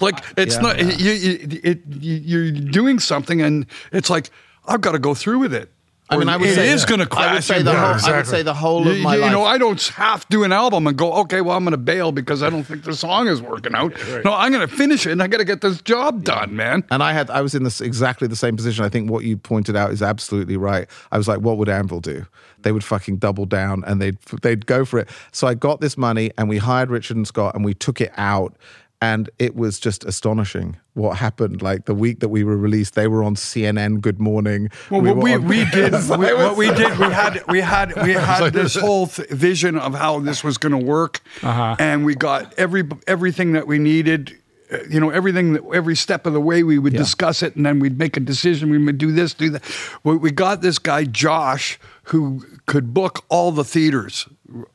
[0.00, 0.90] like it's Yeah, not yeah.
[0.96, 4.30] You, you, it, you, you're doing something, and it's like
[4.66, 5.70] I've got to go through with it.
[6.10, 7.24] I mean, I would it say is going to crash.
[7.30, 7.98] I would say the burn.
[7.98, 8.10] whole.
[8.12, 9.32] I would say the whole You, of my you life.
[9.32, 11.76] know, I don't have to do an album and go, okay, well, I'm going to
[11.76, 13.92] bail because I don't think the song is working out.
[14.24, 16.84] No, I'm going to finish it and I got to get this job done, man.
[16.90, 18.84] And I had I was in this exactly the same position.
[18.84, 20.88] I think what you pointed out is absolutely right.
[21.12, 22.26] I was like, what would Anvil do?
[22.62, 25.08] They would fucking double down and they'd they'd go for it.
[25.32, 28.12] So I got this money and we hired Richard and Scott and we took it
[28.16, 28.56] out.
[29.00, 31.62] And it was just astonishing what happened.
[31.62, 34.70] Like the week that we were released, they were on CNN Good Morning.
[34.90, 37.94] Well, We what we, on- we did we, what we did we had we had
[38.02, 41.76] we had this whole th- vision of how this was going to work, Uh-huh.
[41.78, 44.36] and we got every everything that we needed.
[44.72, 47.64] Uh, You know everything, that, every step of the way, we would discuss it, and
[47.66, 48.70] then we'd make a decision.
[48.70, 49.62] We would do this, do that.
[50.04, 54.26] We, we got this guy Josh who could book all the theaters,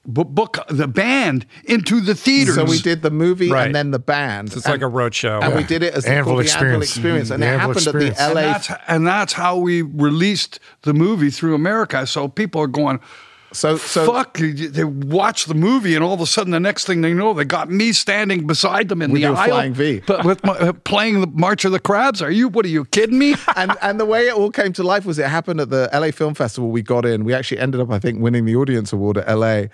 [0.05, 2.55] bu- book the band into the theaters.
[2.55, 3.65] So we did the movie Right.
[3.65, 4.53] and then the band.
[4.53, 5.39] It's like a road show.
[5.41, 6.89] And we did it as Anvil called the Anvil Experience.
[6.91, 7.29] Experience.
[7.31, 8.19] And The it Anvil happened Experience.
[8.19, 12.05] at the LA that's and that's how we released the movie through America.
[12.05, 12.99] So people are going,
[13.53, 17.01] So so fuck, they watch the movie, and all of a sudden, the next thing
[17.01, 20.01] they know, they got me standing beside them in With the your aisle, flying V.
[20.07, 22.21] but with my, uh, playing the March of the Crabs.
[22.21, 22.47] Are you?
[22.49, 23.35] What are you kidding me?
[23.55, 26.09] and and the way it all came to life was it happened at the LA
[26.11, 26.71] Film Festival.
[26.71, 27.23] We got in.
[27.23, 29.65] We actually ended up, I think, winning the audience award at LA.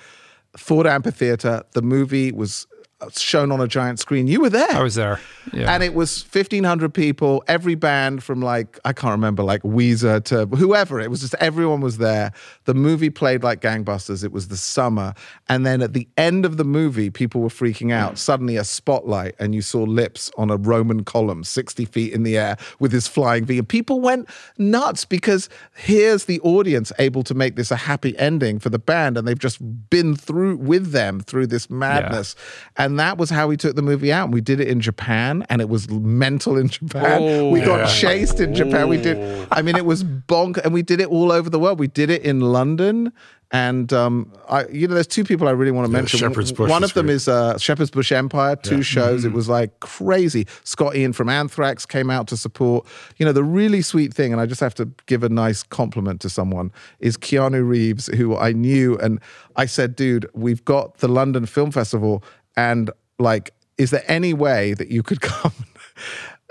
[0.58, 1.64] Ford Amphitheater.
[1.72, 2.68] The movie was
[3.16, 4.28] shown on a giant screen.
[4.28, 4.72] You were there.
[4.72, 5.20] I was there.
[5.54, 5.74] Yeah.
[5.74, 10.46] And it was 1,500 people, every band from like, I can't remember, like Weezer to
[10.48, 11.00] whoever.
[11.00, 12.32] It was just everyone was there.
[12.66, 14.24] The movie played like gangbusters.
[14.24, 15.14] It was the summer.
[15.48, 18.18] And then at the end of the movie, people were freaking out.
[18.18, 22.38] Suddenly, a spotlight, and you saw lips on a Roman column 60 feet in the
[22.38, 23.60] air with this flying V.
[23.60, 28.60] And people went nuts because here's the audience able to make this a happy ending
[28.60, 29.18] for the band.
[29.18, 29.60] And they've just
[29.90, 32.36] been through with them through this madness.
[32.78, 34.26] And that was how we took the movie out.
[34.26, 37.52] And we did it in Japan, and it was mental in Japan.
[37.52, 38.88] we got chased in Japan.
[38.88, 39.48] We did.
[39.52, 41.80] I mean, it was bonk, and we did it all over the world.
[41.80, 43.12] We did it in London.
[43.52, 46.20] And um, I, you know, there's two people I really want to mention.
[46.20, 47.16] Shepherd's Bush One of them great.
[47.16, 48.56] is uh, Shepherd's Bush Empire.
[48.56, 49.26] Two shows.
[49.26, 50.46] It was like crazy.
[50.64, 52.86] Scott Ian from Anthrax came out to support.
[53.18, 56.22] You know, the really sweet thing, and I just have to give a nice compliment
[56.22, 59.20] to someone is Keanu Reeves, who I knew, and
[59.56, 62.24] I said, dude, we've got the London Film Festival,
[62.56, 65.54] and like, is there any way that you could come?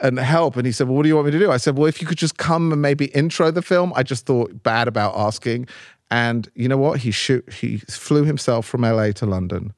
[0.01, 0.57] and help.
[0.57, 1.51] And he said, Well, what do you want me to do?
[1.51, 3.93] I said, Well, if you could just come and maybe intro the film.
[3.97, 5.67] I just thought bad about asking.
[6.11, 7.01] And you know what?
[7.01, 9.73] He shoot, he flew himself from LA to London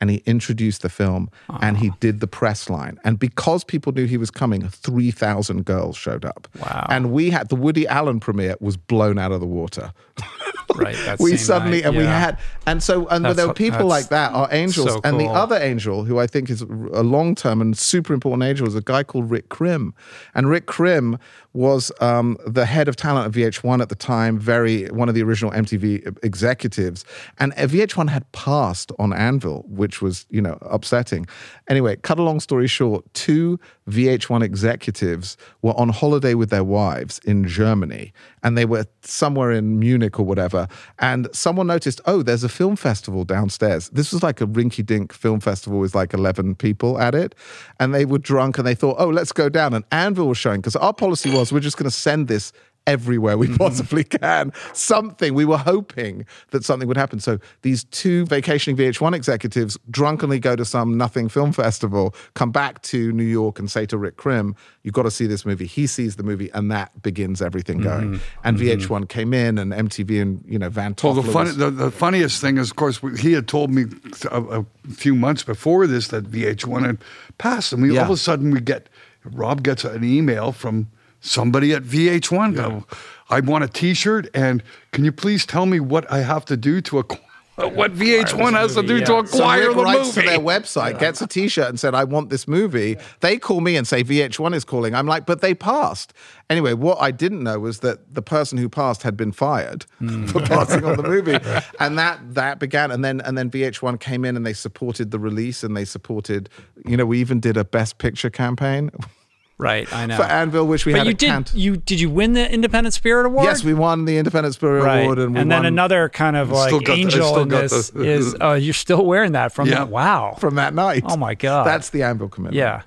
[0.00, 2.98] and he introduced the film and he did the press line.
[3.04, 6.48] And because people knew he was coming, 3,000 girls showed up.
[6.60, 6.86] Wow.
[6.90, 9.92] And we had the Woody Allen premiere was blown out of the water.
[10.74, 10.96] right.
[11.20, 14.32] We suddenly night, and we had and so and That's- there were people like that
[14.32, 18.12] our angels so and the other angel who i think is a long-term and super
[18.12, 19.94] important angel is a guy called rick krim
[20.34, 21.18] and rick krim
[21.52, 25.22] was um, the head of talent at vh1 at the time very one of the
[25.22, 27.04] original mtv executives
[27.38, 31.26] and vh1 had passed on anvil which was you know upsetting
[31.68, 33.58] anyway cut a long story short two
[33.88, 39.78] vh1 executives were on holiday with their wives in germany and they were somewhere in
[39.78, 40.66] munich or whatever
[40.98, 43.88] and someone noticed, oh, there's a film festival downstairs.
[43.90, 47.34] This was like a rinky dink film festival with like 11 people at it.
[47.78, 49.74] And they were drunk and they thought, oh, let's go down.
[49.74, 52.52] And Anvil was showing, because our policy was we're just going to send this
[52.86, 53.56] everywhere we mm-hmm.
[53.56, 54.52] possibly can.
[54.72, 55.34] Something.
[55.34, 57.20] We were hoping that something would happen.
[57.20, 62.82] So these two vacationing VH1 executives drunkenly go to some nothing film festival, come back
[62.82, 65.66] to New York and say to Rick Krim, you've got to see this movie.
[65.66, 68.10] He sees the movie and that begins everything mm-hmm.
[68.10, 68.20] going.
[68.44, 68.94] And mm-hmm.
[68.94, 72.40] VH1 came in and MTV and, you know, Van Well, the, funny, the, the funniest
[72.40, 73.84] thing is, of course, he had told me
[74.30, 76.98] a, a few months before this that VH1 had
[77.38, 78.00] passed, and we Yeah.
[78.00, 78.88] all of a sudden we get
[79.24, 80.88] Rob gets an email from
[81.26, 82.54] somebody at VH1.
[82.54, 82.84] go,
[83.28, 84.62] I want a T-shirt, and
[84.92, 87.22] can you please tell me what I have to do to acquire?
[87.56, 89.24] What VH1 has to do to yeah.
[89.24, 90.20] So acquire Rick the writes movie?
[90.20, 93.76] to their website, gets a T-shirt, and said, "I want this movie." They call me
[93.76, 94.94] and say VH1 is calling.
[94.94, 96.12] I'm like, "But they passed."
[96.50, 100.26] Anyway, what I didn't know was that the person who passed had been fired hmm.
[100.26, 101.38] for passing on the movie,
[101.80, 102.90] and that that began.
[102.90, 106.50] And then and then VH1 came in and they supported the release and they supported.
[106.84, 108.90] You know, we even did a Best Picture campaign
[109.58, 109.90] Right.
[109.92, 110.16] I know.
[110.16, 111.26] for Anvil, which we but had you a did.
[111.28, 113.44] cant- You did you win the Independent Spirit Award?
[113.46, 115.00] Yes, we won the Independent Spirit Right.
[115.04, 117.48] Award, and we then won another kind of like Still got the- angel still in
[117.48, 119.76] this the- is uh, you're still wearing that from Yeah.
[119.76, 119.88] that.
[119.88, 120.36] Wow.
[120.38, 121.04] from that night.
[121.06, 121.66] Oh my God.
[121.66, 122.56] that's the Anvil commitment.
[122.56, 122.82] yeah.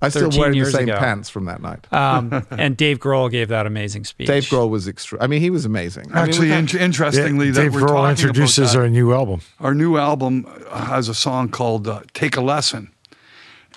[0.00, 0.96] I still 13 wearing the same ago.
[0.96, 1.92] pants from that night.
[1.92, 4.28] Um, and Dave Grohl gave that amazing speech.
[4.28, 5.20] Dave Grohl was extra.
[5.20, 6.04] I mean, he was amazing.
[6.12, 8.88] I mean, Actually, we had- in- interestingly, that Dave we're Grohl talking introduces about our
[8.88, 9.40] new album.
[9.58, 12.92] Our new album has a song called uh, "Take a Lesson,"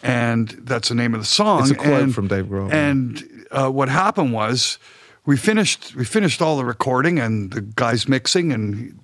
[0.03, 1.61] and that's the name of the song.
[1.61, 2.71] It's a quote and, from Dave Grohl.
[2.71, 4.79] And uh, what happened was,
[5.25, 8.99] we finished we finished all the recording and the guys mixing and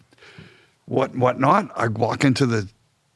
[0.85, 1.71] what whatnot.
[1.75, 2.67] I walk into the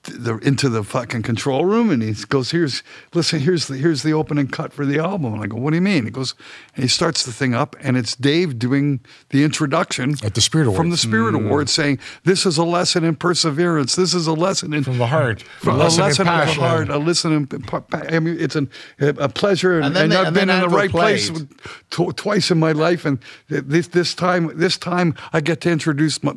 [0.03, 2.82] the into the fucking control room and he goes, "Here's
[3.14, 5.76] listen, here's the here's the opening cut for the album." And I go, "What do
[5.76, 6.34] you mean?" He goes,
[6.76, 8.99] and he starts the thing up, and it's Dave doing
[9.30, 11.02] the introduction At the Spirit from the Awards.
[11.02, 11.45] Spirit mm.
[11.45, 13.95] Awards, saying, "This is a lesson in perseverance.
[13.95, 15.44] This is a lesson in From the heart.
[15.60, 17.48] from A a lesson in lesson of the heart, a lesson in.
[17.61, 18.69] pa- pa- I mean, it's an,
[18.99, 21.48] a pleasure, and, And and they- I've and been in the Anvil right place played.
[21.91, 23.19] tw- twice in my life, and
[23.49, 26.34] this this time this time I get to introduce my,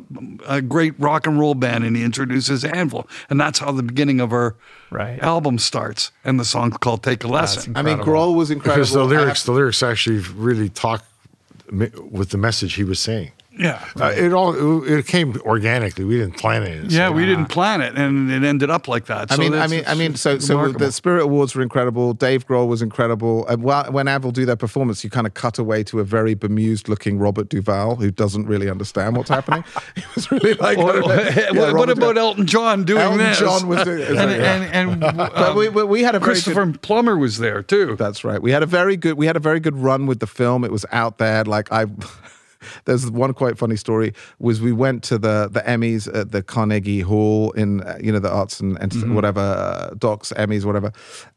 [0.47, 4.19] a great rock and roll band, and he introduces Anvil, and that's how the beginning
[4.19, 4.55] of her
[4.91, 5.19] Right.
[5.21, 8.81] album starts, and the song's called "Take a Lesson." I mean, Grohl was incredible.
[8.83, 11.03] Because the lyrics, the lyrics actually really talk
[11.71, 13.31] with the message he was saying.
[13.57, 13.85] Yeah.
[13.99, 16.05] Uh, it all it came organically.
[16.05, 16.85] We didn't plan it.
[16.85, 19.31] It's Yeah, like, we didn't plan it, and it ended up like that.
[19.31, 20.15] I mean, I mean, I mean.
[20.15, 22.13] So, so the Spirit Awards were incredible.
[22.13, 23.45] Dave Grohl was incredible.
[23.47, 26.33] And while, when Anvil do their performance, you kind of cut away to a very
[26.33, 29.63] bemused-looking Robert Duvall who doesn't really understand what's happening.
[29.95, 31.15] he was really like, Or- I don't know.
[31.15, 32.17] Yeah, what, what about Duvall.
[32.29, 33.05] Elton John doing that.
[33.05, 33.39] Elton this?
[33.39, 34.53] John was doing- and, like, yeah.
[34.73, 37.95] and, and, But we, we, we had a very Christopher good, Plummer was there too.
[37.95, 38.41] That's right.
[38.41, 40.63] We had a very good we had a very good run with the film.
[40.63, 41.43] It was out there.
[41.43, 41.85] Like I
[42.85, 47.01] there's one quite funny story was we went to the the Emmys at the Carnegie
[47.01, 49.13] Hall in you know the arts and, and Mm-hmm.
[49.13, 50.91] whatever uh, docs Emmys whatever,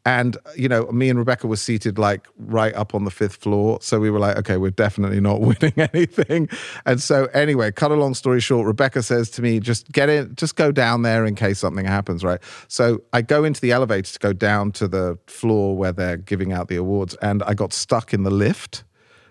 [0.06, 3.78] and you know me and Rebecca were seated like right up on the fifth floor.
[3.82, 6.48] So we were like, okay, we're definitely not winning anything.
[6.86, 10.34] And so anyway, cut a long story short, Rebecca says to me, just get in,
[10.36, 12.40] just go down there in case something happens, right?
[12.68, 16.52] So I go into the elevator to go down to the floor where they're giving
[16.52, 18.84] out the awards, and I got stuck in the lift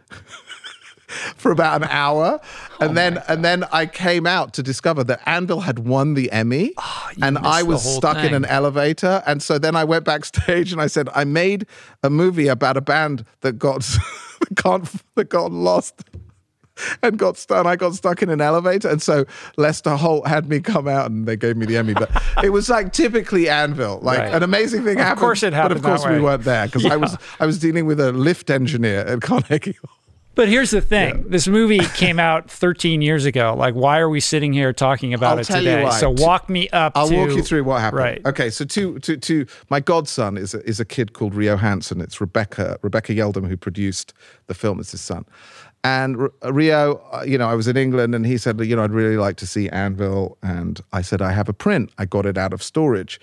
[1.37, 2.39] for about an hour,
[2.81, 6.73] and then and then I came out to discover that Anvil had won the Emmy,
[7.21, 9.23] and I was stuck in an elevator.
[9.25, 11.65] And so then I went backstage and I said, I made
[12.03, 13.81] a movie about a band that got
[14.39, 16.03] that got that got lost.
[17.01, 17.65] And got stuck.
[17.65, 19.25] I got stuck in an elevator, and so
[19.57, 21.95] Lester Holt had me come out, and they gave me the Emmy.
[21.95, 22.11] But
[22.43, 24.31] it was like typically Anvil, like Right.
[24.35, 25.19] an amazing thing Of happened.
[25.21, 25.81] course it happened.
[25.81, 28.51] but of course we weren't there because I was I was dealing with a lift
[28.51, 29.75] engineer at Carnegie.
[29.83, 29.96] Hall.
[30.37, 33.55] But here's the thing: this movie came out 13 years ago.
[33.57, 35.89] Like, why are we sitting here talking about I'll it today?
[35.99, 36.93] So walk me up.
[36.95, 37.99] I'll to, walk you through what happened.
[37.99, 38.25] Right.
[38.25, 38.51] Okay.
[38.51, 41.99] So to to to my godson is a, is a kid called Rio Hansen.
[41.99, 44.13] It's Rebecca Rebecca Yeldham who produced
[44.45, 44.79] the film.
[44.79, 45.25] It's his son.
[45.83, 48.91] And Rio, uh, you know, I was in England, and he said, you know, I'd
[48.91, 51.91] really like to see Anvil, and I said, I have a print.
[51.97, 53.19] I got it out of storage,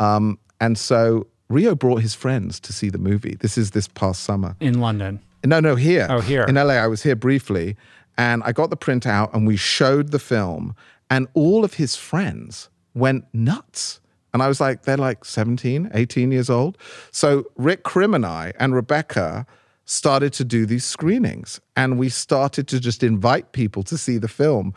[0.00, 3.36] um, and so Rio brought his friends to see the movie.
[3.40, 4.56] This is this past summer.
[4.60, 5.20] In London.
[5.44, 6.06] No, no, here.
[6.10, 6.44] Oh, here.
[6.44, 7.76] In LA, I was here briefly,
[8.16, 10.74] and I got the print out, and we showed the film,
[11.10, 14.00] and all of his friends went nuts.
[14.32, 16.76] And I was like, they're like 17, 18 years old.
[17.12, 19.46] So Rick Krim and I and Rebecca
[19.84, 24.28] started to do these screenings, and we started to just invite people to see the
[24.28, 24.74] film.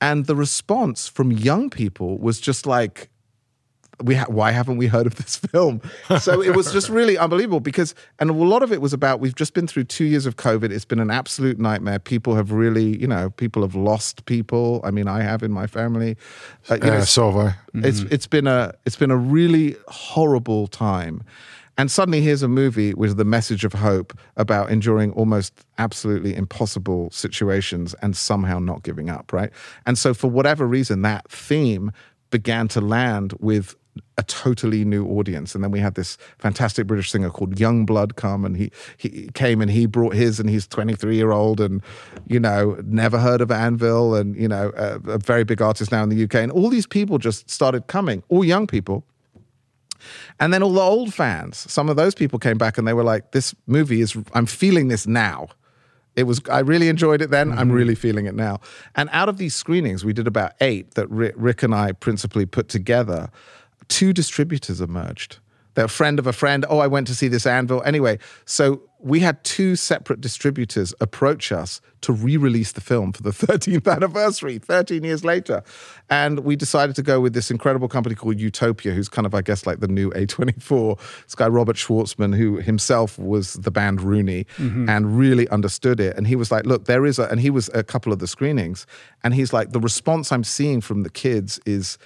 [0.00, 3.08] And the response from young people was just like,
[4.02, 5.80] we ha- why haven't we heard of this film?
[6.20, 9.34] So it was just really unbelievable because, and a lot of it was about we've
[9.34, 10.70] just been through two years of COVID.
[10.70, 11.98] It's been an absolute nightmare.
[11.98, 14.80] People have really, you know, people have lost people.
[14.84, 16.16] I mean, I have in my family.
[16.70, 17.56] Uh, you know, Yeah, so have I.
[17.86, 21.22] it's it's been a it's been a really horrible time.
[21.80, 27.08] And suddenly here's a movie with the message of hope about enduring almost absolutely impossible
[27.12, 29.50] situations and somehow not giving up, right?
[29.86, 31.92] And so for whatever reason that theme
[32.30, 33.76] began to land with
[34.16, 35.54] a totally new audience.
[35.54, 39.60] And then we had this fantastic British singer called Yungblud come and he he came
[39.60, 41.82] and he brought his and he's 23 year old and
[42.26, 46.02] you know never heard of Anvil and you know a, a very big artist now
[46.02, 49.04] in the UK and all these people just started coming, all young people.
[50.40, 53.04] And then all the old fans, some of those people came back and they were
[53.04, 55.48] like, this movie is, I'm feeling this now.
[56.16, 57.52] It was, I really enjoyed it then.
[57.52, 57.72] I'm mm-hmm.
[57.72, 58.60] really feeling it now.
[58.96, 62.68] And out of these screenings, we did about eight that Rick and I principally put
[62.68, 63.30] together.
[63.88, 65.38] Two distributors emerged.
[65.74, 66.66] They're a friend of a friend.
[66.68, 67.82] Oh, I went to see this anvil.
[67.84, 73.30] Anyway, so we had two separate distributors approach us to re-release the film for the
[73.46, 75.62] 13th anniversary 13 years later
[76.10, 79.40] and we decided to go with this incredible company called utopia who's kind of i
[79.40, 84.46] guess like the new a24 this guy robert schwartzman who himself was the band rooney
[84.56, 84.88] mm-hmm.
[84.88, 87.70] and really understood it and he was like look there is a and he was
[87.74, 88.86] a couple of the screenings
[89.22, 91.98] and he's like the response i'm seeing from the kids is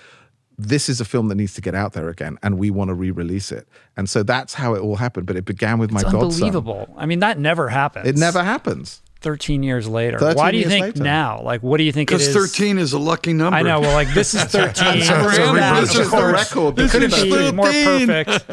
[0.58, 2.94] this is a film that needs to get out there again and we want to
[2.94, 3.66] re-release it
[3.96, 6.94] and so that's how it all happened but it began with my It's godson unbelievable.
[6.96, 8.06] I mean, that never happens.
[8.06, 10.18] it never happens 13 years later.
[10.18, 11.02] 13 Why do you think later.
[11.04, 11.40] now?
[11.42, 13.56] Like, what do you think Because 13 is a lucky number.
[13.56, 13.78] I know.
[13.80, 15.00] Well, like this is 13.
[15.00, 16.78] for him, That, this of is the record.
[16.80, 18.48] It couldn't This is be more perfect.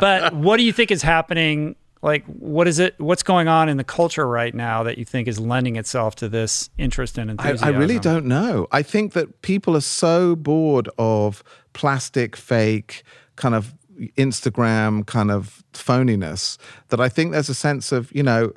[0.00, 2.94] but what do you think is happening Like, what is it?
[2.98, 6.28] What's going on in the culture right now that you think is lending itself to
[6.28, 7.68] this interest and I, enthusiasm?
[7.68, 8.66] I really don't know.
[8.72, 13.02] I think that people are so bored of plastic, fake,
[13.36, 13.74] kind of
[14.16, 16.56] Instagram kind of phoniness
[16.88, 18.52] that I think there's a sense of, you know,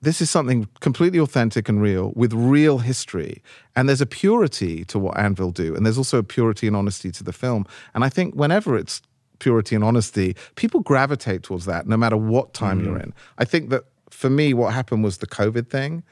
[0.00, 3.42] this is something completely authentic and real with real history.
[3.74, 5.74] And there's a purity to what Anvil do.
[5.74, 7.66] And there's also a purity and honesty to the film.
[7.94, 9.02] And I think whenever it's
[9.44, 13.04] purity and honesty, people gravitate towards that no matter what time you're mm.
[13.04, 13.14] in.
[13.36, 16.02] I think that for me, what happened was the COVID thing.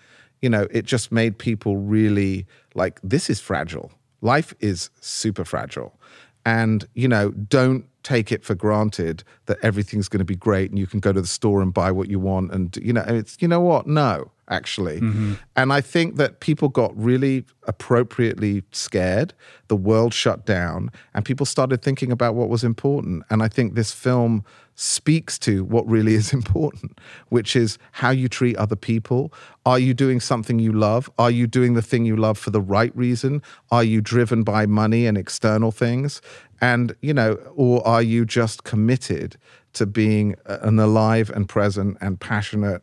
[0.42, 3.90] You know, it just made people really like, this is fragile.
[4.20, 5.98] Life is super fragile.
[6.44, 10.78] And, you know, don't take it for granted that everything's going to be great and
[10.78, 12.52] you can go to the store and buy what you want.
[12.52, 13.86] And, you know, it's, you know what?
[13.86, 15.01] No, actually.
[15.01, 15.35] Mm-hmm.
[15.57, 19.33] And I think that people got really appropriately scared.
[19.69, 23.24] The world shut down and people started thinking about what was important.
[23.31, 26.99] And I think this film speaks to what really is important,
[27.31, 29.33] which is how you treat other people.
[29.65, 31.11] Are you doing something you love?
[31.19, 33.43] Are you doing the thing you love for the right reason?
[33.70, 36.20] Are you driven by money and external things?
[36.61, 39.37] And, you know, or are you just committed
[39.74, 42.83] to being an alive and present and passionate,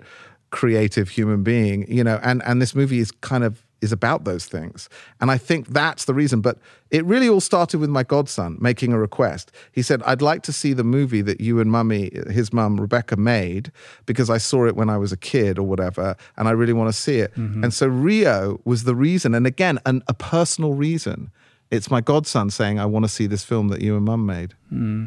[0.52, 1.86] creative human being?
[1.92, 4.90] You know, and, and this movie is kind of is about those things.
[5.22, 6.42] And I think that's the reason.
[6.42, 6.58] But
[6.92, 9.52] it really all started with my godson making a request.
[9.72, 13.16] He said, I'd like to see the movie that you and mummy, his mum, Rebecca,
[13.16, 13.72] made
[14.06, 16.90] because I saw it when I was a kid or whatever, and I really want
[16.90, 17.34] to see it.
[17.36, 17.64] Mm-hmm.
[17.64, 19.34] And so Rio was the reason.
[19.34, 21.32] And again, an, a personal reason.
[21.72, 24.56] It's my godson saying, I want to see this film that you and mum made.
[24.70, 25.06] Hmm.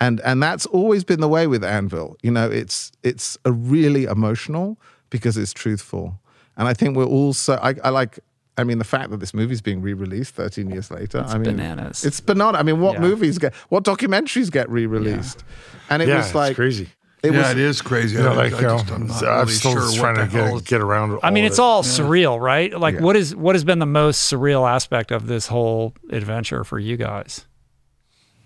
[0.00, 2.16] And and that's always been the way with Anvil.
[2.22, 4.78] You know, it's it's a really emotional
[5.10, 6.20] because it's truthful.
[6.56, 8.20] And I think we're also I, I like
[8.56, 11.18] I mean the fact that this movie's being re-released 13 years later.
[11.20, 12.04] It's I mean bananas.
[12.04, 12.58] It's banana.
[12.58, 13.00] I mean what Yeah.
[13.00, 15.42] movies get what documentaries get re-released?
[15.90, 16.88] And it yeah, was like it's crazy.
[17.24, 18.16] It yeah, was it is crazy.
[18.16, 20.14] You know, I- like I you know, just- I'm not I'm really still sure trying
[20.16, 21.18] to get, get around.
[21.24, 21.66] I mean, it's of it.
[21.66, 22.72] all surreal, right?
[22.78, 23.00] Like, Yeah.
[23.00, 26.96] what is what has been the most surreal aspect of this whole adventure for you
[26.96, 27.44] guys?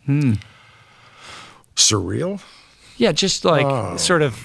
[0.07, 0.35] Hmm.
[1.77, 2.41] Surreal.
[2.97, 3.97] Yeah, just like Oh.
[3.97, 4.39] sort of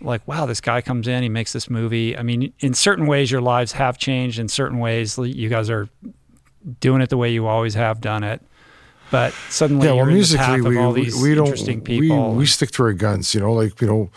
[0.00, 2.16] like, wow, this guy comes in, he makes this movie.
[2.16, 4.38] I mean, in certain ways, your lives have changed.
[4.38, 5.88] In certain ways, you guys are
[6.80, 8.40] doing it the way you always have done it.
[9.10, 11.46] But suddenly, yeah, well, you're in the path musically, we, all we, these we don't
[11.46, 12.32] interesting we, people.
[12.34, 14.10] we stick to our guns, you know, like you know.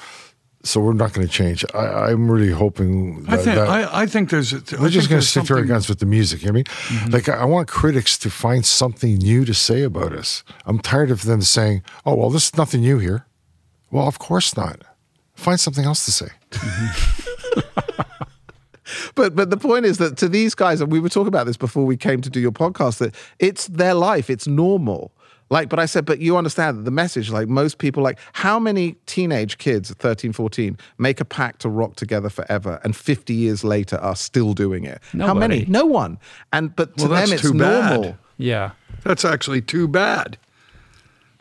[0.64, 1.66] So we're not going to change.
[1.74, 4.54] I, I'm really hoping that, I think that I, I think there's.
[4.54, 6.44] A, we're just going to stick to our guns with the music.
[6.44, 7.04] You know what I Mm-hmm.
[7.06, 10.44] mean, like I I want critics to find something new to say about us.
[10.68, 13.26] I'm tired of them saying, "Oh, well, this is nothing new here."
[13.90, 14.84] Well, of course not.
[15.34, 16.30] Find something else to say.
[19.16, 21.58] but but the point is that to these guys, and we were talking about this
[21.58, 25.12] before we came to do your podcast, that it's their life, it's normal.
[25.52, 28.57] Like, but I said, but you understand that the message, like most people, like how
[28.57, 33.34] many teenage kids at 13, 14 make a pact to rock together forever and 50
[33.34, 35.02] years later are still doing it?
[35.19, 35.65] How many?
[35.68, 36.18] No one.
[36.53, 37.94] And but to Well, them it's too bad.
[37.99, 38.18] normal.
[38.38, 38.72] yeah.
[39.03, 40.38] That's actually too bad.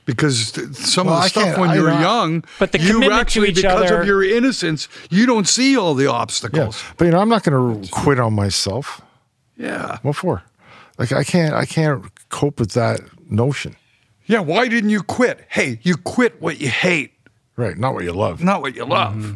[0.07, 2.87] Because some Well, of the I stuff when I you're don't- young, But the you
[2.95, 6.11] commitment to actually, each because other- of your innocence, you don't see all the Yeah,
[6.11, 6.83] obstacles.
[6.97, 9.03] but you know, I'm not going to quit on myself.
[9.57, 9.99] Yeah.
[10.03, 10.43] What for?
[10.99, 13.01] Like I can't, I can't cope with that
[13.31, 13.77] notion.
[14.31, 14.41] Yeah.
[14.41, 15.41] Why didn't you quit?
[15.49, 17.13] Hey, you quit what you hate,
[17.57, 17.77] Right?
[17.77, 18.43] Not what you love.
[18.43, 19.15] not what you love.
[19.15, 19.35] Mm-hmm.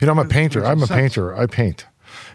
[0.00, 0.64] You know, I'm a painter.
[0.64, 1.36] I'm a painter.
[1.36, 1.86] I paint.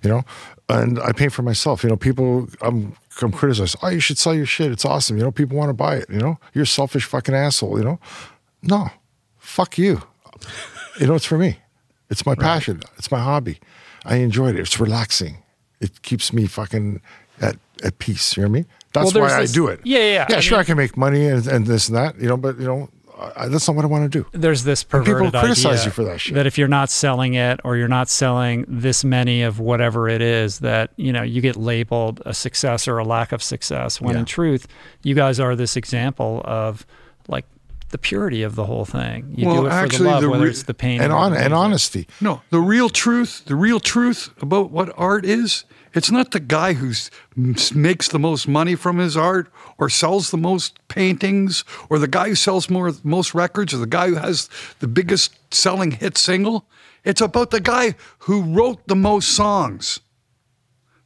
[0.04, 0.24] You know,
[0.70, 1.84] and I paint for myself.
[1.84, 3.76] You know, people I'm I'm criticized.
[3.82, 4.72] Oh, you should sell your shit.
[4.72, 5.18] It's awesome.
[5.18, 6.06] You know, people want to buy it.
[6.10, 7.78] You know, you're a selfish fucking asshole.
[7.78, 8.00] You know,
[8.62, 8.90] no,
[9.40, 10.02] fuck you.
[11.00, 11.58] You know, it's for me.
[12.10, 12.82] It's my passion.
[12.98, 13.60] It's my hobby.
[14.06, 14.60] I enjoy it.
[14.60, 15.38] It's relaxing.
[15.80, 17.02] It keeps me fucking
[17.40, 18.38] at at peace.
[18.38, 18.66] You I mean?
[18.94, 19.80] That's Well, there's why this- I do it.
[19.84, 20.26] Yeah, yeah, yeah.
[20.30, 22.20] Yeah, I sure, mean- I can make money and, and this and that.
[22.20, 22.90] You know, but you know,
[23.38, 24.28] I, that's not what I want to do.
[24.34, 26.34] there's this And people criticize idea you for that shit.
[26.34, 30.22] That if you're not selling it or you're not selling this many of whatever it
[30.24, 34.16] is that you know you get labeled a success or a lack of success when
[34.18, 34.68] in truth
[35.04, 36.84] you guys are this example of
[37.28, 37.46] like
[37.90, 40.30] the purity of the whole thing you Well, do it for actually, the love the
[40.32, 42.08] whether it's the pain And or on the and honesty.
[42.22, 45.64] No, the real truth, the real truth about what art is,
[45.94, 46.94] it's not the guy who
[47.36, 52.30] makes the most money from his art or sells the most paintings or the guy
[52.30, 54.50] who sells more most records or the guy who has
[54.80, 56.66] the biggest selling hit single.
[57.04, 60.00] It's about the guy who wrote the most songs.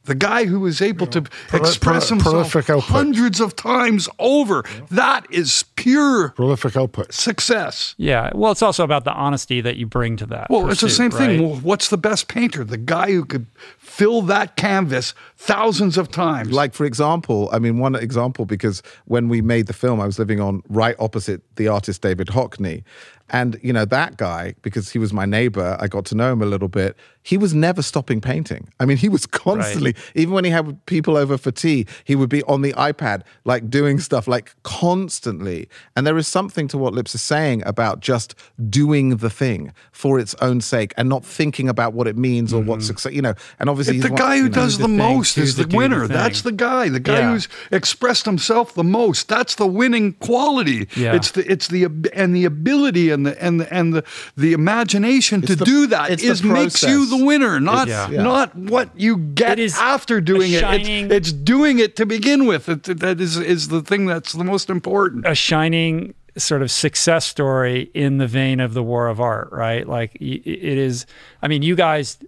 [0.06, 2.84] The guy who was able to express pro- himself prolific output.
[2.84, 4.64] hundreds of times over.
[4.90, 7.12] That is pure Prolific output.
[7.12, 7.94] success.
[7.98, 10.86] yeah well it's also about the honesty that you bring to that Well, it's the
[10.86, 11.42] pursuit, same thing.
[11.42, 12.64] Well, what's the best painter?
[12.64, 13.46] The guy who could
[13.78, 16.50] fill that canvas thousands of times.
[16.52, 20.18] Like for example, I mean one example because when we made the film, I was
[20.18, 22.82] living on right opposite the artist David Hockney,
[23.28, 26.42] And, you know, that guy, because he was my neighbor, I got to know him
[26.42, 26.96] a little bit.
[27.26, 28.68] He was never stopping painting.
[28.78, 32.28] I mean, he was constantly, even when he had people over for tea, he would
[32.28, 35.68] be on the iPad, like doing stuff like constantly.
[35.96, 38.36] And there is something to what Lips is saying about just
[38.70, 42.62] doing the thing for its own sake and not thinking about what it means or
[42.62, 42.86] what mm-hmm.
[42.86, 43.34] success, you know.
[43.58, 45.68] And obviously, the guy who you know, does do the, the most is the- the
[45.68, 46.06] do the winner.
[46.06, 46.88] That's the guy.
[46.88, 47.32] The guy Yeah.
[47.32, 49.26] who's expressed himself the most.
[49.26, 50.86] That's the winning quality.
[50.94, 51.16] Yeah.
[51.16, 54.04] It's the it's the and the ability and the and the and the
[54.36, 57.15] the imagination to the- do that it's the is makes you process.
[57.18, 58.10] The winner, not Yeah.
[58.10, 58.22] Yeah.
[58.22, 60.60] not what you get It is after doing it.
[60.60, 62.68] shining- It's, it's doing it to begin with.
[62.68, 65.26] It, that is is the thing that's the most important.
[65.26, 69.88] a shining sort of success story in the vein of the war of art, right?
[69.88, 70.46] Like it
[70.78, 71.06] is.
[71.42, 72.18] I mean, you guys,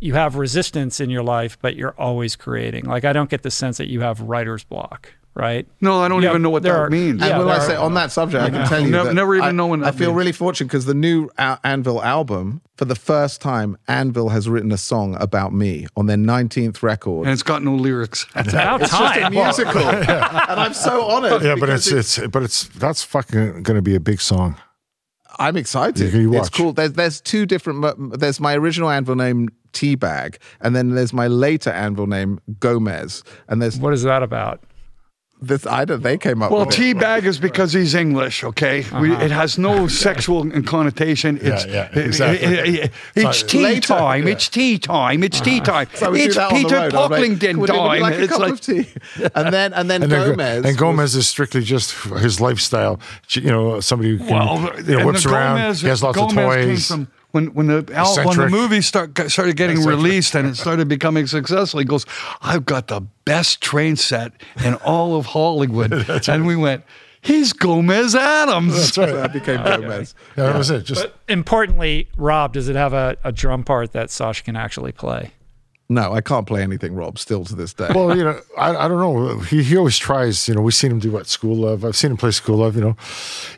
[0.00, 2.86] you have resistance in your life, but you're always creating.
[2.86, 5.66] Like I don't get the sense that you have writer's block, right?
[5.80, 7.20] No, I don't Yeah, even know what that are- means.
[7.22, 9.08] And Yeah, when there I are- say on that subject, I can tell you Never-
[9.08, 10.18] that never even I, known what I feel means.
[10.18, 14.72] really fortunate because the new uh, Anvil album, for the first time, Anvil has written
[14.72, 17.24] a song about me on their 19th record.
[17.26, 18.26] and it's got no lyrics.
[18.36, 21.42] It's about it's just a musical, and I'm so honored.
[21.42, 24.56] Yeah, but because it's it's but it's that's fucking going to be a big song.
[25.38, 26.12] I'm excited.
[26.12, 26.52] You- you It's watch.
[26.52, 26.72] cool.
[26.74, 28.18] There's there's two different.
[28.20, 33.62] There's my original Anvil name Teabag, and then there's my later Anvil name Gomez, and
[33.62, 34.60] there's What is that about?
[35.42, 35.66] This.
[35.66, 36.02] I don't.
[36.02, 36.96] They came up Well, with it.
[36.96, 38.84] teabag is because he's English, okay?
[39.00, 39.24] We, uh-huh.
[39.24, 41.38] it has no sexual connotation.
[41.42, 42.46] It's, yeah, it- exactly.
[42.46, 44.26] it- it- it's So- tea Later, time.
[44.26, 44.32] yeah.
[44.32, 45.22] It's tea time.
[45.22, 45.72] It's tea uh-huh.
[45.72, 45.88] time.
[45.94, 46.94] So we do it's that on the Peter road.
[46.94, 48.00] I'm like, Pocklington would time.
[48.00, 48.86] like a it's cup like of tea,
[49.34, 53.00] and then and then And then, Gomez and was- Gomez is strictly just his lifestyle.
[53.30, 55.56] You know, somebody who can, well, you know, whips around.
[55.58, 56.36] Gomez- he has lots Gomez of
[56.88, 57.08] came toys.
[57.32, 59.96] From- when when the al- when the movie start, started getting Eccentric.
[60.04, 62.04] released and it started becoming successful, he goes,
[62.42, 64.32] "I've got the best train set
[64.64, 65.92] in all of Hollywood,"
[66.28, 66.84] and we went,
[67.20, 69.12] "He's Gomez Addams." That's right.
[69.14, 70.14] that became Gomez.
[70.36, 70.84] Yeah, that was it.
[70.84, 74.92] Just But importantly, Rob, does it have a, a drum part that Sacha can actually
[74.92, 75.32] play?
[75.88, 77.18] No, I can't play anything, Rob.
[77.18, 77.88] Still to this day.
[77.94, 79.38] well, you know, I, I don't know.
[79.40, 80.48] He he always tries.
[80.48, 81.84] You know, we've seen him do what School Love.
[81.84, 82.76] I've seen him play School Love.
[82.76, 82.96] You know,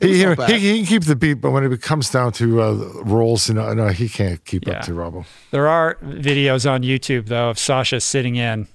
[0.01, 2.33] he was you know, he, he can keep the beat, but when it comes down
[2.33, 2.73] to uh,
[3.05, 4.79] roles, you know, no, he can't keep Yeah.
[4.79, 5.25] up to Robbo.
[5.53, 8.67] There are videos on YouTube though of Sacha sitting in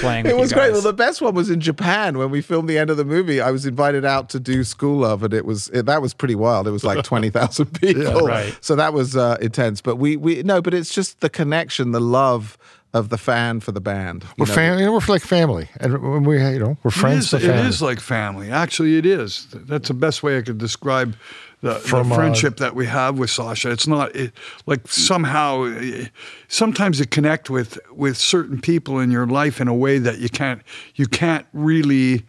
[0.00, 0.24] playing.
[0.24, 0.72] with It was you great.
[0.72, 3.40] Well, the best one was in Japan when we filmed the end of the movie.
[3.40, 6.34] I was invited out to do School Love, and it was it, that was pretty
[6.34, 6.66] wild.
[6.68, 8.26] It was like twenty thousand people.
[8.26, 8.54] right.
[8.60, 9.80] So that was uh, intense.
[9.80, 12.58] But we we no, but it's just the connection, the love
[12.96, 14.22] of the fan for the band.
[14.24, 14.54] you We're know.
[14.54, 17.26] fam- you know, we're like family, and we, you know, we're friends.
[17.26, 18.50] is, but it like family.
[18.50, 19.46] Actually, it is.
[19.52, 21.16] That's the best way I could describe
[21.62, 23.70] the, the From, uh, friendship that we have with Sacha.
[23.70, 24.32] It's not it,
[24.66, 25.64] like somehow.
[25.64, 26.06] eh,
[26.48, 30.28] Sometimes you connect with with certain people in your life in a way that you
[30.28, 30.62] can't
[30.94, 32.24] you can't really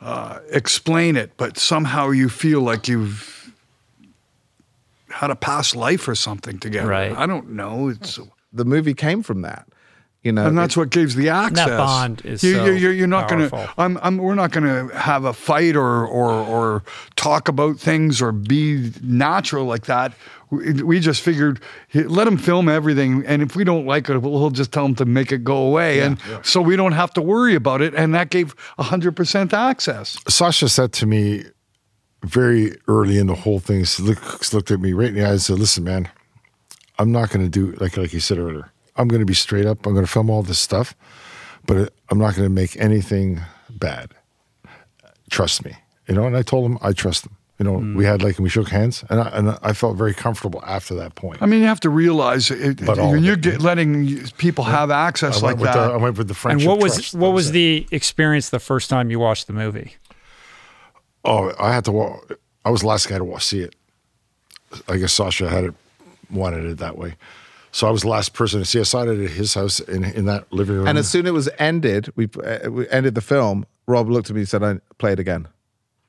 [0.00, 3.52] uh, explain it, but somehow you feel like you've
[5.10, 6.88] had a past life or something together.
[6.88, 7.16] Right.
[7.16, 7.88] I don't know.
[7.88, 8.18] It's
[8.52, 9.66] The movie came from that.
[10.24, 11.66] You know, and that's what gives the access.
[11.66, 13.72] That bond is you, so you're, you're, you're not going powerful.
[13.72, 13.80] to.
[13.80, 14.18] I'm, I'm.
[14.18, 16.82] We're not going to have a fight or or or
[17.14, 20.12] talk about things or be natural like that.
[20.50, 21.60] We, we just figured
[21.94, 25.04] let him film everything, and if we don't like it, we'll just tell him to
[25.04, 27.94] make it go away, and so we don't have to worry about it.
[27.94, 30.18] And that gave hundred percent access.
[30.26, 31.44] Sacha said to me
[32.24, 35.30] very early in the whole thing, she looked, looked at me right in the eyes
[35.30, 36.08] and said, Listen, man,
[36.98, 38.72] I'm not going to do like like you said earlier.
[38.98, 39.86] I'm going to be straight up.
[39.86, 40.94] I'm going to film all this stuff,
[41.66, 44.12] but I'm not going to make anything bad.
[45.30, 45.72] Trust me,
[46.08, 46.24] you know.
[46.26, 47.36] And I told him I trust him.
[47.60, 47.96] You know, Hmm.
[47.96, 50.94] we had like and we shook hands, and I, and I felt very comfortable after
[50.94, 51.42] that point.
[51.42, 54.92] I mean, you have to realize it, But all when you're get, letting people have
[54.92, 55.88] access like with that.
[55.88, 57.14] the I went with the and what was trust.
[57.14, 57.52] what That was it.
[57.54, 59.96] the experience the first time you watched the movie?
[61.24, 61.92] Oh, I had to.
[61.92, 62.20] wa-
[62.64, 63.74] I was the last guy to see it.
[64.88, 65.74] I guess Sacha had it,
[66.30, 67.16] wanted it that way.
[67.78, 68.80] So I was the last person to see.
[68.80, 70.88] I saw it at his house in, in that living room.
[70.88, 73.66] And as soon as it was ended, we, uh, we ended the film.
[73.86, 75.46] Rob looked at me and said, "I play it again."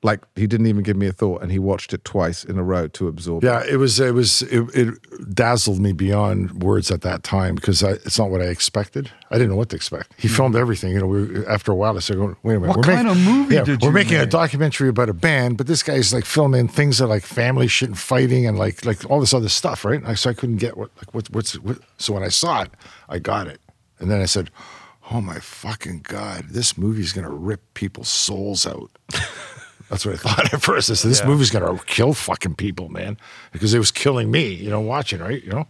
[0.02, 2.64] Like he didn't even give me a thought, and he watched it twice in a
[2.64, 3.44] row to absorb.
[3.44, 3.48] it.
[3.48, 7.84] yeah, it was it was it, it dazzled me beyond words at that time because
[7.84, 9.12] I, it's not what I expected.
[9.30, 10.14] I didn't know what to expect.
[10.18, 10.36] He hmm.
[10.36, 10.94] filmed everything.
[10.94, 13.28] You know, we, after a while, I said, "Wait a minute, What we're kind making,
[13.28, 16.14] of movie yeah, did we're you making a documentary about a band, but this guy's
[16.14, 19.50] like filming things that like family shit and fighting and like like all this other
[19.50, 20.02] stuff, right?
[20.06, 21.78] I, so I couldn't get what like what, what's what.
[21.98, 22.72] So when I saw it,
[23.10, 23.60] I got it,
[24.00, 24.50] and then I said,
[25.12, 28.92] "Oh my fucking god, this movie's gonna rip people's souls out."
[29.90, 30.90] That's what I thought at first.
[30.90, 33.18] I said, "This movie's gonna kill fucking people, man,"
[33.52, 35.44] because it was killing me, you know, watching, right?
[35.44, 35.68] You know.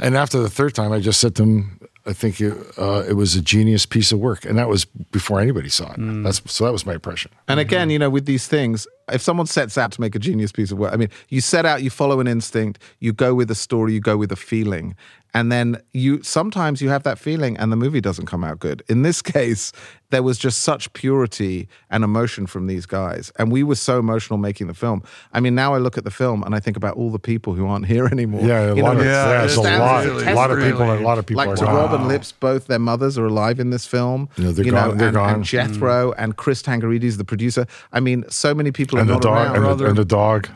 [0.00, 3.14] And after the third time, I just said to him, "I think it, uh, it
[3.14, 5.96] was a genius piece of work," and that was before anybody saw it.
[6.22, 7.30] That's so that was my impression.
[7.48, 10.52] And again, you know, with these things, if someone sets out to make a genius
[10.52, 13.50] piece of work, I mean, you set out, you follow an instinct, you go with
[13.50, 14.94] a story, you go with a feeling.
[15.34, 18.82] And then you sometimes you have that feeling and the movie doesn't come out good.
[18.88, 19.72] In this case,
[20.10, 23.30] there was just such purity and emotion from these guys.
[23.38, 25.02] And we were so emotional making the film.
[25.34, 27.52] I mean, now I look at the film and I think about all the people
[27.54, 28.40] who aren't here anymore.
[28.42, 30.06] Yeah, a You lot know, of, yeah, yeah, it's a lot.
[30.06, 30.86] as a A lot of people.
[30.86, 31.02] really.
[31.02, 31.74] A lot of people like are to gone.
[31.74, 34.30] Rob and Lips, both their mothers are alive in this film.
[34.38, 35.34] Yeah, they're you gone- know, they're and, gone.
[35.34, 37.66] and Jethro and Chris Tsangarides, the producer.
[37.92, 39.46] I mean, so many people and are the not dog, around.
[39.56, 39.86] and the, brother.
[39.88, 40.48] and the dog.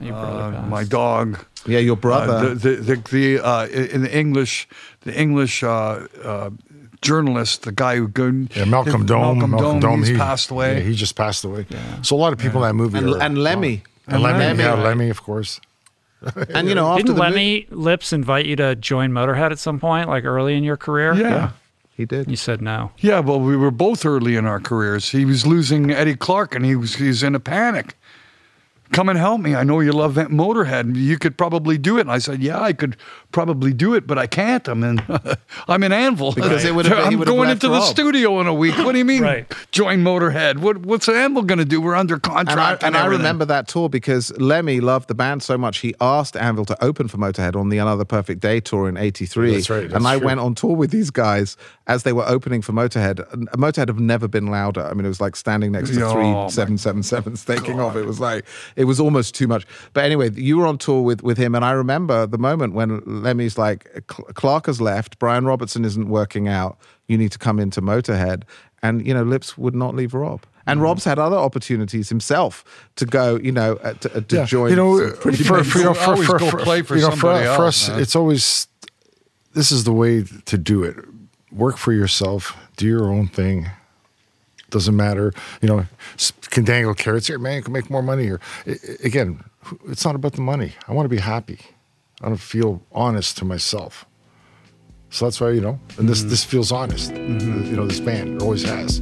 [0.00, 1.44] Uh, my dog.
[1.66, 2.54] Yeah, your Uh, brother.
[2.54, 2.96] the the, the,
[3.36, 4.68] the uh, in the English,
[5.02, 6.50] the English uh, uh,
[7.00, 9.50] journalist, the guy who go, Yeah, Malcolm Dome.
[9.50, 10.78] Malcolm, Dome, he's he passed away.
[10.78, 11.66] Yeah, he just passed away.
[12.02, 13.82] So a lot of people in that movie and, are, and Lemmy.
[14.06, 14.62] and Lemmy, Lemmy.
[14.62, 15.60] yeah, Lemmy, of course.
[16.54, 19.80] And you know, Didn't the mo- Lemmy Lips invite you to join Motorhead at some
[19.80, 21.14] point, like early in your career?
[21.14, 21.50] yeah.
[21.96, 22.28] he did.
[22.30, 22.92] You said no.
[22.98, 25.10] Yeah, well, we were both early in our careers.
[25.10, 27.94] He was losing Eddie Clarke, and he was he was in a panic.
[28.92, 29.54] Come and help me.
[29.54, 30.94] I know you love that Motorhead.
[30.96, 32.02] You could probably do it.
[32.02, 32.96] And I said, Yeah, I could
[33.32, 34.68] probably do it, but I can't.
[34.68, 35.02] I'm in
[35.68, 36.32] I'm in Anvil.
[36.32, 37.84] Because it would have- he I'm would have going left into the Rob.
[37.88, 38.76] studio in a week.
[38.76, 39.22] What do you mean?
[39.22, 39.52] Right.
[39.70, 40.58] Join Motorhead.
[40.58, 41.80] What what's Anvil going to do?
[41.80, 42.82] We're under contract.
[42.82, 45.94] And I, and I remember that tour because Lemmy loved the band so much he
[46.00, 49.54] asked Anvil to open for Motorhead on the Another Perfect Day tour in '83.
[49.54, 50.26] That's right, that's and I true.
[50.26, 51.56] went on tour with these guys
[51.86, 53.30] as they were opening for Motorhead.
[53.32, 54.82] And Motorhead have never been louder.
[54.82, 57.96] I mean, it was like standing next to Oh, three my 777s taking off.
[57.96, 58.44] It was like
[58.76, 59.66] it was almost too much.
[59.92, 63.00] But anyway, you were on tour with with him, and I remember the moment when
[63.06, 66.78] Lemmy's like, Clarke has left, Brian Robertson isn't working out.
[67.08, 68.44] You need to come into Motorhead,
[68.82, 70.42] and you know, Lips would not leave Rob.
[70.64, 70.84] And Mm-hmm.
[70.84, 72.64] Rob's had other opportunities himself
[72.94, 74.70] to go, you know, uh, to, uh, to Yeah, join.
[74.70, 77.64] you know, some pretty for, for, you know, for, always for, for, for for, for
[77.66, 78.00] us, man.
[78.00, 78.68] it's always
[79.54, 80.96] this is the way to do it.
[81.52, 82.56] Work for yourself.
[82.76, 83.68] Do your own thing.
[84.70, 85.34] Doesn't matter.
[85.60, 85.86] You know,
[86.50, 87.56] can dangle carrots here, man.
[87.56, 88.40] You can make more money here.
[88.66, 89.44] I- I- again,
[89.88, 90.72] it's not about the money.
[90.88, 91.60] I want to be happy.
[92.22, 94.06] I want to feel honest to myself.
[95.10, 96.30] So that's why you know, and this mm-hmm.
[96.30, 97.12] this feels honest.
[97.12, 97.66] Mm-hmm.
[97.66, 98.98] You know, this band always has.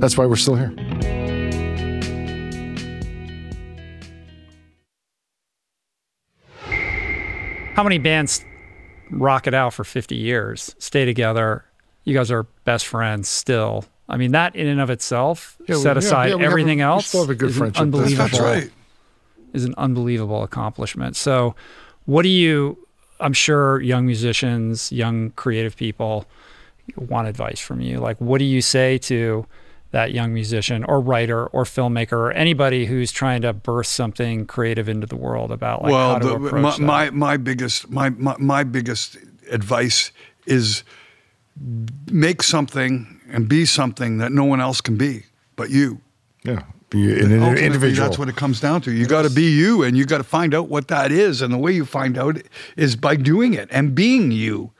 [0.00, 0.74] That's why we're still here.
[7.74, 8.44] How many bands
[9.10, 11.64] rock it out for 50 years, stay together?
[12.04, 13.84] You guys are best friends still.
[14.08, 16.52] I mean, that in and of itself, Yeah, set yeah, aside yeah, we have a-
[16.52, 17.74] everything else, still have a good is friendship.
[17.74, 18.28] That's- unbelievable.
[18.28, 18.70] That's right.
[19.54, 21.16] Is an unbelievable accomplishment.
[21.16, 21.54] So,
[22.06, 22.76] what do you?
[23.20, 26.26] I'm sure young musicians, young creative people
[26.96, 27.98] want advice from you.
[27.98, 29.46] Like, what do you say to
[29.94, 34.88] that young musician or writer or filmmaker or anybody who's trying to birth something creative
[34.88, 37.14] into the world about like how well, to the, approach my, that?
[37.14, 39.16] my my biggest my, my my biggest
[39.50, 40.10] advice
[40.46, 40.84] is
[42.10, 45.22] make something and be something that no one else can be
[45.56, 46.00] but you.
[46.42, 48.06] Yeah, be an, an individual.
[48.06, 48.92] That's what it comes down to.
[48.92, 51.40] You got to be you, and you got to find out what that is.
[51.40, 52.36] And the way you find out
[52.76, 54.72] is by doing it and being you.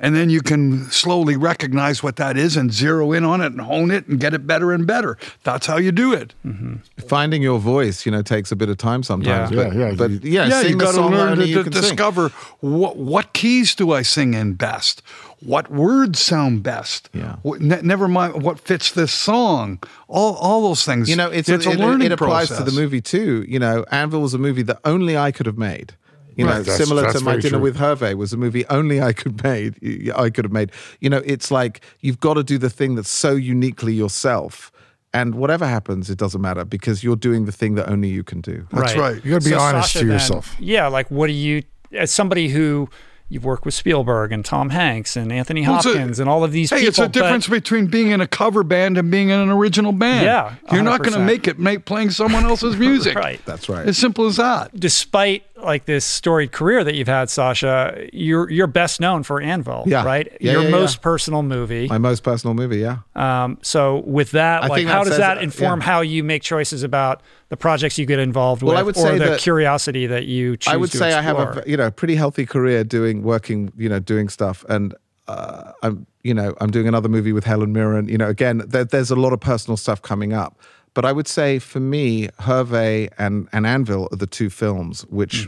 [0.00, 3.60] And then you can slowly recognize what that is and zero in on it and
[3.60, 5.18] hone it and get it better and better.
[5.42, 6.34] That's how you do it.
[6.46, 6.74] Mm-hmm.
[7.08, 9.50] finding your voice, you know, takes a bit of time sometimes.
[9.50, 9.64] Yeah.
[9.64, 12.28] But, Yeah, yeah, but you- yeah, yeah, sing you got to learn to, to discover
[12.60, 15.02] what what keys do I sing in best,
[15.40, 17.10] what words sound best.
[17.12, 17.36] Yeah.
[17.42, 19.80] What, ne- never mind what fits this song.
[20.06, 21.08] All all those things.
[21.10, 23.44] You know, it's, it's a it, learning It applies to the movie too.
[23.48, 25.94] You know, Anvil was a movie that only I could have made.
[26.38, 27.60] You know, Right, that's- similar that's to my dinner true.
[27.60, 29.74] with Hervé was a movie only I could made.
[30.16, 30.70] I could have made.
[31.00, 34.72] You know, it's like you've got to do the thing that's so uniquely yourself,
[35.12, 38.40] and whatever happens, it doesn't matter because you're doing the thing that only you can
[38.40, 38.66] do.
[38.72, 39.16] That's right.
[39.24, 40.56] You got to be So, honest Sacha, to then, yourself.
[40.60, 42.88] yeah, like what do you, as somebody who
[43.30, 46.44] you've worked with Spielberg and Tom Hanks and Anthony Well, it's a- Hopkins and all
[46.44, 46.88] of these Hey, people.
[46.88, 49.92] it's a but- difference between being in a cover band and being in an original
[49.92, 50.24] band.
[50.24, 53.14] Yeah, you're not going to make it make playing someone else's music.
[53.16, 53.38] Right.
[53.44, 53.86] That's right.
[53.86, 54.78] As simple as that.
[54.80, 59.84] Despite like this storied career that you've had, Sacha, you're you're best known for Anvil,
[59.86, 60.04] Yeah.
[60.04, 60.28] right?
[60.40, 61.86] Yeah, Your yeah, most personal movie.
[61.88, 62.98] My most personal movie, yeah.
[63.14, 65.86] Um, so with that, I like, how that does that that, inform yeah.
[65.86, 70.06] how you make choices about the projects you get involved Well, with, or the curiosity
[70.06, 70.72] that you choose?
[70.72, 73.88] I would to say I have a you know pretty healthy career doing working you
[73.88, 74.94] know doing stuff and
[75.26, 78.84] uh, I'm you know I'm doing another movie with Helen Mirren you know again there,
[78.84, 80.58] there's a lot of personal stuff coming up
[80.98, 85.46] but I would say for me Hervé and and Anvil are the two films which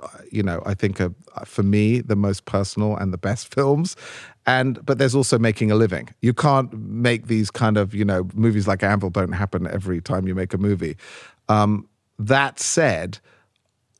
[0.00, 3.52] uh, you know I think are uh, for me the most personal and the best
[3.56, 3.96] films.
[4.46, 6.10] And but there's also making a living.
[6.20, 10.28] You can't make these kind of you know movies like Anvil don't happen every time
[10.28, 10.96] you make a movie.
[11.48, 11.88] Um,
[12.20, 13.18] that said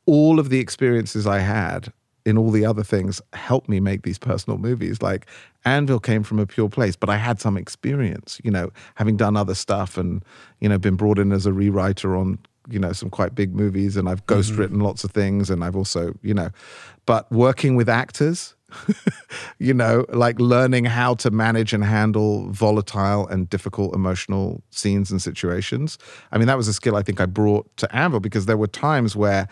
[0.05, 1.91] all of the experiences I had
[2.25, 5.01] in all the other things helped me make these personal movies.
[5.01, 5.27] Like
[5.63, 9.37] Anvil came from a pure place, but I had some experience, you know, having done
[9.37, 10.23] other stuff and,
[10.59, 12.39] you know, been brought in as a rewriter on
[12.69, 14.35] you know some quite big movies, and I've mm-hmm.
[14.35, 16.49] ghost written lots of things, and I've also you know,
[17.05, 18.55] but working with actors.
[19.59, 25.21] you know, like learning how to manage and handle volatile and difficult emotional scenes and
[25.21, 25.97] situations.
[26.33, 28.67] I mean, that was a skill I think I brought to Anvil because there were
[28.67, 29.47] times where,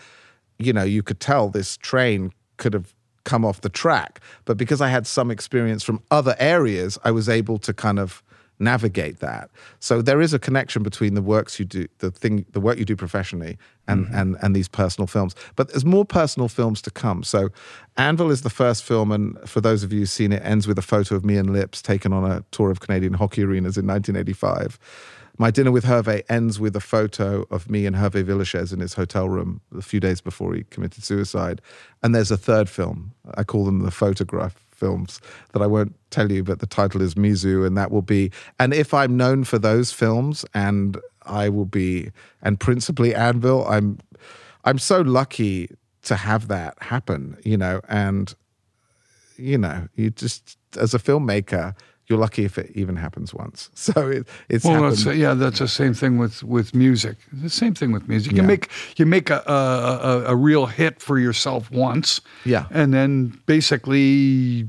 [0.58, 2.94] you know, you could tell this train could have
[3.24, 4.20] come off the track.
[4.44, 8.22] But because I had some experience from other areas, I was able to kind of
[8.58, 9.50] navigate that.
[9.80, 12.84] So there is a connection between the works you do, the thing, the work you
[12.84, 13.58] do professionally,
[13.88, 14.14] and mm-hmm.
[14.14, 15.34] and and these personal films.
[15.56, 17.22] But there's more personal films to come.
[17.24, 17.48] So
[17.96, 20.78] Anvil is the first film, and for those of you who've seen it, ends with
[20.78, 23.86] a photo of me and Lips taken on a tour of Canadian hockey arenas in
[23.86, 24.78] 1985.
[25.36, 28.94] My dinner with Hervé ends with a photo of me and Hervé Villechaize in his
[28.94, 31.60] hotel room a few days before he committed suicide.
[32.02, 33.12] And there's a third film.
[33.34, 35.20] I call them the photograph films
[35.52, 38.30] that I won't tell you, but the title is Mizu, and that will be.
[38.60, 42.10] And if I'm known for those films, and I will be,
[42.42, 43.98] and principally Anvil, I'm,
[44.64, 45.70] I'm so lucky
[46.02, 48.34] to have that happen, you know, and
[49.36, 51.74] you know, you just as a filmmaker,
[52.06, 53.70] you're lucky if it even happens once.
[53.74, 54.96] So it, it's Well, happened.
[54.98, 57.16] that's, yeah, that's the same thing with, with music.
[57.32, 58.32] The same thing with music.
[58.32, 58.46] You Yeah.
[58.48, 58.68] make
[58.98, 59.58] you make a, a
[60.10, 62.66] a- a real hit for yourself once, Yeah.
[62.70, 64.68] and then basically.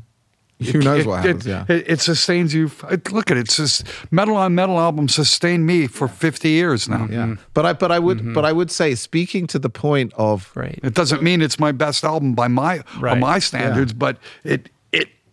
[0.72, 1.66] Who knows what happens, It, yeah.
[1.68, 2.72] it, it sustains you.
[2.90, 3.41] It, look at it.
[3.41, 7.07] It's just metal on metal album sustained me for fifty years now.
[7.12, 10.52] yeah, but I but I would but I would say speaking to the point of
[10.56, 10.80] Right.
[10.82, 14.72] It doesn't mean it's my best album by my by my standards, but it it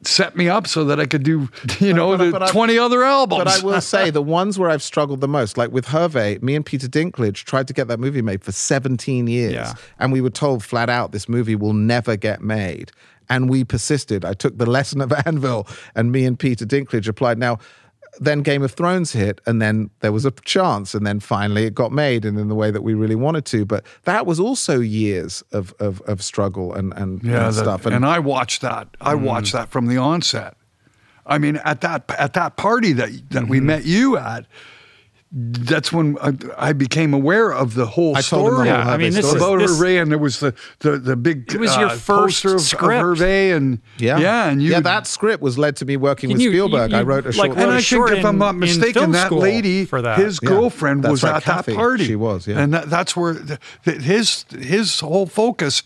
[0.05, 1.49] set me up so that I could do
[1.81, 3.45] you know but I- the but I- twenty other albums.
[3.45, 6.55] But I will say the ones where I've struggled the most, like with Hervé, me
[6.57, 9.53] and Peter Dinklage tried to get that movie made for 17 years.
[9.53, 9.75] Yeah.
[9.99, 12.91] And we were told flat out this movie will never get made.
[13.31, 14.25] And we persisted.
[14.25, 17.39] I took the lesson of Anvil and me and Peter Dinklage applied.
[17.39, 17.59] Now,
[18.21, 21.75] then Game of Thrones hit, and then there was a chance, and then finally it
[21.75, 23.65] got made, and in the way that we really wanted to.
[23.65, 27.87] But that was also years of of, of struggle and and, yeah, and that- stuff.
[27.87, 28.89] And, I watched that.
[29.01, 29.23] I mm.
[29.23, 30.57] watched that from the onset.
[31.25, 33.67] I mean, at that at that party that that we mm-hmm.
[33.67, 34.47] met you at,
[35.35, 38.69] that's when I, I became aware of the whole I told him the story.
[38.69, 39.37] whole Yeah, I mean, Hervé this story.
[39.37, 41.97] is- about this- Hervé, and there was the the, the big It was your uh,
[41.97, 43.03] first poster of, of script.
[43.03, 46.41] Hervé, and Yeah, yeah, and you yeah, that script was led to me working with
[46.41, 46.93] you- you- Spielberg.
[46.93, 47.49] I wrote a like, short.
[47.49, 50.19] wrote And a I short think, if I'm not mistaken, film that lady, for that.
[50.19, 50.49] his Yeah.
[50.51, 51.73] girlfriend, was right, at Kathy.
[51.73, 52.05] that party.
[52.05, 52.59] She was, yeah.
[52.59, 55.83] And that, that's where the, the, his his whole focus,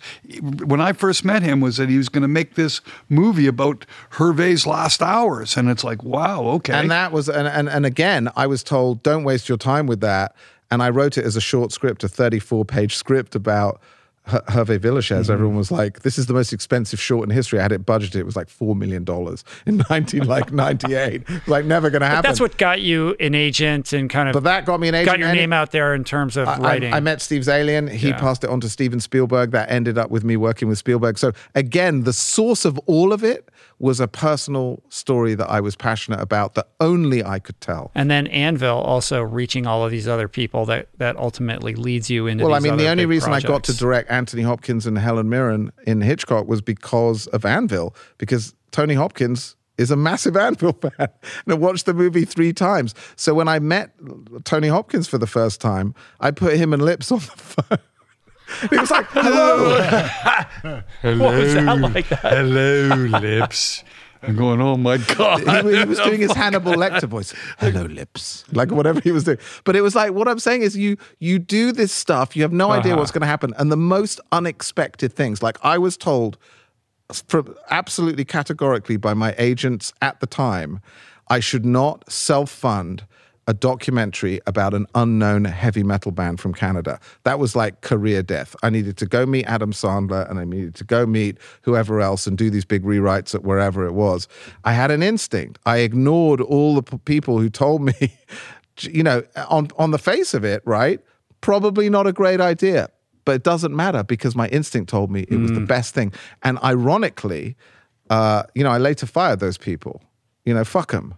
[0.65, 3.87] when I first met him, was that he was going to make this movie about
[4.15, 5.57] Hervé's last hours.
[5.57, 6.73] And it's like, wow, okay.
[6.73, 10.01] And that was, and, and, and again, I was told, don't waste your time with
[10.01, 10.35] that.
[10.71, 13.81] And I wrote it as a short script, a 34 page script about
[14.25, 15.21] Her- Hervé Villechaize.
[15.25, 15.33] Mm-hmm.
[15.33, 17.59] Everyone was like, this is the most expensive short in history.
[17.61, 18.17] I had it budgeted.
[18.17, 19.05] It was like $4 million
[19.67, 21.23] in 19, like 98.
[21.47, 22.23] Like never going to happen.
[22.29, 25.07] That's what got you an agent and kind of But that got me an agent.
[25.07, 26.93] got your name out there in terms of I- writing.
[26.93, 27.89] I, I met Steve Zaillian.
[27.91, 28.19] He Yeah.
[28.19, 29.51] passed it on to Steven Spielberg.
[29.53, 31.19] That ended up with me working with Spielberg.
[31.19, 35.77] So again, the source of all of it was a personal story that I was
[35.77, 37.91] passionate about that only I could tell.
[37.95, 42.27] and then Anvil also reaching all of these other people that that ultimately leads you
[42.27, 42.45] into.
[42.45, 45.73] Well, I mean, the only reason I got to direct Anthony Hopkins and Helen Mirren
[45.87, 51.11] in Hitchcock was because of Anvil, because Tony Hopkins is a massive Anvil fan and
[51.49, 52.95] I watched the movie three times.
[53.17, 53.91] So when I met
[54.45, 57.79] Tony Hopkins for the first time, I put him and Lips on the phone.
[58.71, 60.83] He was like, hello.
[61.03, 62.09] What was that like?
[62.09, 62.21] That?
[62.21, 62.89] Hello,
[63.21, 63.85] lips.
[64.23, 65.41] I'm going, oh my God.
[65.41, 67.35] he, he was oh doing his Hannibal Lecter voice.
[67.59, 68.45] Hello, lips.
[68.53, 69.39] Like whatever he was doing.
[69.65, 72.53] But it was like what I'm saying is you you do this stuff, you have
[72.53, 73.01] no idea uh-huh.
[73.01, 75.43] what's going to happen, and the most unexpected things.
[75.43, 76.39] Like I was told,
[77.29, 80.81] from absolutely categorically by my agents at the time,
[81.29, 83.07] I should not self fund
[83.47, 86.99] a documentary about an unknown heavy metal band from Canada.
[87.25, 88.57] That was like career death.
[88.63, 92.27] I needed to go meet Adam Sandler and I needed to go meet whoever else
[92.27, 94.27] and do these big rewrites at wherever it was.
[94.65, 95.61] I had an instinct.
[95.65, 97.95] I ignored all the p- people who told me,
[98.81, 101.01] you know, on, on the face of it, right?
[101.41, 102.89] Probably not a great idea.
[103.25, 106.13] But it doesn't matter because my instinct told me it was the best thing.
[106.45, 107.57] And ironically,
[108.09, 110.01] uh, you know, I later fired those people.
[110.45, 111.15] You know, fuck them.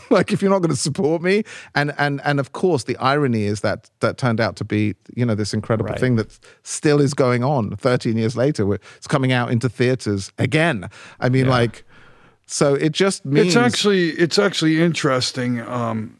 [0.10, 1.42] like if you're not going to support me,
[1.74, 5.24] and and and of course the irony is that that turned out to be you
[5.26, 6.00] know this incredible Right.
[6.00, 8.64] thing that still is going on 13 years later.
[8.66, 10.88] where It's coming out into theaters again.
[11.20, 11.84] I mean, like,
[12.46, 15.60] so it just means It's actually it's actually interesting.
[15.60, 16.16] Um,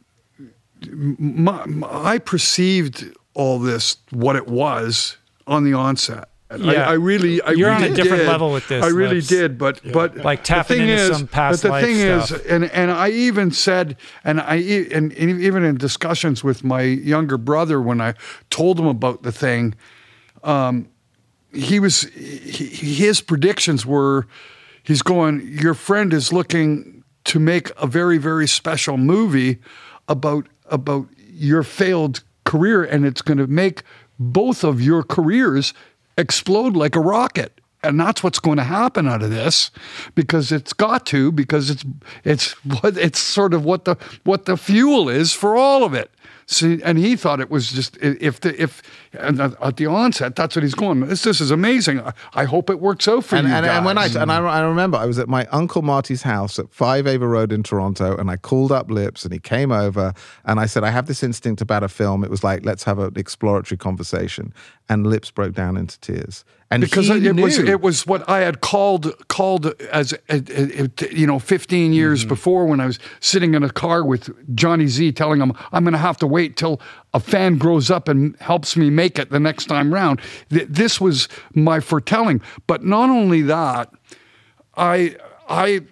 [0.91, 3.05] my, my- I perceived
[3.35, 5.17] all this what it was
[5.47, 6.29] on the onset,
[6.59, 6.87] Yeah.
[6.89, 8.29] I, I really, I You're on a different did.
[8.29, 9.29] level with this, I really Lips.
[9.29, 12.41] did, but but Like the tapping thing into is, some past but the thing stuff.
[12.41, 16.83] is, and and I even said, and I e- and even in discussions with my
[16.83, 18.15] younger brother when I
[18.51, 19.75] told him about the thing,
[20.45, 20.89] um,
[21.53, 24.27] he was he, his predictions were,
[24.83, 29.59] he's going, your friend is looking to make a very very special movie
[30.09, 33.83] about about your failed career, and it's going to make
[34.19, 35.73] both of your careers
[36.17, 37.61] explode like a rocket.
[37.85, 39.73] And that's what's going to happen out of this
[40.15, 41.85] because it's got to because it's
[42.23, 46.11] it's what it's sort of what the what the fuel is for all of it
[46.47, 48.83] See, and he thought it was just if the if
[49.13, 52.69] and at the onset that's what he's going this this is amazing I, I hope
[52.69, 53.77] it works out for and, you and, guys.
[53.77, 56.73] and when I and I, I remember I was at my uncle Marty's house at
[56.73, 60.13] Five Ava Road in Toronto, and I called up Lips, and he came over,
[60.45, 62.25] and I said I have this instinct about a film.
[62.25, 64.53] It was like let's have an exploratory conversation,
[64.89, 68.61] and Lips broke down into tears, and because it was it was what I had
[68.61, 72.29] called called as uh, uh, you know 15 years Mm-hmm.
[72.29, 75.93] before when I was sitting in a car with Johnny Z telling him I'm going
[75.93, 76.81] to have to wait till
[77.15, 80.21] a fan grows up and helps me make it the next time round.
[80.51, 83.91] Th- This was my foretelling, but not only that,
[84.77, 85.17] I
[85.49, 85.83] I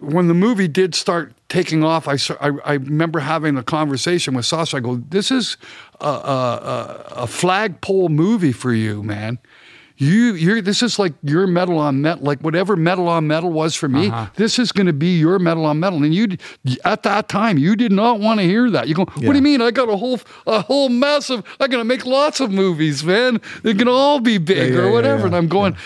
[0.00, 4.44] when the movie did start taking off, I, I, I remember having a conversation with
[4.44, 4.76] Sacha.
[4.76, 5.56] I go, "This is
[6.00, 9.38] a, a, a flagpole movie for you, man.
[9.96, 10.60] You, you're.
[10.60, 14.08] This is like your metal on metal, like whatever metal on metal was for me.
[14.08, 14.26] Uh-huh.
[14.34, 16.36] This is going to be your metal on metal." And you,
[16.84, 18.88] at that time, you did not want to hear that.
[18.88, 19.60] You go, "What do you mean?
[19.60, 23.04] I got a whole, a whole mess of I'm going to make lots of movies,
[23.04, 23.40] man.
[23.62, 25.26] They're going to all be big yeah, or whatever." yeah.
[25.26, 25.76] And I'm going,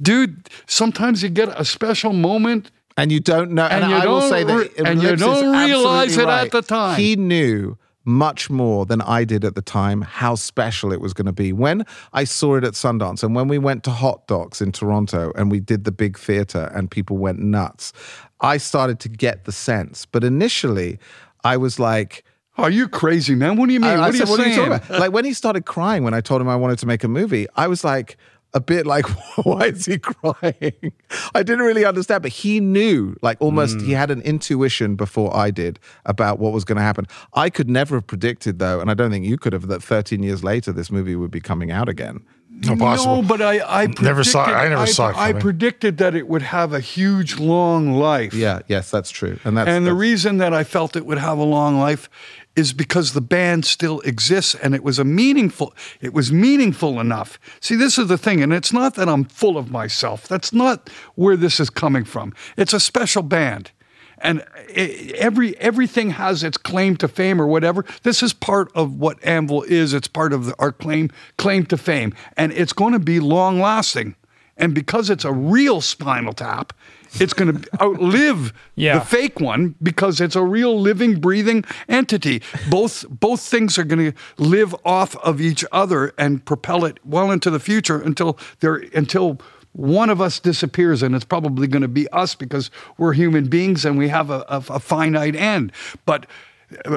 [0.00, 3.64] "Dude, sometimes you get a special moment." and you don't know.
[3.64, 6.98] And, And I will say that, re- and you don't realize it at the time.
[6.98, 11.26] He knew much more than I did at the time how special it was going
[11.26, 11.52] to be.
[11.52, 15.32] When I saw it at Sundance, and when we went to Hot Docs in Toronto,
[15.36, 17.92] and we did the big theater, and people went nuts,
[18.40, 20.06] I started to get the sense.
[20.06, 20.98] But initially,
[21.44, 22.24] I was like.
[22.58, 23.56] Are you crazy, man?
[23.56, 23.88] What do you mean?
[23.88, 24.56] I- I what are you said, saying?
[24.56, 24.90] talking about?
[25.00, 27.46] Like when he started crying when I told him I wanted to make a movie,
[27.56, 28.18] I was like
[28.54, 29.06] a bit like,
[29.44, 30.92] why is he crying?
[31.34, 33.86] I didn't really understand, but he knew, like almost Hmm.
[33.86, 37.06] he had an intuition before I did about what was going to happen.
[37.34, 40.22] I could never have predicted though, and I don't think you could have, that 13
[40.22, 42.24] years later this movie would be coming out again.
[42.64, 43.22] No possible.
[43.22, 46.42] No, but I, I Never saw- I never saw it I predicted that it would
[46.42, 48.34] have a huge, long life.
[48.34, 49.38] Yeah, yes, that's true.
[49.44, 52.10] And that's and the that's- reason that I felt it would have a long life
[52.54, 57.38] is because the band still exists and it was a meaningful it was meaningful enough.
[57.60, 60.28] See, this is the thing and it's not that I'm full of myself.
[60.28, 62.34] That's not where this is coming from.
[62.56, 63.70] It's a special band.
[64.18, 67.84] And every everything has its claim to fame or whatever.
[68.04, 69.92] This is part of what Anvil is.
[69.92, 73.58] It's part of the, our claim claim to fame, and it's going to be long
[73.58, 74.14] lasting.
[74.56, 76.72] And because it's a real Spinal Tap,
[77.20, 78.98] it's going to outlive Yeah.
[78.98, 82.42] the fake one because it's a real living, breathing entity.
[82.70, 87.30] Both both things are going to live off of each other and propel it well
[87.30, 89.38] into the future until they're until
[89.74, 93.86] one of us disappears, and it's probably going to be us because we're human beings
[93.86, 95.72] and we have a, a, a finite end.
[96.04, 96.26] But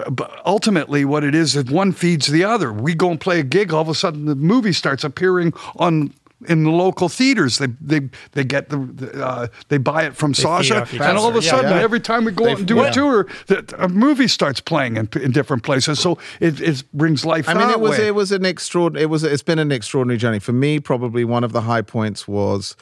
[0.09, 2.71] but ultimately, what it is is one feeds the other.
[2.71, 6.13] We go and play a gig, all of a sudden the movie starts appearing on
[6.47, 7.57] in the local theaters.
[7.57, 11.29] They they they get the, the uh, they buy it from feed Sacha, and all
[11.29, 11.45] of a other.
[11.45, 11.83] Yeah, sudden, yeah.
[11.83, 12.89] every time we go They- out and do yeah.
[12.89, 15.99] a tour, that a movie starts playing in, in different places.
[15.99, 17.47] So it, it brings life.
[17.47, 18.07] I mean, it was way.
[18.07, 19.03] it was an extraordinary.
[19.03, 20.79] It was it's been an extraordinary journey for me.
[20.79, 22.75] Probably one of the high points was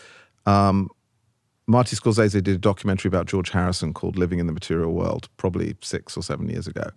[0.46, 0.90] um,
[1.68, 5.76] Marty Scorsese did a documentary about George Harrison called "Living in the Material World," probably
[5.82, 6.90] six or seven years ago,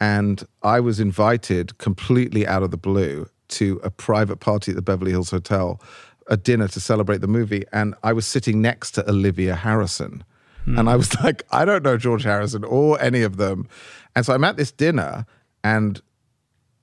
[0.00, 4.82] and I was invited completely out of the blue to a private party at the
[4.82, 5.80] Beverly Hills Hotel,
[6.26, 10.24] a dinner to celebrate the movie, and I was sitting next to Olivia Harrison.
[10.64, 10.78] Hmm.
[10.78, 13.68] And I was like, I don't know George Harrison or any of them.
[14.16, 15.26] And so I'm at this dinner,
[15.62, 16.00] and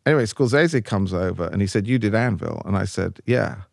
[0.05, 2.61] Anyway, Scorsese comes over and he said, You did Anvil.
[2.65, 3.63] And I said, Yeah.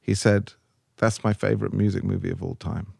[0.00, 0.52] He said,
[0.96, 2.94] That's my favorite music movie of all time.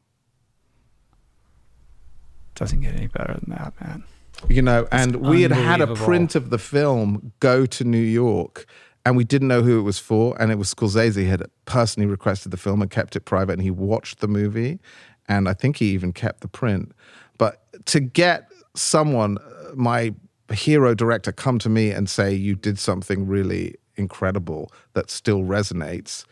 [2.55, 4.05] Doesn't get any better than that, man.
[4.48, 8.66] You know, and we had had a print of the film go to New York
[9.06, 10.36] and we didn't know who it was for.
[10.40, 13.52] And it was Scorsese had personally requested the film and kept it private.
[13.54, 14.80] And he watched the movie.
[15.28, 16.92] And I think he even kept the print.
[17.38, 20.12] But to get someone, uh, my
[20.52, 26.24] hero director, come to me and say, You did something really incredible that still resonates.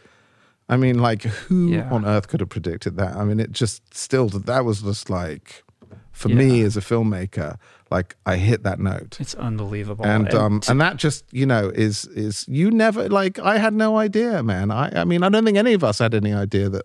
[0.68, 1.88] I mean, like, who Yeah.
[1.90, 3.16] on earth could have predicted that?
[3.16, 5.62] I mean, it just still, that was just like
[6.14, 7.58] for me as a filmmaker,
[7.90, 9.18] like I hit that note.
[9.20, 10.06] It's unbelievable.
[10.06, 13.98] and um and that just you know is is you never like I had no
[13.98, 14.70] idea, man.
[14.70, 16.84] I I mean I don't think any of us had any idea that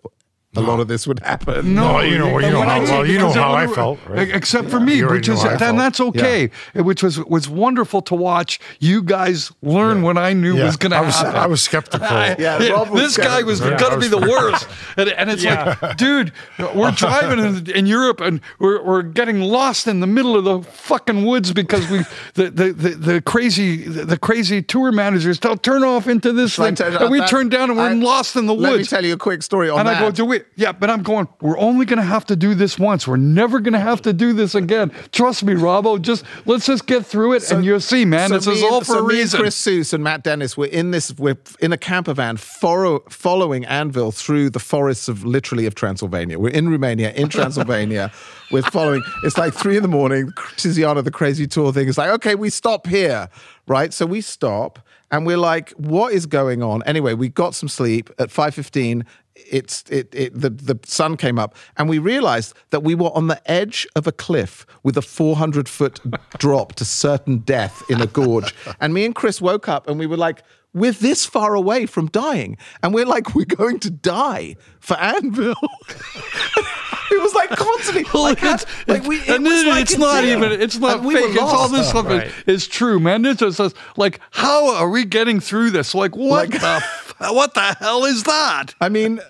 [0.56, 1.74] a lot of this would happen.
[1.76, 4.28] No, you know, you know how well, you know how I would- felt, right?
[4.28, 6.50] Except for me, which is and that's okay.
[6.74, 10.64] Which was was wonderful to watch you guys learn what I knew Yeah.
[10.64, 11.36] was going to happen.
[11.36, 12.00] I was skeptical.
[12.40, 13.88] Yeah, Rob was this guy was skeptical.
[13.90, 14.66] going to be the worst.
[14.96, 15.76] And, and it's Yeah.
[15.80, 16.32] like, dude,
[16.74, 20.62] we're driving in, in Europe and we're, we're getting lost in the middle of the
[20.68, 21.98] fucking woods because we
[22.34, 26.76] the the, the, the crazy the crazy tour managers tell turn off into this Like,
[26.76, 26.94] thing.
[26.96, 28.62] And we that- turn down and we're I- lost in the woods.
[28.70, 29.96] Let me tell you a quick story on And that.
[29.98, 30.39] I go, do we?
[30.56, 33.06] Yeah, but I'm going, we're only going to have to do this once.
[33.08, 34.92] We're never going to have to do this again.
[35.12, 36.00] Trust me, Robbo.
[36.00, 38.28] Just let's just get through it and you'll see, man.
[38.28, 39.40] So this is and- all for so a reason.
[39.40, 41.12] Chris Soos and Matt Dennis were in this.
[41.18, 46.38] We're in a camper van, follow, following Anvil through the forests of literally of Transylvania.
[46.38, 47.28] We're in Romania, in
[47.60, 48.12] Transylvania.
[48.50, 49.02] we're following.
[49.24, 50.30] It's like three in the morning.
[50.56, 53.28] Tiziana, the crazy tour thing, is like, okay, we stop here,
[53.66, 53.92] right?
[53.92, 54.78] So we stop,
[55.10, 56.82] and we're like, what is going on?
[56.84, 59.04] Anyway, we got some sleep at five fifteen.
[59.48, 63.28] It's it, it the the sun came up and we realized that we were on
[63.28, 66.00] the edge of a cliff with a 400 foot
[66.38, 68.54] drop to certain death in a gorge.
[68.80, 70.42] And me and Chris woke up and we were like
[70.72, 72.56] we're this far away from dying.
[72.82, 75.54] And we're like we're going to die for Anvil
[77.20, 80.24] it was like constantly like, it's, like we, it and was then like it's not
[80.24, 80.38] insane.
[80.38, 81.30] even it's not And we were fake.
[81.32, 81.72] It's all lost.
[81.72, 82.26] this stuff Right.
[82.46, 83.24] is, is true, man.
[83.26, 85.94] It's just it's like how are we getting through this?
[85.94, 86.82] Like what Like- the
[87.32, 88.74] what the hell is that?
[88.80, 89.20] I mean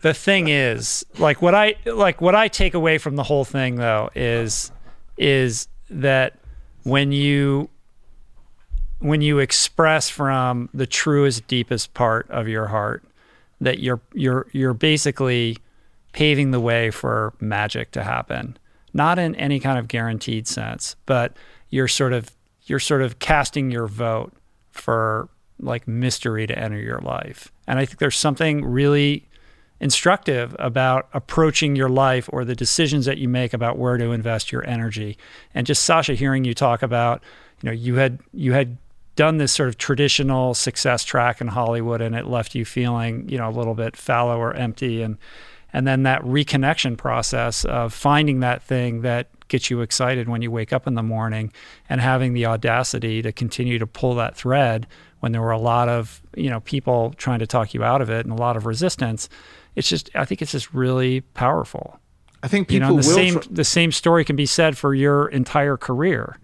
[0.00, 3.76] the thing is like what i like what i take away from the whole thing
[3.76, 4.70] though is
[5.16, 6.34] is that
[6.82, 7.70] when you
[8.98, 13.02] when you express from the truest deepest part of your heart
[13.62, 15.56] that you're you're you're basically
[16.14, 18.56] paving the way for magic to happen
[18.94, 21.36] not in any kind of guaranteed sense but
[21.68, 22.30] you're sort of
[22.62, 24.32] you're sort of casting your vote
[24.70, 25.28] for
[25.60, 29.28] like mystery to enter your life and i think there's something really
[29.80, 34.52] instructive about approaching your life or the decisions that you make about where to invest
[34.52, 35.18] your energy.
[35.54, 37.22] And just Sacha hearing you talk about,
[37.60, 38.78] you know, you had you had
[39.16, 43.38] done this sort of traditional success track in Hollywood and it left you feeling, you
[43.38, 45.18] know, a little bit fallow or empty and
[45.74, 50.50] and then that reconnection process of finding that thing that gets you excited when you
[50.50, 51.52] wake up in the morning
[51.90, 54.86] and having the audacity to continue to pull that thread
[55.20, 58.08] when there were a lot of you know people trying to talk you out of
[58.08, 59.28] it and a lot of resistance
[59.76, 61.98] it's just i think it's just really powerful
[62.42, 64.76] I think you people know the will same tr- the same story can be said
[64.78, 66.38] for your entire career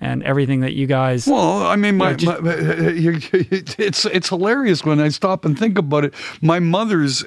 [0.00, 2.56] and everything that you guys Well, I mean, my, Yeah, my
[2.90, 6.14] you- it's it's hilarious when I stop and think about it.
[6.42, 7.24] My mother's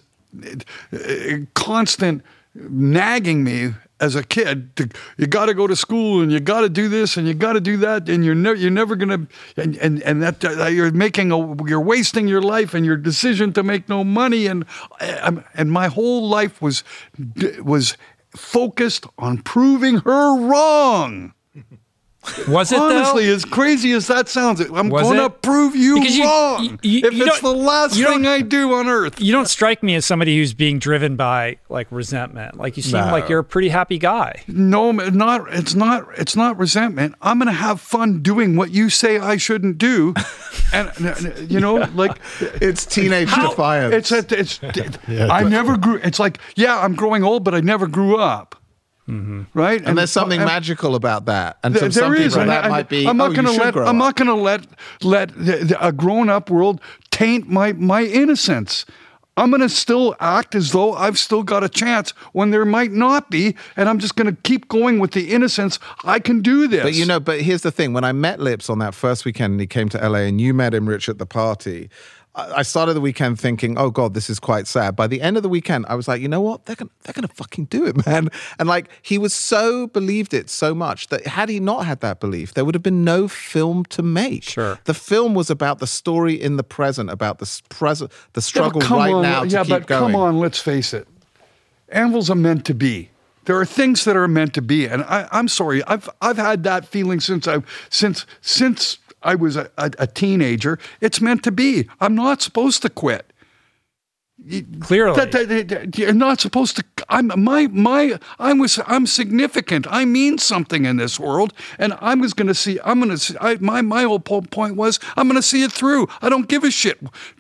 [1.54, 2.24] constant
[2.56, 6.62] nagging me as a kid to, you got to go to school and you got
[6.62, 9.28] to do this and you got to do that and you're never you're never gonna
[9.58, 13.52] and and, and that uh, you're making a you're wasting your life and your decision
[13.54, 14.66] to make no money and
[15.00, 16.84] and, and my whole life was
[17.62, 17.98] was
[18.36, 21.34] focused on proving her wrong.
[22.48, 23.34] Was it Honestly, though?
[23.36, 25.42] as crazy as that sounds, I'm Was going to it?
[25.42, 26.64] prove you Because you- wrong.
[26.64, 29.20] you- you- if you it's the last thing I do on earth.
[29.22, 33.00] you don't strike me as somebody who's being driven by like resentment like you seem
[33.06, 33.12] No.
[33.12, 37.16] like you're a pretty happy guy No, not it's not it's not resentment.
[37.22, 40.14] I'm going to have fun doing what you say I shouldn't do,
[40.74, 40.92] and
[41.50, 42.18] you know, like
[42.62, 44.12] it's teenage defiance.
[44.12, 44.60] it's a, it's.
[45.08, 45.96] Yeah, I but- never grew.
[46.04, 48.56] It's like yeah, I'm growing old, but I never grew up.
[49.10, 49.42] Mm-hmm.
[49.54, 51.58] Right, and there's something and- magical about that.
[51.64, 53.08] And to some is, people, and that I- might be.
[53.08, 53.76] I'm not oh, going to let.
[53.78, 54.68] I'm not going to let
[55.02, 56.82] let the, the, a grown up world
[57.12, 58.86] taint my my innocence.
[59.38, 62.92] I'm going to still act as though I've still got a chance when there might
[62.92, 65.80] not be, and I'm just going to keep going with the innocence.
[66.04, 66.84] I can do this.
[66.84, 69.54] But you know, but here's the thing: when I met Lips on that first weekend,
[69.54, 71.90] and he came to LA, and you met him, Rich, at the party.
[72.56, 75.44] I started the weekend thinking, "Oh God, this is quite sad." By the end of
[75.44, 76.66] the weekend, I was like, "You know what?
[76.66, 80.50] They're gonna, they're gonna fucking do it, man!" And like, he was so believed it
[80.50, 83.86] so much that had he not had that belief, there would have been no film
[83.86, 84.44] to make.
[84.44, 84.80] Sure.
[84.86, 88.98] the film was about the story in the present, about the present, the struggle come
[88.98, 90.02] right on, now to yeah, keep but going.
[90.02, 91.08] come on, let's face it.
[91.90, 93.10] Anvils are meant to be.
[93.46, 95.84] There are things that are meant to be, and I, I'm sorry.
[95.86, 100.80] I've I've had that feeling since I've since since I was a, a, a teenager.
[101.02, 101.88] It's meant to be.
[102.00, 103.32] I'm not supposed to quit.
[104.80, 106.84] clearly That- that- that- you're not supposed to.
[107.10, 108.18] I'm my my.
[108.40, 108.80] I was.
[108.88, 109.86] I'm significant.
[109.90, 112.80] I mean something in this world, and I was going to see.
[112.86, 113.18] I'm going to.
[113.18, 116.08] See, I, my my whole point was I'm going to see it through.
[116.22, 117.00] I don't give a shit.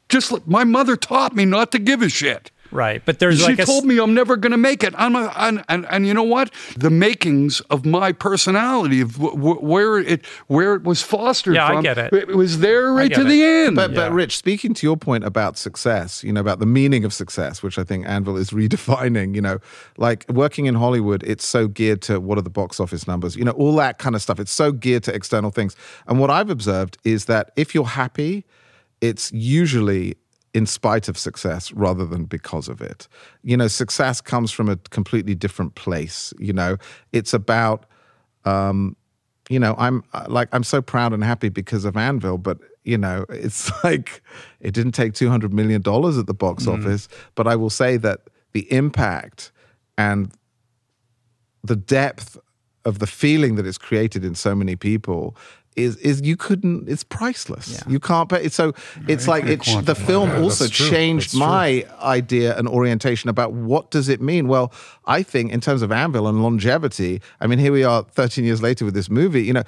[0.09, 2.51] Just my mother taught me not to give a shit.
[2.71, 3.01] Right.
[3.03, 4.93] But there's She like a s- told me I'm never going to make it.
[4.97, 6.51] I'm a, and, and and you know what?
[6.77, 11.65] The makings of my personality, of w- w- where it where it was fostered Yeah,
[11.67, 12.13] I from, get it.
[12.13, 13.23] It was there right to it.
[13.23, 13.75] the end.
[13.75, 17.13] But, but Rich, speaking to your point about success, you know, about the meaning of
[17.13, 19.59] success, which I think Anvil is redefining, you know,
[19.97, 23.43] like working in Hollywood, it's so geared to what are the box office numbers, you
[23.45, 24.39] know, all that kind of stuff.
[24.39, 25.75] It's so geared to external things.
[26.07, 28.45] And what I've observed is that if you're happy,
[29.01, 30.15] it's usually
[30.53, 33.07] in spite of success rather than because of it.
[33.43, 36.33] You know, success comes from a completely different place.
[36.39, 36.77] You know,
[37.11, 37.85] it's about
[38.45, 38.95] um,
[39.49, 42.97] you know, I'm uh, like I'm so proud and happy because of Anvil, but you
[42.97, 44.21] know, it's like
[44.59, 47.07] it didn't take two hundred million dollars at the box office.
[47.35, 48.21] But I will say that
[48.53, 49.51] the impact
[49.97, 50.31] and
[51.63, 52.37] the depth
[52.85, 55.35] of the feeling that it's created in so many people
[55.83, 57.71] is is you couldn't it's priceless.
[57.71, 57.91] Yeah.
[57.91, 58.73] you can't pay so
[59.07, 64.21] it's like it the film also changed my idea and orientation about what does it
[64.21, 64.47] mean?
[64.47, 64.71] Well
[65.05, 68.61] i think in terms of anvil and longevity i mean here we are 13 years
[68.61, 69.63] later with this movie you know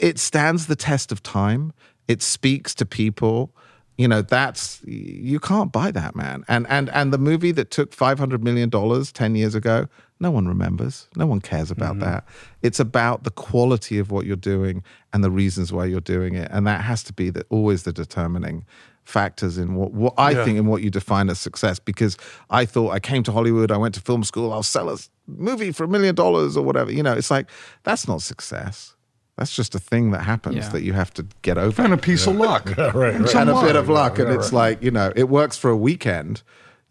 [0.00, 1.72] it stands the test of time.
[2.08, 3.54] It speaks to people.
[3.98, 6.44] You know that's you can't buy that man.
[6.48, 9.86] And and and the movie that took 500 million dollars 10 years ago
[10.22, 12.04] no one remembers no one cares about mm-hmm.
[12.04, 12.24] that
[12.62, 14.82] it's about the quality of what you're doing
[15.12, 17.92] and the reasons why you're doing it and that has to be the, always the
[17.92, 18.64] determining
[19.04, 20.44] factors in what, what I Yeah.
[20.44, 22.16] think in what you define as success because
[22.50, 24.96] I thought I came to Hollywood I went to film school I'll sell a
[25.26, 27.48] movie for a million dollars or whatever you know it's like
[27.82, 28.94] that's not success
[29.36, 30.68] that's just a thing that happens Yeah.
[30.68, 32.66] that you have to get over and a piece of luck.
[32.78, 33.14] right, right.
[33.14, 34.18] And and a bit of luck.
[34.18, 36.42] And it's like, you know, it works for a weekend.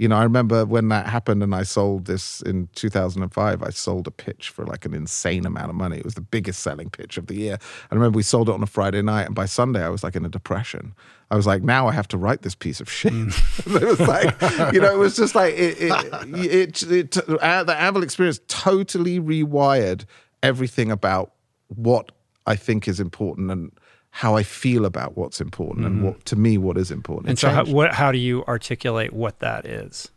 [0.01, 4.07] You know, I remember when that happened and I sold this in 2005, I sold
[4.07, 5.97] a pitch for like an insane amount of money.
[5.97, 7.59] It was the biggest selling pitch of the year.
[7.91, 10.15] I remember we sold it on a Friday night and by Sunday I was like
[10.15, 10.95] in a depression.
[11.29, 13.13] I was like, now I have to write this piece of shit.
[13.67, 14.41] it was like,
[14.73, 19.19] you know, it was just like, it, it, it, it, uh, the Anvil experience totally
[19.19, 20.05] rewired
[20.41, 21.33] everything about
[21.67, 22.11] what
[22.47, 23.71] I think is important and
[24.11, 26.05] how I feel about what's important and mm-hmm.
[26.05, 27.29] what to me what is important.
[27.29, 30.11] and so how, what, how do you articulate what that is?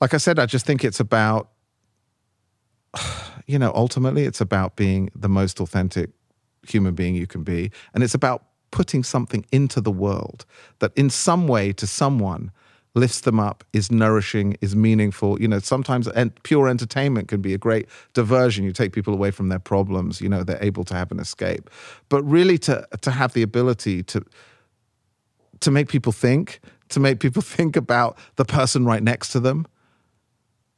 [0.00, 1.50] like I said, I just think it's about,
[3.46, 6.10] you know, ultimately it's about being the most authentic
[6.66, 7.70] human being you can be.
[7.94, 10.44] And it's about putting something into the world
[10.80, 12.50] that in some way to someone
[12.96, 15.40] lifts them up, is nourishing, is meaningful.
[15.40, 18.64] You know, sometimes and pure entertainment can be a great diversion.
[18.64, 21.70] You take people away from their problems, you know, they're able to have an escape.
[22.08, 24.24] But really to to have the ability to
[25.60, 29.66] to make people think, to make people think about the person right next to them.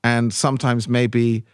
[0.02, 1.44] And sometimes maybe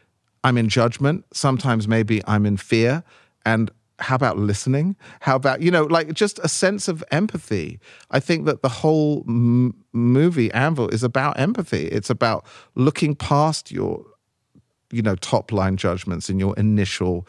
[0.43, 3.03] I'm in judgment, sometimes maybe I'm in fear.
[3.47, 3.71] And
[4.01, 4.97] how about listening?
[5.21, 7.79] How about, you know, like just a sense of empathy?
[8.11, 11.87] I think that the whole m- movie, Anvil, is about empathy.
[11.87, 12.45] It's about
[12.75, 14.05] looking past your,
[14.91, 17.27] you know, top line judgments and your initial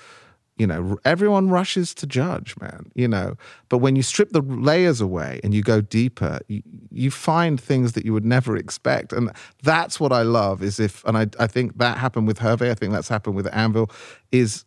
[0.58, 3.36] you know everyone rushes to judge man you know
[3.68, 7.92] but when you strip the layers away and you go deeper you, you find things
[7.92, 9.30] that you would never expect and
[9.64, 12.74] that's what i love is if and i, I think that happened with hervé i
[12.74, 13.92] think that's happened with anvil
[14.32, 14.64] is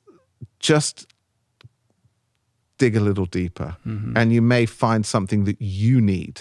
[0.60, 1.06] just
[2.78, 4.16] dig a little deeper mm-hmm.
[4.16, 6.40] and you may find something that you need.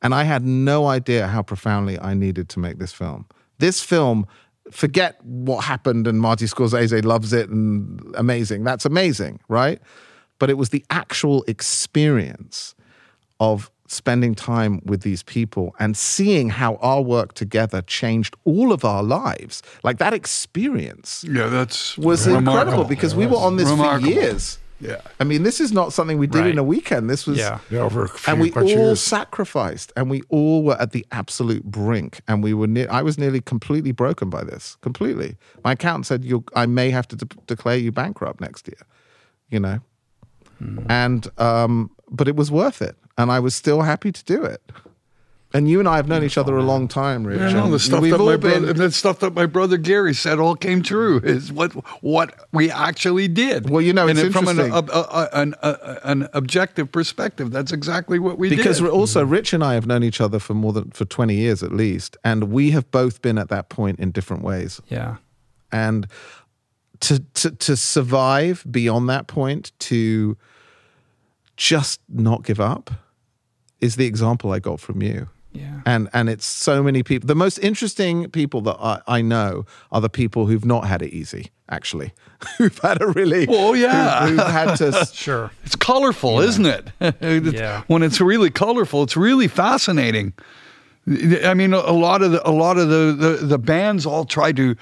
[0.00, 3.26] And i had no idea how profoundly i needed to make this film.
[3.58, 4.26] This film
[4.70, 8.64] forget what happened and marty scorsese loves it and amazing.
[8.64, 9.80] That's amazing right?
[10.38, 12.74] But it was the actual experience
[13.38, 18.84] of spending time with these people and seeing how our work together changed all of
[18.84, 19.62] our lives.
[19.84, 22.58] Like that experience Yeah, that's was remarkable.
[22.58, 24.10] incredible because we were on this Remarkable.
[24.10, 25.00] for years Yeah.
[25.20, 26.50] I mean, this is not something we did Right.
[26.50, 27.08] in a weekend.
[27.08, 27.60] This was, Yeah.
[27.70, 29.00] Yeah, over a few and we bunch of all years.
[29.00, 32.66] sacrificed, and we all were at the absolute brink, and we were.
[32.66, 32.88] near.
[32.90, 34.76] I was nearly completely broken by this.
[34.82, 38.82] Completely, my accountant said, "You, I may have to de- declare you bankrupt next year."
[39.50, 39.78] You know,
[40.58, 40.78] Hmm.
[40.88, 44.62] and um, but it was worth it, and I was still happy to do it.
[45.54, 47.38] And you and I have known each other a long time, Rich.
[47.52, 50.38] Yeah, the stuff we've that my been- brother, the stuff that my brother Gary said
[50.38, 51.18] all came true.
[51.22, 51.72] Is what
[52.02, 53.68] what we actually did.
[53.68, 54.72] Well, you know, And it's it- from an, interesting.
[54.72, 58.84] ob- uh, an, uh, an objective perspective, that's exactly what we because did.
[58.84, 61.62] Because also Rich and I have known each other for more than for 20 years
[61.62, 65.16] at least and we have both been at that point in different ways Yeah.
[65.70, 66.06] and
[67.00, 70.36] to to to survive beyond that point to
[71.56, 72.90] just not give up
[73.80, 75.80] is the example I got from you Yeah.
[75.84, 80.00] and and it's so many people the most interesting people that I, I know are
[80.00, 82.12] the people who've not had it easy actually
[82.58, 84.26] who've had a really Oh, yeah.
[84.26, 85.50] who've, who've had to Sure.
[85.64, 86.88] It's colorful, isn't it?
[87.00, 87.82] It's- Yeah.
[87.86, 90.32] When it's really colorful, it's really fascinating.
[91.44, 94.52] I mean, a lot of the a lot of the the, the bands all try
[94.52, 94.76] to.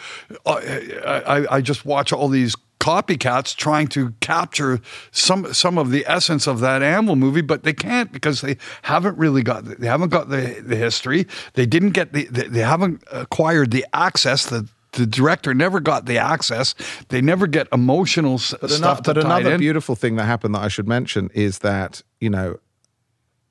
[0.45, 4.81] Uh, I, I just watch all these copycats trying to capture
[5.13, 9.17] some some of the essence of that Anvil movie, but they can't because they haven't
[9.19, 11.27] really got they haven't got the the history.
[11.55, 14.47] They didn't get the they, haven't acquired the access.
[14.47, 16.75] The the director never got the access.
[17.11, 19.03] They never get emotional s- But, stuff.
[19.05, 19.61] but another in.
[19.61, 22.59] beautiful thing that happened that I should mention is that, you know,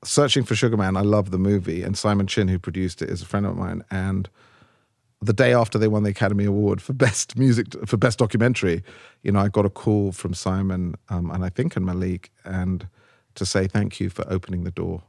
[0.04, 3.20] Searching for Sugar Man, I love the movie, and Simon Chinn, who produced it, is
[3.22, 3.84] a friend of mine.
[3.90, 4.28] And
[5.22, 8.82] the day after they won the Academy Award for Best Music, for Best Documentary,
[9.22, 12.88] you know, I got a call from Simon um, and I think and Malik, and
[13.34, 15.02] to say thank you for opening the door.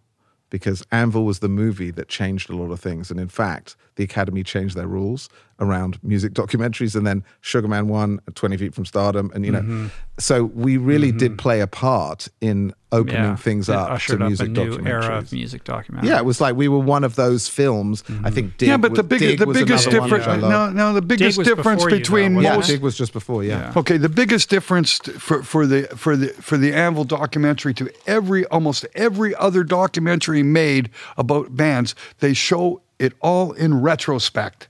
[0.50, 3.10] Because Anvil was the movie that changed a lot of things.
[3.10, 5.30] And in fact, the Academy changed their rules
[5.60, 6.96] around music documentaries.
[6.96, 9.32] And then Sugarman won 20 Feet from Stardom.
[9.36, 9.88] And, you know, mm-hmm.
[10.18, 11.38] so we really did mm-hmm.
[11.38, 13.36] play a part in opening Yeah.
[13.36, 14.88] things It up to music up a new documentaries.
[14.88, 16.10] era of music documentary.
[16.10, 18.04] Yeah, it was like we were one of those films.
[18.08, 18.30] I mm-hmm.
[18.34, 20.70] think Dig yeah, but was, the biggest Dig the was biggest difference which I no
[20.72, 23.44] no the biggest difference before you, though, between wasn't Yeah, most Dig was just before,
[23.44, 23.72] yeah.
[23.78, 28.46] Okay, the biggest difference for, for the for the for the Anvil documentary to every
[28.48, 34.68] almost every other documentary made about bands, they show it all in retrospect.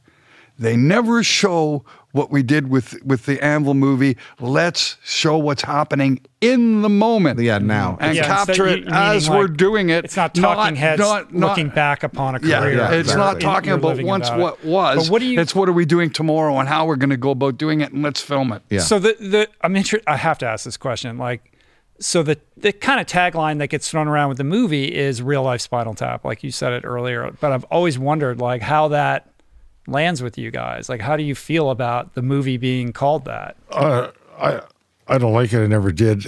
[0.59, 4.15] They never show what we did with with the Anvil movie.
[4.39, 7.39] Let's show what's happening in the moment.
[7.39, 7.97] Yeah, now.
[7.99, 10.05] and Yeah, capture it you- as meaning we're like, doing it.
[10.05, 12.75] It's not talking heads not- not- looking back upon a career.
[12.75, 14.43] yeah, it's not talking about once about it.
[14.43, 14.97] what was.
[15.07, 15.39] But what do you?
[15.39, 17.91] It's what are we doing tomorrow and how we're going to go about doing it,
[17.91, 18.61] and let's film it.
[18.69, 18.81] Yeah.
[18.81, 20.07] So the the I'm interested.
[20.07, 21.17] I have to ask this question.
[21.17, 21.50] Like,
[22.01, 25.43] so the the kind of tagline that gets thrown around with the movie is real
[25.43, 27.31] life Spinal Tap, like you said it earlier.
[27.39, 29.29] But I've always wondered like how that
[29.87, 30.89] lands with you guys.
[30.89, 33.55] Like, how do you feel about the movie being called that?
[33.71, 34.61] Uh, I
[35.07, 35.63] I don't like it.
[35.63, 36.25] I never did.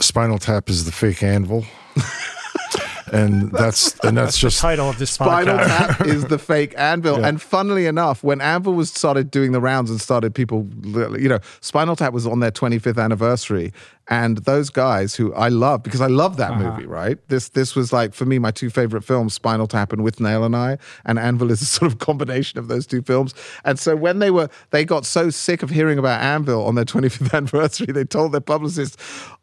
[0.00, 1.64] Spinal Tap is the fake anvil,
[3.12, 5.96] and that's and that's just Title of this Spinal podcast.
[5.96, 7.24] Tap is the fake Anvil.
[7.24, 11.38] And funnily enough, when Anvil was started doing the rounds and started people, you know,
[11.60, 13.72] Spinal Tap was on their 25th anniversary,
[14.08, 16.70] and those guys who I love because I love that uh-huh.
[16.70, 17.18] movie, right?
[17.28, 20.56] This this was like for me my two favorite films, Spinal Tap and Withnail and
[20.56, 23.34] I, and Anvil is a sort of combination of those two films.
[23.64, 26.84] And so when they were they got so sick of hearing about Anvil on their
[26.84, 28.98] 25th anniversary, they told their publicist,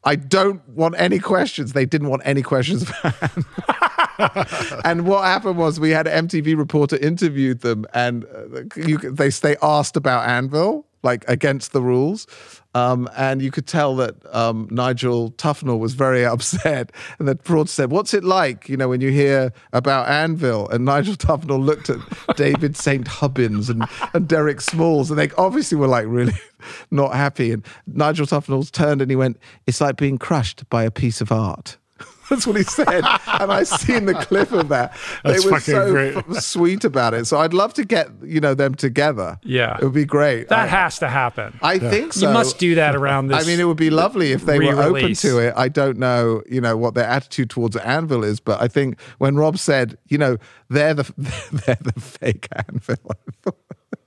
[0.06, 2.90] "I don't want any questions." They didn't want any questions
[4.86, 9.30] and what happened was we had an MTV reporter interviewed them, and uh, you, they
[9.30, 12.28] they asked about Anvil, like against the rules,
[12.76, 16.92] um, and you could tell that um, Nigel Tufnel was very upset.
[17.18, 20.84] And that reporter said, "What's it like, you know, when you hear about Anvil?" And
[20.84, 22.00] Nigel Tufnel looked at
[22.36, 23.08] David St.
[23.08, 26.34] Hubbins and, and Derek Smalls, and they obviously were like really
[26.92, 27.54] not happy.
[27.54, 31.32] And Nigel Tufnel turned and he went, "It's like being crushed by a piece of
[31.32, 31.78] art."
[32.30, 34.98] That's what he said, and I've seen the clip of that.
[35.24, 36.16] That's they were fucking so great.
[36.18, 37.26] f- sweet about it.
[37.26, 39.40] So I'd love to get you know them together.
[39.44, 39.78] Yeah.
[39.78, 40.50] it would be great.
[40.50, 41.58] That I, has to happen.
[41.62, 42.28] I think so.
[42.28, 43.44] you must do that around this.
[43.44, 45.54] I mean, it would be lovely if they were open to it.
[45.56, 49.36] I don't know, you know, what their attitude towards Anvil is, but I think when
[49.36, 50.38] Rob said, you know,
[50.70, 51.04] they're the
[51.66, 52.98] they're the fake Anvil.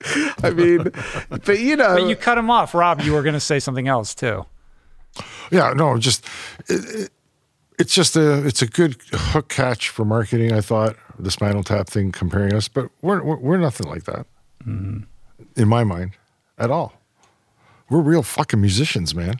[0.43, 0.91] I mean,
[1.45, 3.01] but you know, But you cut him off, Rob.
[3.01, 4.45] You were going to say something else too.
[5.51, 6.25] yeah no just
[6.69, 7.11] it, it,
[7.79, 10.53] it's just a it's a good hook catch for marketing.
[10.53, 14.27] I thought the Spinal Tap thing comparing us, but we're we're, we're nothing like that
[14.67, 15.05] Mm-hmm.
[15.61, 16.13] in my mind
[16.59, 16.93] at all.
[17.89, 19.35] We're real fucking musicians, man.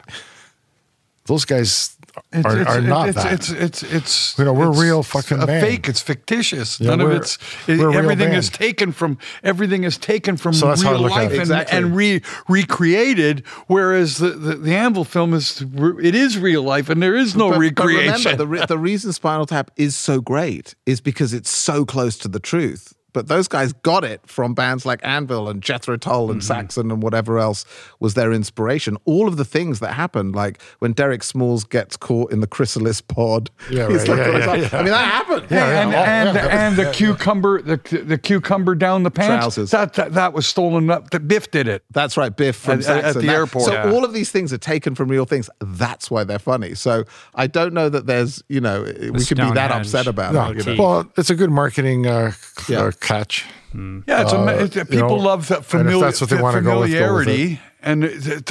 [1.25, 1.95] Those guys
[2.31, 3.33] It's, are, it's, are not it's, that.
[3.33, 5.65] It's it's it's You know, we're it's real fucking a band.
[5.65, 5.87] fake.
[5.89, 6.79] It's fictitious.
[6.79, 7.37] Yeah, None of it's
[7.67, 10.89] it- we're a real everything is taken from everything is taken from So that's how
[10.91, 11.77] I real life and, Exactly.
[11.77, 13.45] and re, recreated.
[13.67, 15.61] Whereas the, the the Anvil film is
[16.01, 18.13] it is real life and there is no but, but recreation.
[18.31, 22.17] remember, the, re- the reason Spinal Tap is so great is because it's so close
[22.19, 22.93] to the truth.
[23.13, 27.01] But those guys got it from bands like Anvil and Jethro Tull and Saxon and
[27.01, 27.65] whatever else
[27.99, 28.97] was their inspiration.
[29.05, 33.01] All of the things that happened, like when Derek Smalls gets caught in the chrysalis
[33.01, 33.49] pod.
[33.71, 34.07] Yeah, right.
[34.07, 35.45] like- Yeah, yeah, I mean, that happened.
[35.49, 36.03] Hey, and yeah.
[36.27, 36.67] And, yeah.
[36.67, 39.71] and the cucumber the the cucumber down the pants Trousers.
[39.71, 41.09] that, that that was stolen up.
[41.09, 41.83] That Biff did it.
[41.91, 43.65] That's right, Biff from At- at- at the That- airport.
[43.65, 43.91] So Yeah.
[43.91, 45.49] all of these things are taken from real things.
[45.59, 46.75] That's why they're funny.
[46.75, 47.05] So
[47.35, 49.85] I don't know that there's, you know, we could be that Stonehenge.
[49.87, 50.65] upset about No, it.
[50.65, 50.83] You know?
[50.83, 52.33] well, it's a good marketing uh,
[52.67, 52.83] Yeah.
[52.85, 53.45] uh, catch.
[53.73, 56.61] Yeah, it's, a, it's Uh, you people know, love that and that's what they wanna
[56.61, 58.03] go with, go with familiarity and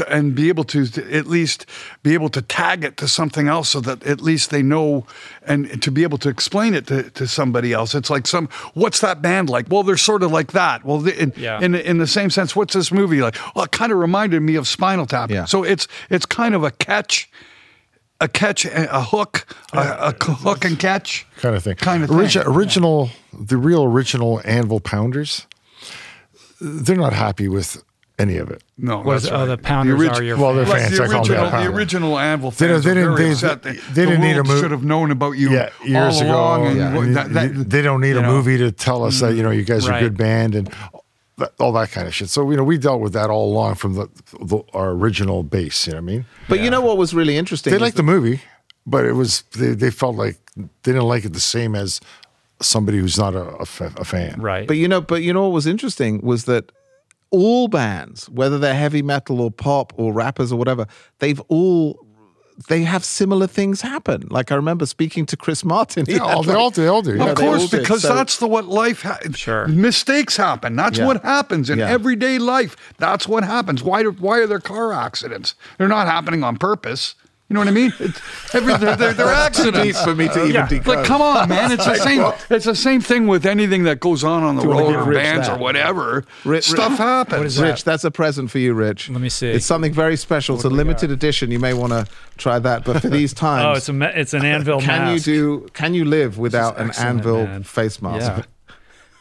[0.08, 1.66] and be able to at least
[2.02, 5.04] be able to tag it to something else so that at least they know
[5.44, 7.94] and to be able to explain it to, to somebody else.
[7.96, 9.66] It's like some what's that band like?
[9.68, 10.84] Well, they're sort of like that.
[10.84, 11.60] Well, the- in, Yeah.
[11.60, 13.36] in in the same sense, what's this movie like?
[13.54, 15.30] Well, it kind of reminded me of Spinal Tap.
[15.30, 15.46] Yeah.
[15.46, 17.28] So it's it's kind of a catch
[18.20, 21.76] a catch, a hook, a, a c- hook and catch kind of thing.
[21.76, 22.52] Kind of Origi- thing.
[22.52, 25.46] Original, the real original Anvil Pounders,
[26.60, 27.82] they're not happy with
[28.18, 28.64] any of it.
[28.76, 29.36] No, What is that's it?
[29.36, 29.46] Oh, right.
[29.46, 30.98] the Pounders orig- are your Well, they're fans.
[30.98, 30.98] Like fans.
[30.98, 33.24] the I call them original, the original Anvil They don't- fans they are didn't- very
[33.28, 33.62] they- upset.
[33.62, 35.68] they- The- they didn't the need a world mo- should have known about you Yeah,
[35.84, 36.30] years all ago.
[36.34, 36.66] along.
[36.66, 37.22] And yeah.
[37.22, 38.32] that, they, that, they don't need a know.
[38.32, 40.68] movie to tell us that you know you guys are a good band and
[41.38, 42.28] that, all that kind of shit.
[42.28, 44.08] So you know we dealt with that all along from the,
[44.40, 45.86] the our original base.
[45.86, 46.26] You know what I mean?
[46.48, 47.72] But you know what was really interesting?
[47.72, 48.42] They liked the movie,
[48.86, 52.00] but it was they, they felt like they didn't like it the same as
[52.60, 53.66] somebody who's not a, a
[53.96, 54.40] a fan.
[54.40, 54.66] Right.
[54.66, 56.70] But you know, but you know what was interesting was that
[57.30, 60.86] all bands, whether they're heavy metal or pop or rappers or whatever,
[61.18, 62.04] they've all
[62.68, 64.26] they have similar things happen.
[64.30, 66.04] Like I remember speaking to Chris Martin.
[66.08, 66.82] Yeah, had all, they like- all do.
[66.82, 67.14] They all do.
[67.16, 67.30] Yeah, Yeah.
[67.30, 67.80] of course, did.
[67.80, 69.02] because So- that's the what life.
[69.02, 69.68] Ha- Sure.
[69.68, 70.74] mistakes happen.
[70.74, 71.06] That's Yeah.
[71.06, 71.88] what happens in Yeah.
[71.88, 72.76] everyday life.
[72.98, 73.82] That's what happens.
[73.82, 74.02] Why?
[74.02, 75.54] Do, why are there car accidents?
[75.78, 77.14] They're not happening on purpose.
[77.50, 77.94] You know what I mean?
[77.98, 78.20] It's,
[78.54, 79.82] every, they're, they're, they're accidents.
[79.82, 80.68] deep for me to even Yeah.
[80.68, 80.96] decode.
[80.98, 81.72] Like, come on, man!
[81.72, 82.32] It's the same.
[82.50, 85.14] It's the same thing with anything that goes on on the you wanna road or
[85.14, 85.56] bands that?
[85.56, 86.24] or whatever.
[86.44, 87.38] Rich- Stuff Rich- happens.
[87.38, 87.62] What is that?
[87.70, 89.08] Rich, that's a present for you, Rich.
[89.08, 89.48] Let me see.
[89.48, 90.56] It's something very special.
[90.56, 91.50] It's a limited edition.
[91.50, 92.06] You may want to
[92.36, 92.84] try that.
[92.84, 95.26] But for these times, oh, it's a ma- it's an anvil can mask.
[95.26, 95.68] you do?
[95.72, 97.62] Can you live without an anvil man.
[97.62, 98.26] face mask?
[98.30, 98.42] Yeah.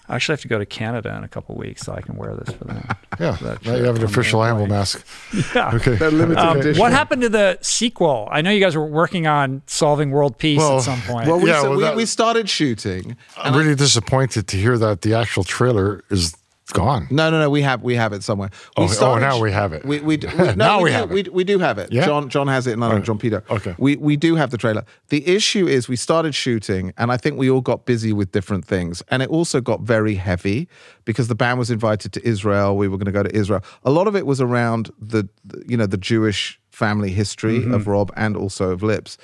[0.10, 2.36] I actually have to go to Canada in a couple weeks so I can wear
[2.36, 2.88] this for them.
[3.20, 5.04] Yeah, That now you have an official I'm Anvil mask.
[5.56, 5.72] Yeah.
[5.74, 5.96] Okay.
[5.96, 6.80] They're limited Um, edition.
[6.80, 8.28] what happened to the sequel?
[8.32, 11.28] I know you guys were working on solving world peace Well, at some point.
[11.28, 13.18] Well, we, Yeah, so well, we, that- we started shooting.
[13.38, 16.36] I'm really disappointed to hear that the actual trailer is
[16.74, 17.08] gone.
[17.10, 17.50] No, no, no.
[17.50, 18.50] We have we have it somewhere.
[18.76, 19.86] Oh, We oh, started- now we have it.
[19.86, 21.14] We, we, we no, Now we, we do, have it.
[21.14, 21.92] We, we do have it.
[21.92, 22.06] Yeah?
[22.06, 22.78] John John has it.
[22.78, 23.04] No, Right.
[23.04, 23.44] John Peter.
[23.50, 23.76] Okay.
[23.78, 24.84] We we do have the trailer.
[25.10, 28.66] The issue is we started shooting, and I think we all got busy with different
[28.66, 30.68] things, and it also got very heavy
[31.06, 32.76] because the band was invited to Israel.
[32.78, 33.64] We were going to go to Israel.
[33.84, 37.74] A lot of it was around the, the you know the Jewish family history Mm-hmm.
[37.74, 39.18] of Rob and also of Lips.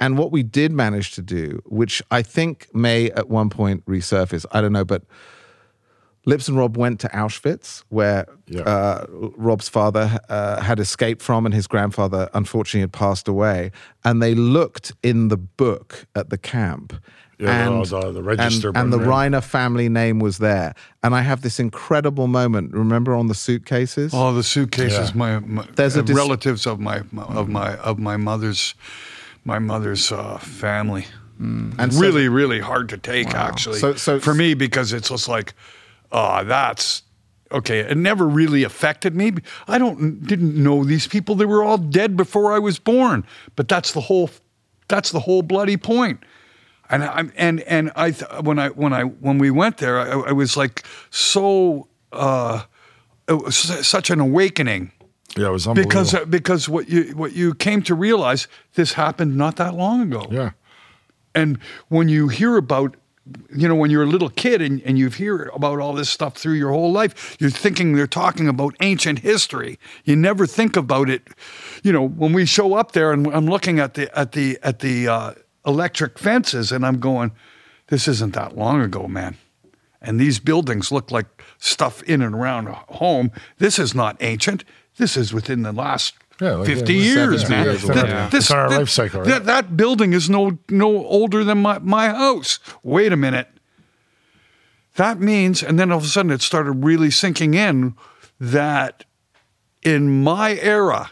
[0.00, 4.44] And what we did manage to do, which I think may at one point resurface,
[4.50, 5.02] I don't know, but
[6.28, 8.62] Lips and Rob went to Auschwitz, where Yeah.
[8.62, 13.70] uh, Rob's father uh, had escaped from, and his grandfather unfortunately had passed away.
[14.04, 16.92] And they looked in the book at the camp.
[17.38, 19.30] Yeah, and, the- the register and, and the right?
[19.30, 20.74] Reiner family name was there.
[21.04, 22.72] And I have this incredible moment.
[22.72, 24.12] Remember on the suitcases?
[24.14, 25.10] Oh, the suitcases.
[25.10, 25.16] Yeah.
[25.16, 28.74] My, my There's a uh, dis- relatives of my of my of my mother's
[29.44, 31.04] my mother's uh, family.
[31.38, 33.78] and so- really, really hard to take, actually.
[33.78, 35.52] So- so- for me, because it's just like,
[36.12, 37.02] oh, that's
[37.52, 37.80] okay.
[37.80, 39.32] It never really affected me.
[39.68, 41.34] I don't didn't know these people.
[41.34, 43.24] They were all dead before I was born.
[43.54, 44.30] But that's the whole
[44.88, 46.20] that's the whole bloody point.
[46.88, 50.30] And I and and I th- when I when I when we went there, I,
[50.30, 51.88] I was like so.
[52.12, 52.62] Uh,
[53.28, 53.56] it was
[53.86, 54.92] such an awakening
[55.36, 55.88] Yeah, it was unbelievable.
[55.90, 60.00] because uh, because what you what you came to realize this happened not that long
[60.02, 60.28] ago.
[60.30, 60.50] yeah,
[61.34, 61.58] And
[61.88, 62.96] when you hear about,
[63.54, 66.36] you know, when you're a little kid and, and you hear about all this stuff
[66.36, 69.78] through your whole life, you're thinking they're talking about ancient history.
[70.04, 71.28] You never think about it.
[71.82, 74.78] You know, when we show up there and I'm looking at the at the at
[74.78, 75.34] the uh,
[75.66, 77.32] electric fences and I'm going,
[77.88, 79.36] this isn't that long ago, man.
[80.00, 83.32] And these buildings look like stuff in and around a home.
[83.58, 84.64] This is not ancient.
[84.98, 88.06] This is within the last Yeah, like, 50 yeah, years, 70 man.
[88.06, 88.30] yeah.
[88.32, 89.28] It's on our life cycle, right?
[89.28, 92.58] that- that building is no no older than my, my house.
[92.82, 93.48] Wait a minute.
[94.96, 97.94] That means, and then all of a sudden it started really sinking in
[98.38, 99.04] that
[99.82, 101.10] in my era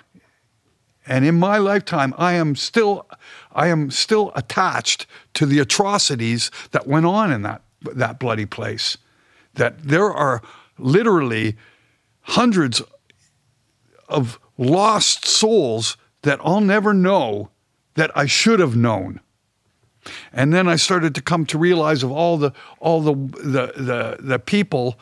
[1.06, 3.06] and in my lifetime, I am still
[3.52, 7.62] I am still attached to the atrocities that went on in that
[7.94, 8.96] that bloody place.
[9.54, 10.42] That there are
[10.78, 11.56] literally
[12.22, 12.82] hundreds
[14.08, 17.50] of lost souls that I'll never know
[17.94, 19.20] that I should have known.
[20.32, 24.16] And then I started to come to realize of all the all the the the,
[24.20, 24.98] the people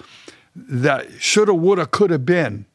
[0.54, 2.66] that shoulda, woulda, coulda been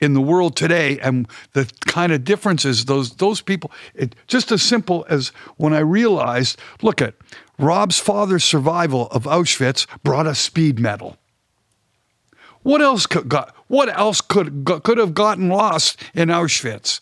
[0.00, 3.70] in the world today, and the kind of differences those those people.
[3.94, 7.14] It, just as simple as when I realized, look at
[7.58, 11.16] Rob's father's survival of Auschwitz brought us speed metal.
[12.62, 13.54] What else could got?
[13.72, 17.00] What else could could have gotten lost in Auschwitz?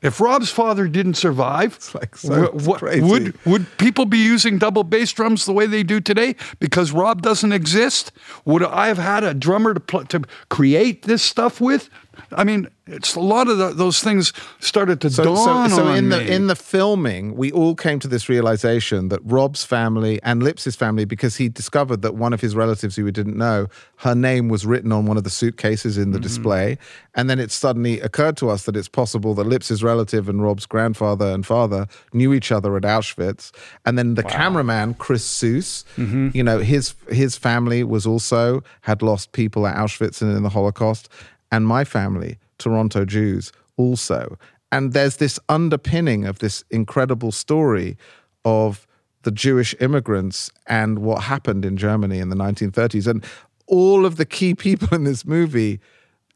[0.00, 3.02] If Rob's father didn't survive, like so wh- what- crazy.
[3.02, 7.22] would would people be using double bass drums the way they do today because Rob
[7.22, 8.12] doesn't exist?
[8.44, 11.90] Would I have had a drummer to pl- to create this stuff with?
[12.32, 15.86] I mean, it's a lot of the, those things started to So, dawn so, so
[15.88, 16.30] on in the me.
[16.30, 21.04] in the filming, we all came to this realization that Rob's family and Lips's family,
[21.04, 23.66] because he discovered that one of his relatives who we didn't know,
[23.98, 26.22] her name was written on one of the suitcases in the Mm-hmm.
[26.22, 26.78] display,
[27.14, 30.66] and then it suddenly occurred to us that it's possible that Lips's relative and Rob's
[30.66, 33.52] grandfather and father knew each other at Auschwitz,
[33.84, 36.28] and then the cameraman Chris Soos, Mm-hmm.
[36.34, 40.48] you know, his his family was also had lost people at Auschwitz and in the
[40.48, 41.08] Holocaust,
[41.52, 44.38] and my family, Toronto Jews, also.
[44.72, 47.96] And there's this underpinning of this incredible story
[48.44, 48.86] of
[49.22, 53.06] the Jewish immigrants and what happened in Germany in the 1930s.
[53.06, 53.24] And
[53.66, 55.78] all of the key people in this movie,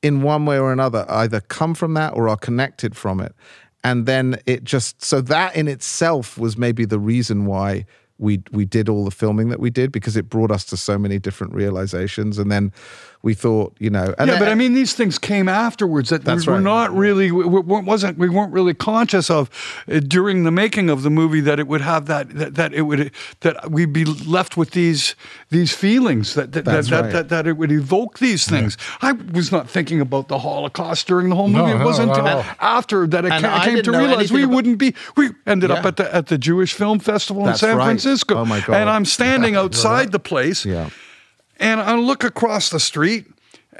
[0.02, 3.34] in one way or another, either come from that or are connected from it.
[3.82, 7.86] And then it just, so that in itself was maybe the reason why
[8.18, 10.98] we we did all the filming that we did because it brought us to so
[10.98, 12.72] many different realizations and then
[13.22, 16.24] we thought you know and yeah, then- but I mean, these things came afterwards that
[16.24, 16.64] That's we were right.
[16.64, 19.50] not really, we, we wasn't, we weren't really conscious of
[19.90, 22.82] uh, during the making of the movie that it would have that, that, that it
[22.82, 23.10] would,
[23.40, 25.14] that we'd be left with these,
[25.50, 27.12] these feelings that, that, that, That's that, right.
[27.12, 28.76] that, that it would evoke these things.
[29.02, 31.72] I was not thinking about the Holocaust during the whole movie.
[31.74, 33.90] No, it wasn't not at until after that I, And ca- I I came to
[33.92, 37.46] realize we about- wouldn't be, we ended up at the, at the Jewish Film Festival
[37.48, 37.84] in San right.
[37.84, 38.36] Francisco.
[38.36, 38.76] Oh my God.
[38.76, 40.90] And I'm standing outside the place Yeah.
[41.58, 43.26] And I look across the street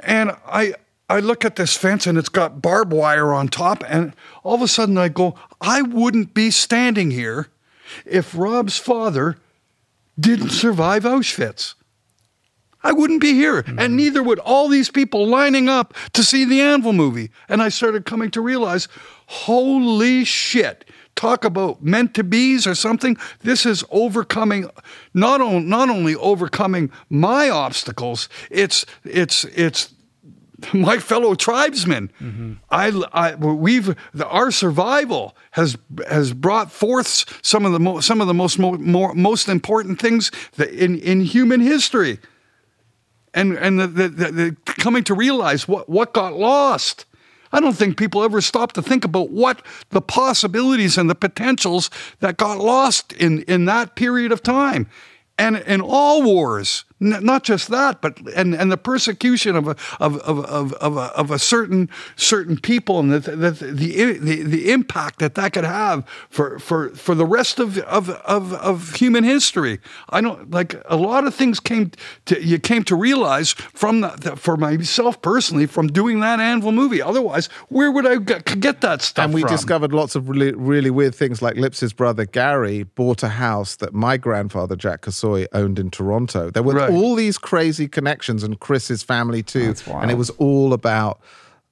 [0.01, 0.73] and I
[1.09, 4.13] I look at this fence and it's got barbed wire on top and
[4.43, 7.47] all of a sudden I go I wouldn't be standing here
[8.05, 9.37] if Rob's father
[10.19, 11.75] didn't survive Auschwitz.
[12.83, 13.79] I wouldn't be here, hmm.
[13.79, 17.31] and neither would all these people lining up to see the Anvil movie.
[17.49, 18.87] And I started coming to realize,
[19.25, 20.86] holy shit!
[21.17, 23.17] Talk about meant to be's or something.
[23.41, 24.69] This is overcoming,
[25.15, 28.29] not on, not only overcoming my obstacles.
[28.51, 29.95] It's it's it's
[30.73, 32.11] my fellow tribesmen.
[32.21, 32.53] Mm-hmm.
[32.69, 35.75] I, I, we've the, our survival has
[36.07, 39.99] has brought forth some of the mo- some of the most mo- more, most important
[39.99, 42.19] things that in in human history,
[43.33, 47.05] and and the, the, the coming to realize what what got lost.
[47.51, 51.89] I don't think people ever stop to think about what the possibilities and the potentials
[52.19, 54.89] that got lost in in that period of time.
[55.37, 60.17] And in all wars, not just that, but and, and the persecution of a of,
[60.17, 64.71] of, of, of, a, of a certain certain people and the the, the the the
[64.71, 69.23] impact that that could have for for, for the rest of, of of of human
[69.23, 69.79] history.
[70.09, 71.91] I don't like a lot of things came
[72.25, 76.71] to you came to realize from the, the, for myself personally from doing that Anvil
[76.71, 77.01] movie.
[77.01, 79.51] Otherwise, where would I get, get that stuff and we from?
[79.51, 83.93] discovered lots of really, really weird things like Lips's brother Gary bought a house that
[83.93, 86.49] my grandfather Jack Kasoy owned in Toronto.
[86.49, 86.86] There were Right.
[86.89, 89.73] All these crazy connections and Chris's family too.
[89.87, 91.19] And it was all about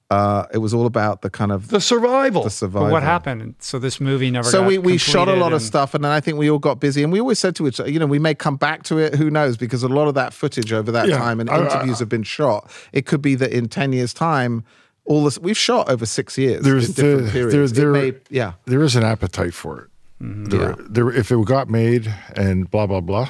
[0.08, 2.44] uh, it was all about the kind of the survival.
[2.44, 2.86] the survival.
[2.88, 3.56] But what happened?
[3.58, 4.48] So this movie never.
[4.48, 6.78] So we, we shot a lot of stuff, and then I think we all got
[6.78, 8.98] busy, and we always said to each other, you know, we may come back to
[8.98, 9.16] it.
[9.16, 9.56] Who knows?
[9.56, 12.08] Because a lot of that footage over that Yeah, time and I- I- interviews have
[12.08, 12.70] been shot.
[12.92, 14.62] It could be that in ten years' time,
[15.06, 16.62] all this we've shot over six years.
[16.62, 17.72] There's the, periods.
[17.72, 18.52] there, there, may- yeah.
[18.66, 19.88] there is an appetite for it.
[20.20, 20.74] There, Yeah.
[20.88, 23.28] there, if it got made and blah blah blah,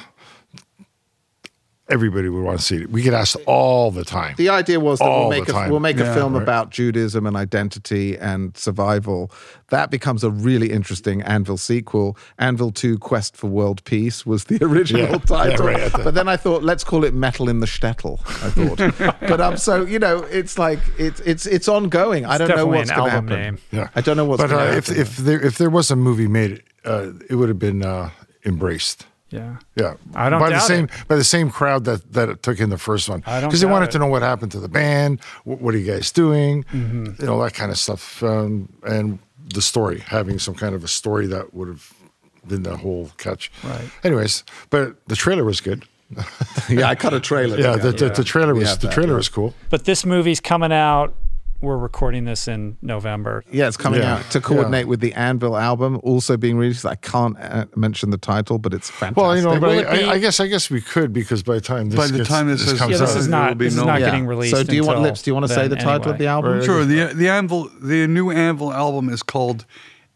[1.89, 2.89] everybody would want to see it.
[2.91, 4.35] We get asked all the time.
[4.37, 6.43] The idea was that we'll make a, we'll make Yeah, a film right.
[6.43, 9.31] about Judaism and identity and survival.
[9.69, 12.17] That becomes a really interesting Anvil sequel.
[12.39, 16.13] Anvil Two: Quest for World Peace was the original Yeah, yeah, title, right, the- but
[16.13, 18.19] then I thought let's call it Metal in the Shtetl.
[18.43, 22.25] I thought, but um, so you know, it's like it's it's it's ongoing.
[22.25, 23.25] I don't know what's going to happen.
[23.29, 23.57] name.
[23.71, 25.01] yeah, I don't know what's gonna uh, if happen.
[25.01, 28.09] if there if there was a movie made, uh, it would have been uh,
[28.45, 29.05] embraced.
[29.29, 29.57] Yeah.
[29.75, 31.07] Yeah, I don't by the same it.
[31.07, 33.23] by the same crowd that that it took in the first one.
[33.25, 33.91] I don't because they wanted it.
[33.93, 35.19] to know what happened to the band.
[35.43, 36.63] What, what are you guys doing?
[36.65, 37.21] Mm-hmm.
[37.21, 39.19] You know that kind of stuff, um, and
[39.53, 41.93] the story having some kind of a story that would have
[42.47, 43.51] been the whole catch.
[43.63, 43.89] Right.
[44.03, 45.83] Anyways, but the trailer was good.
[46.69, 47.59] yeah, I cut a trailer.
[47.59, 48.11] Yeah, the, the, Yeah.
[48.13, 49.17] the trailer was have the that, trailer yeah.
[49.17, 49.53] was cool.
[49.69, 51.13] But this movie's coming out.
[51.59, 53.43] We're recording this in November.
[53.51, 56.85] Yeah, it's coming Yeah, out to coordinate with the Anvil album, also being released.
[56.85, 59.17] I can't uh, mention the title, but it's fantastic.
[59.17, 61.55] Well, you know, but I, be- I, I guess I guess we could because by
[61.55, 63.49] the time this By the gets- time this is- comes Yeah, this out, is not.
[63.49, 64.55] will be This is not getting released.
[64.55, 65.23] So, do you want lips?
[65.23, 66.63] Do you want to say then the title of the album?
[66.63, 66.85] Sure.
[66.85, 69.65] The the Anvil, the new Anvil album is called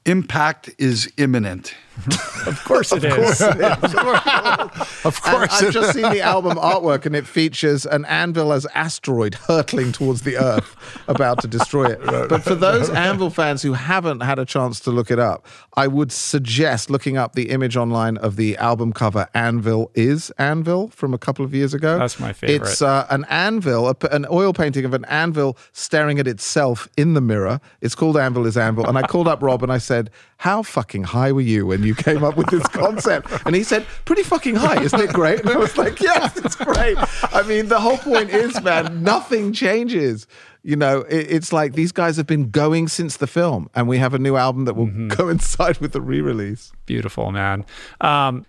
[0.05, 1.73] "Impact is Imminent."
[2.47, 3.39] Of course it is.
[3.39, 8.65] Of And course, I've just seen the album artwork, and it features an anvil as
[8.73, 10.75] asteroid hurtling towards the Earth,
[11.07, 11.99] about to destroy it.
[12.29, 15.87] But for those Anvil fans who haven't had a chance to look it up, I
[15.87, 19.27] would suggest looking up the image online of the album cover.
[19.35, 21.99] Anvil is Anvil from a couple of years ago.
[21.99, 22.67] That's my favorite.
[22.67, 27.13] It's uh, an anvil, a, an oil painting of an anvil staring at itself in
[27.13, 27.59] the mirror.
[27.81, 28.87] It's called Anvil is Anvil.
[28.87, 30.09] And I called up Rob and I said,
[30.41, 33.29] How fucking high were you when you came up with this concept?
[33.45, 34.81] And he said, Pretty fucking high.
[34.81, 35.41] Isn't it great?
[35.41, 36.97] And I was like, Yes, it's great.
[37.31, 40.25] I mean, the whole point is, man, nothing changes.
[40.63, 43.99] You know, it, it's like these guys have been going since the film, and we
[43.99, 45.09] have a new album that will Mm-hmm.
[45.09, 46.71] coincide with the re release.
[46.87, 47.63] Beautiful, man.
[48.01, 48.45] Um,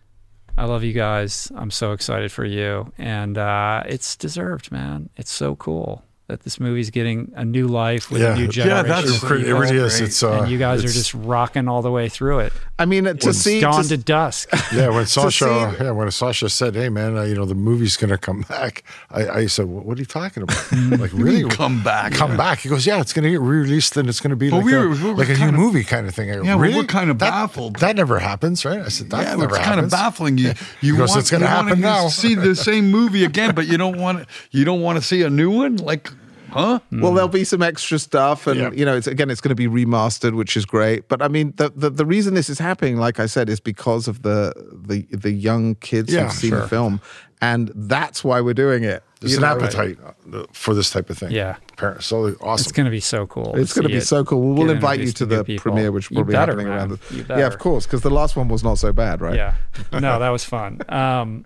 [0.56, 1.52] I love you guys.
[1.54, 2.90] I'm so excited for you.
[2.96, 5.10] And uh, it's deserved, man.
[5.16, 8.34] It's so cool that this movie's getting a new life with Yeah.
[8.34, 8.86] a new generation.
[8.86, 9.60] Yeah, that's of pretty- it people.
[9.60, 9.96] really is.
[9.98, 10.06] great.
[10.08, 12.52] It's uh, and you guys are just rocking all the way through it.
[12.78, 13.60] I mean, to It's see.
[13.60, 14.48] dawn to- to dusk.
[14.72, 17.96] Yeah, when Sacha, see- yeah, when Sacha said, "Hey, man, uh, you know the movie's
[17.96, 20.72] gonna come back," I, I said, "What what are you talking about?
[21.00, 21.44] like, really?
[21.50, 22.12] come back?
[22.12, 24.66] Come back?" He goes, "Yeah, it's gonna get re-released, and it's gonna be Well, like
[24.66, 26.58] we a, we were like a new of- movie kind of thing." I go, Yeah,
[26.58, 26.76] really?
[26.76, 27.76] we're kind of That- baffled.
[27.80, 28.80] That never happens, right?
[28.80, 30.38] I said, "That Yeah, never it's kind of baffling.
[30.38, 33.54] You you goes, want, "It's gonna you happen wanna now." see the same movie again,
[33.54, 35.76] but you don't want you don't want to see a new one.
[35.76, 36.10] Like,
[36.52, 36.78] huh?
[36.92, 38.70] Well, there'll be some extra stuff, and Yeah.
[38.72, 41.08] you know, it's again, it's going to be remastered, which is great.
[41.08, 44.08] But I mean, the, the the reason this is happening, like I said, is because
[44.08, 44.52] of the
[44.86, 46.60] the the young kids Yeah, who've seen sure.
[46.60, 47.00] the film,
[47.40, 49.02] and that's why we're doing it.
[49.20, 49.98] There's an know, appetite
[50.32, 51.30] uh, for this type of thing.
[51.30, 51.54] Yeah.
[51.74, 52.02] Apparently.
[52.02, 52.62] so awesome.
[52.64, 53.54] It's going to be so cool.
[53.56, 54.40] It's going to be so cool.
[54.40, 55.62] We'll, we'll invite you to the people.
[55.62, 57.24] premiere, which will be probably better, happening around.
[57.28, 59.36] The, yeah, of course, because the last one was not so bad, right?
[59.36, 59.54] Yeah.
[59.92, 60.80] No, that was fun.
[60.88, 61.44] Um,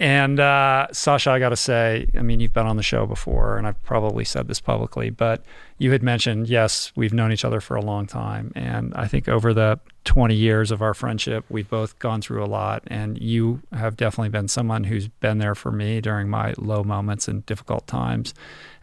[0.00, 3.58] and uh, Sacha, I got to say, I mean, you've been on the show before,
[3.58, 5.44] and I've probably said this publicly, but
[5.78, 8.50] you had mentioned, yes, we've known each other for a long time.
[8.56, 12.46] And I think over the 20 years of our friendship, we've both gone through a
[12.46, 12.82] lot.
[12.86, 17.28] And you have definitely been someone who's been there for me during my low moments
[17.28, 18.32] and difficult times.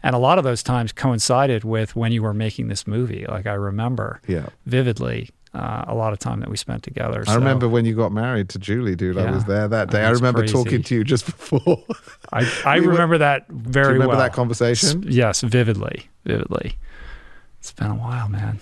[0.04, 3.26] And a lot of those times coincided with when you were making this movie.
[3.28, 4.48] Like I remember Yeah.
[4.68, 7.24] vividly uh, a lot of time that we spent together.
[7.28, 9.18] I So- remember when you got married to Julie, dude.
[9.18, 10.04] I was there that day.
[10.04, 10.54] I remember crazy.
[10.54, 11.84] talking to you just before.
[12.32, 14.18] I, I We were- remember that very Do you remember well.
[14.20, 15.08] that conversation?
[15.08, 16.78] S- Yes, vividly, vividly.
[17.60, 18.60] It's been a while, man.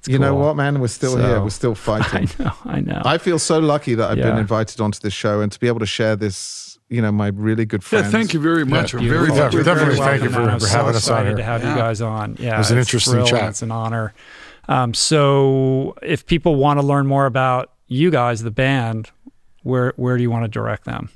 [0.00, 0.80] It's you know what, man?
[0.80, 1.40] We're still So- here.
[1.40, 2.28] We're still I fighting.
[2.44, 3.02] know, I know.
[3.04, 5.80] I feel so lucky that I've been invited onto this show and to be able
[5.80, 8.10] to share this, you know, my really good Yeah, friends.
[8.12, 8.92] thank you very much.
[8.92, 9.62] We're very, Beautiful.
[9.64, 10.44] Definitely very thank you welcome.
[10.44, 11.36] for- I'm so having us on excited here.
[11.38, 12.36] to have you guys on.
[12.38, 13.48] Yeah, It was an it's interesting thrill chat.
[13.50, 14.12] It's an honor.
[14.68, 19.10] Um, so, if people want to learn more about you guys, the band,
[19.62, 21.10] where where do you want to direct them?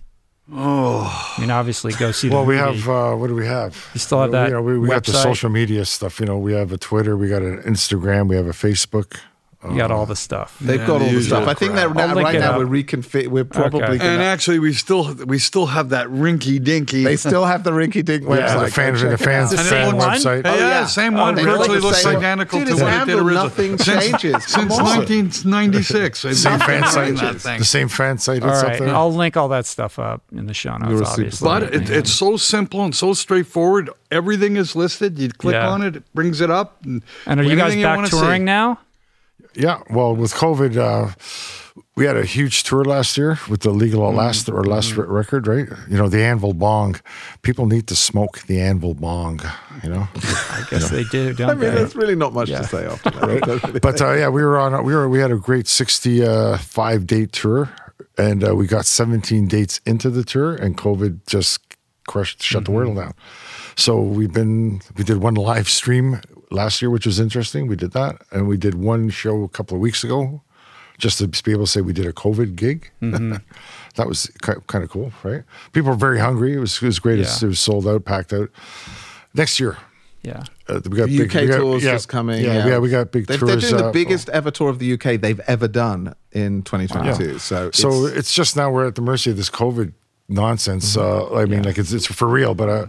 [0.53, 2.79] Oh, I mean, obviously, go see the Well, we movie.
[2.81, 3.87] have uh, what do we have?
[3.93, 6.21] You still have You that know, we, we got the social media stuff.
[6.21, 9.19] You know, we have a Twitter, we got an Instagram, we have a Facebook.
[9.69, 10.57] You got all the uh, stuff.
[10.61, 11.49] They've Yeah, got the all the usual stuff.
[11.49, 12.59] I think that now, right now up.
[12.59, 13.27] we're reconfig.
[13.27, 13.99] We're probably Okay.
[13.99, 14.11] gonna.
[14.11, 17.03] and actually, we still we still have that rinky dinky.
[17.03, 18.39] they still have the rinky dink website.
[18.39, 20.11] Yeah, the fans, the fans, the It's fan same one?
[20.11, 20.45] website.
[20.45, 20.87] yeah, Oh, yeah.
[20.87, 21.35] same Oh, one.
[21.35, 23.35] they look Virtually the looks identical Dude, to what it did originally.
[23.35, 24.45] nothing since, changes.
[24.45, 26.19] Since 1996.
[26.21, 27.59] Same nothing fan site.
[27.59, 28.43] The same fan site.
[28.43, 28.95] All It's right, up there.
[28.95, 31.11] I'll link all that stuff up in the show notes.
[31.11, 33.91] Obviously, But it's so simple and so straightforward.
[34.11, 35.19] Everything is listed.
[35.19, 36.85] You click on it, it brings it up.
[36.85, 38.45] And, And are you guys back wanna touring see.
[38.47, 38.79] now?
[39.55, 41.15] Yeah, well, with COVID, uh,
[41.97, 44.17] we had a huge tour last year with the Legal Mm-hmm.
[44.17, 45.67] Last, our last re- record, right?
[45.89, 46.97] You know, the Anvil Bong.
[47.43, 49.41] People need to smoke the Anvil Bong,
[49.83, 50.07] you know?
[50.15, 51.71] I guess they do, don't I mean, they?
[51.77, 52.59] there's really not much Yeah.
[52.61, 53.81] to say after that.
[53.83, 57.69] But uh, yeah, we were on, we were, we had a great 65 date tour
[58.17, 61.61] and uh, we got 17 dates into the tour and COVID just
[62.07, 63.15] crushed, shut the world down.
[63.77, 66.21] So we've been, we did one live stream
[66.51, 67.67] last year, which was interesting.
[67.67, 68.23] We did that.
[68.33, 70.43] And we did one show a couple of weeks ago
[70.99, 72.91] just to be able to say we did a COVID gig.
[73.01, 75.45] that was kind of cool, right?
[75.73, 76.55] People were very hungry.
[76.55, 77.19] It was, it was great.
[77.19, 77.27] Yeah.
[77.43, 78.51] It was sold out, packed out.
[79.35, 79.77] Next year,
[80.23, 80.43] yeah.
[80.69, 82.43] uh, we got The big- UK we got- tours yeah, just coming.
[82.43, 83.61] Yeah, yeah, we got big They've- tours.
[83.63, 87.39] They're doing the uh, biggest ever tour of the UK they've ever done in 2022.
[87.39, 89.93] So, So it's, it's, just now we're at the mercy of this COVID
[90.29, 90.97] nonsense.
[90.97, 92.87] Uh, I mean, like it's it's for real, but uh,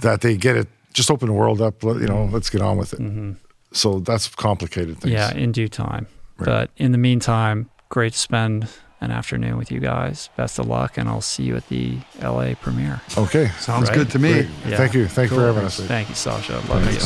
[0.00, 1.82] that they get it, just open the world up.
[1.84, 2.34] let- You know, mm-hmm.
[2.34, 3.00] let's get on with it.
[3.00, 3.32] Mm-hmm.
[3.72, 5.12] So that's complicated things.
[5.12, 6.06] Yeah, in due time.
[6.38, 8.68] But in the meantime, great to spend
[9.00, 10.30] an afternoon with you guys.
[10.36, 13.00] Best of luck, and I'll see you at the LA premiere.
[13.18, 13.48] Okay.
[13.58, 13.94] Sounds Right.
[13.98, 14.30] good to me.
[14.66, 14.76] Yeah.
[14.76, 15.06] Thank you.
[15.06, 15.78] Thank you for having us.
[15.80, 16.54] Thank you, Sacha.
[16.54, 17.04] Love Thanks,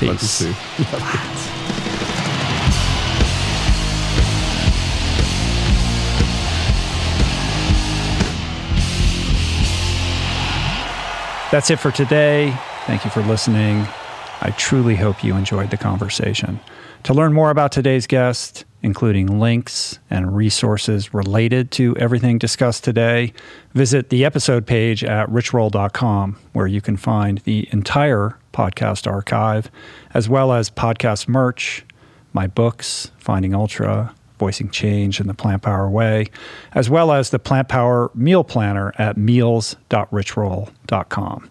[0.00, 0.08] you.
[0.08, 0.16] man.
[0.16, 0.42] Peace.
[0.42, 2.56] Love you too.
[11.52, 12.54] That's it for today.
[12.86, 13.84] Thank you for listening.
[14.40, 16.60] I truly hope you enjoyed the conversation.
[17.02, 23.32] To learn more about today's guest, including links and resources related to everything discussed today,
[23.74, 29.68] visit the episode page at richroll.com, where you can find the entire podcast archive,
[30.14, 31.84] as well as podcast merch,
[32.32, 36.26] my books, Finding Ultra, Voicing Change in the Plant Power Way,
[36.72, 41.50] as well as the Plant Power Meal Planner at meals.richroll.com.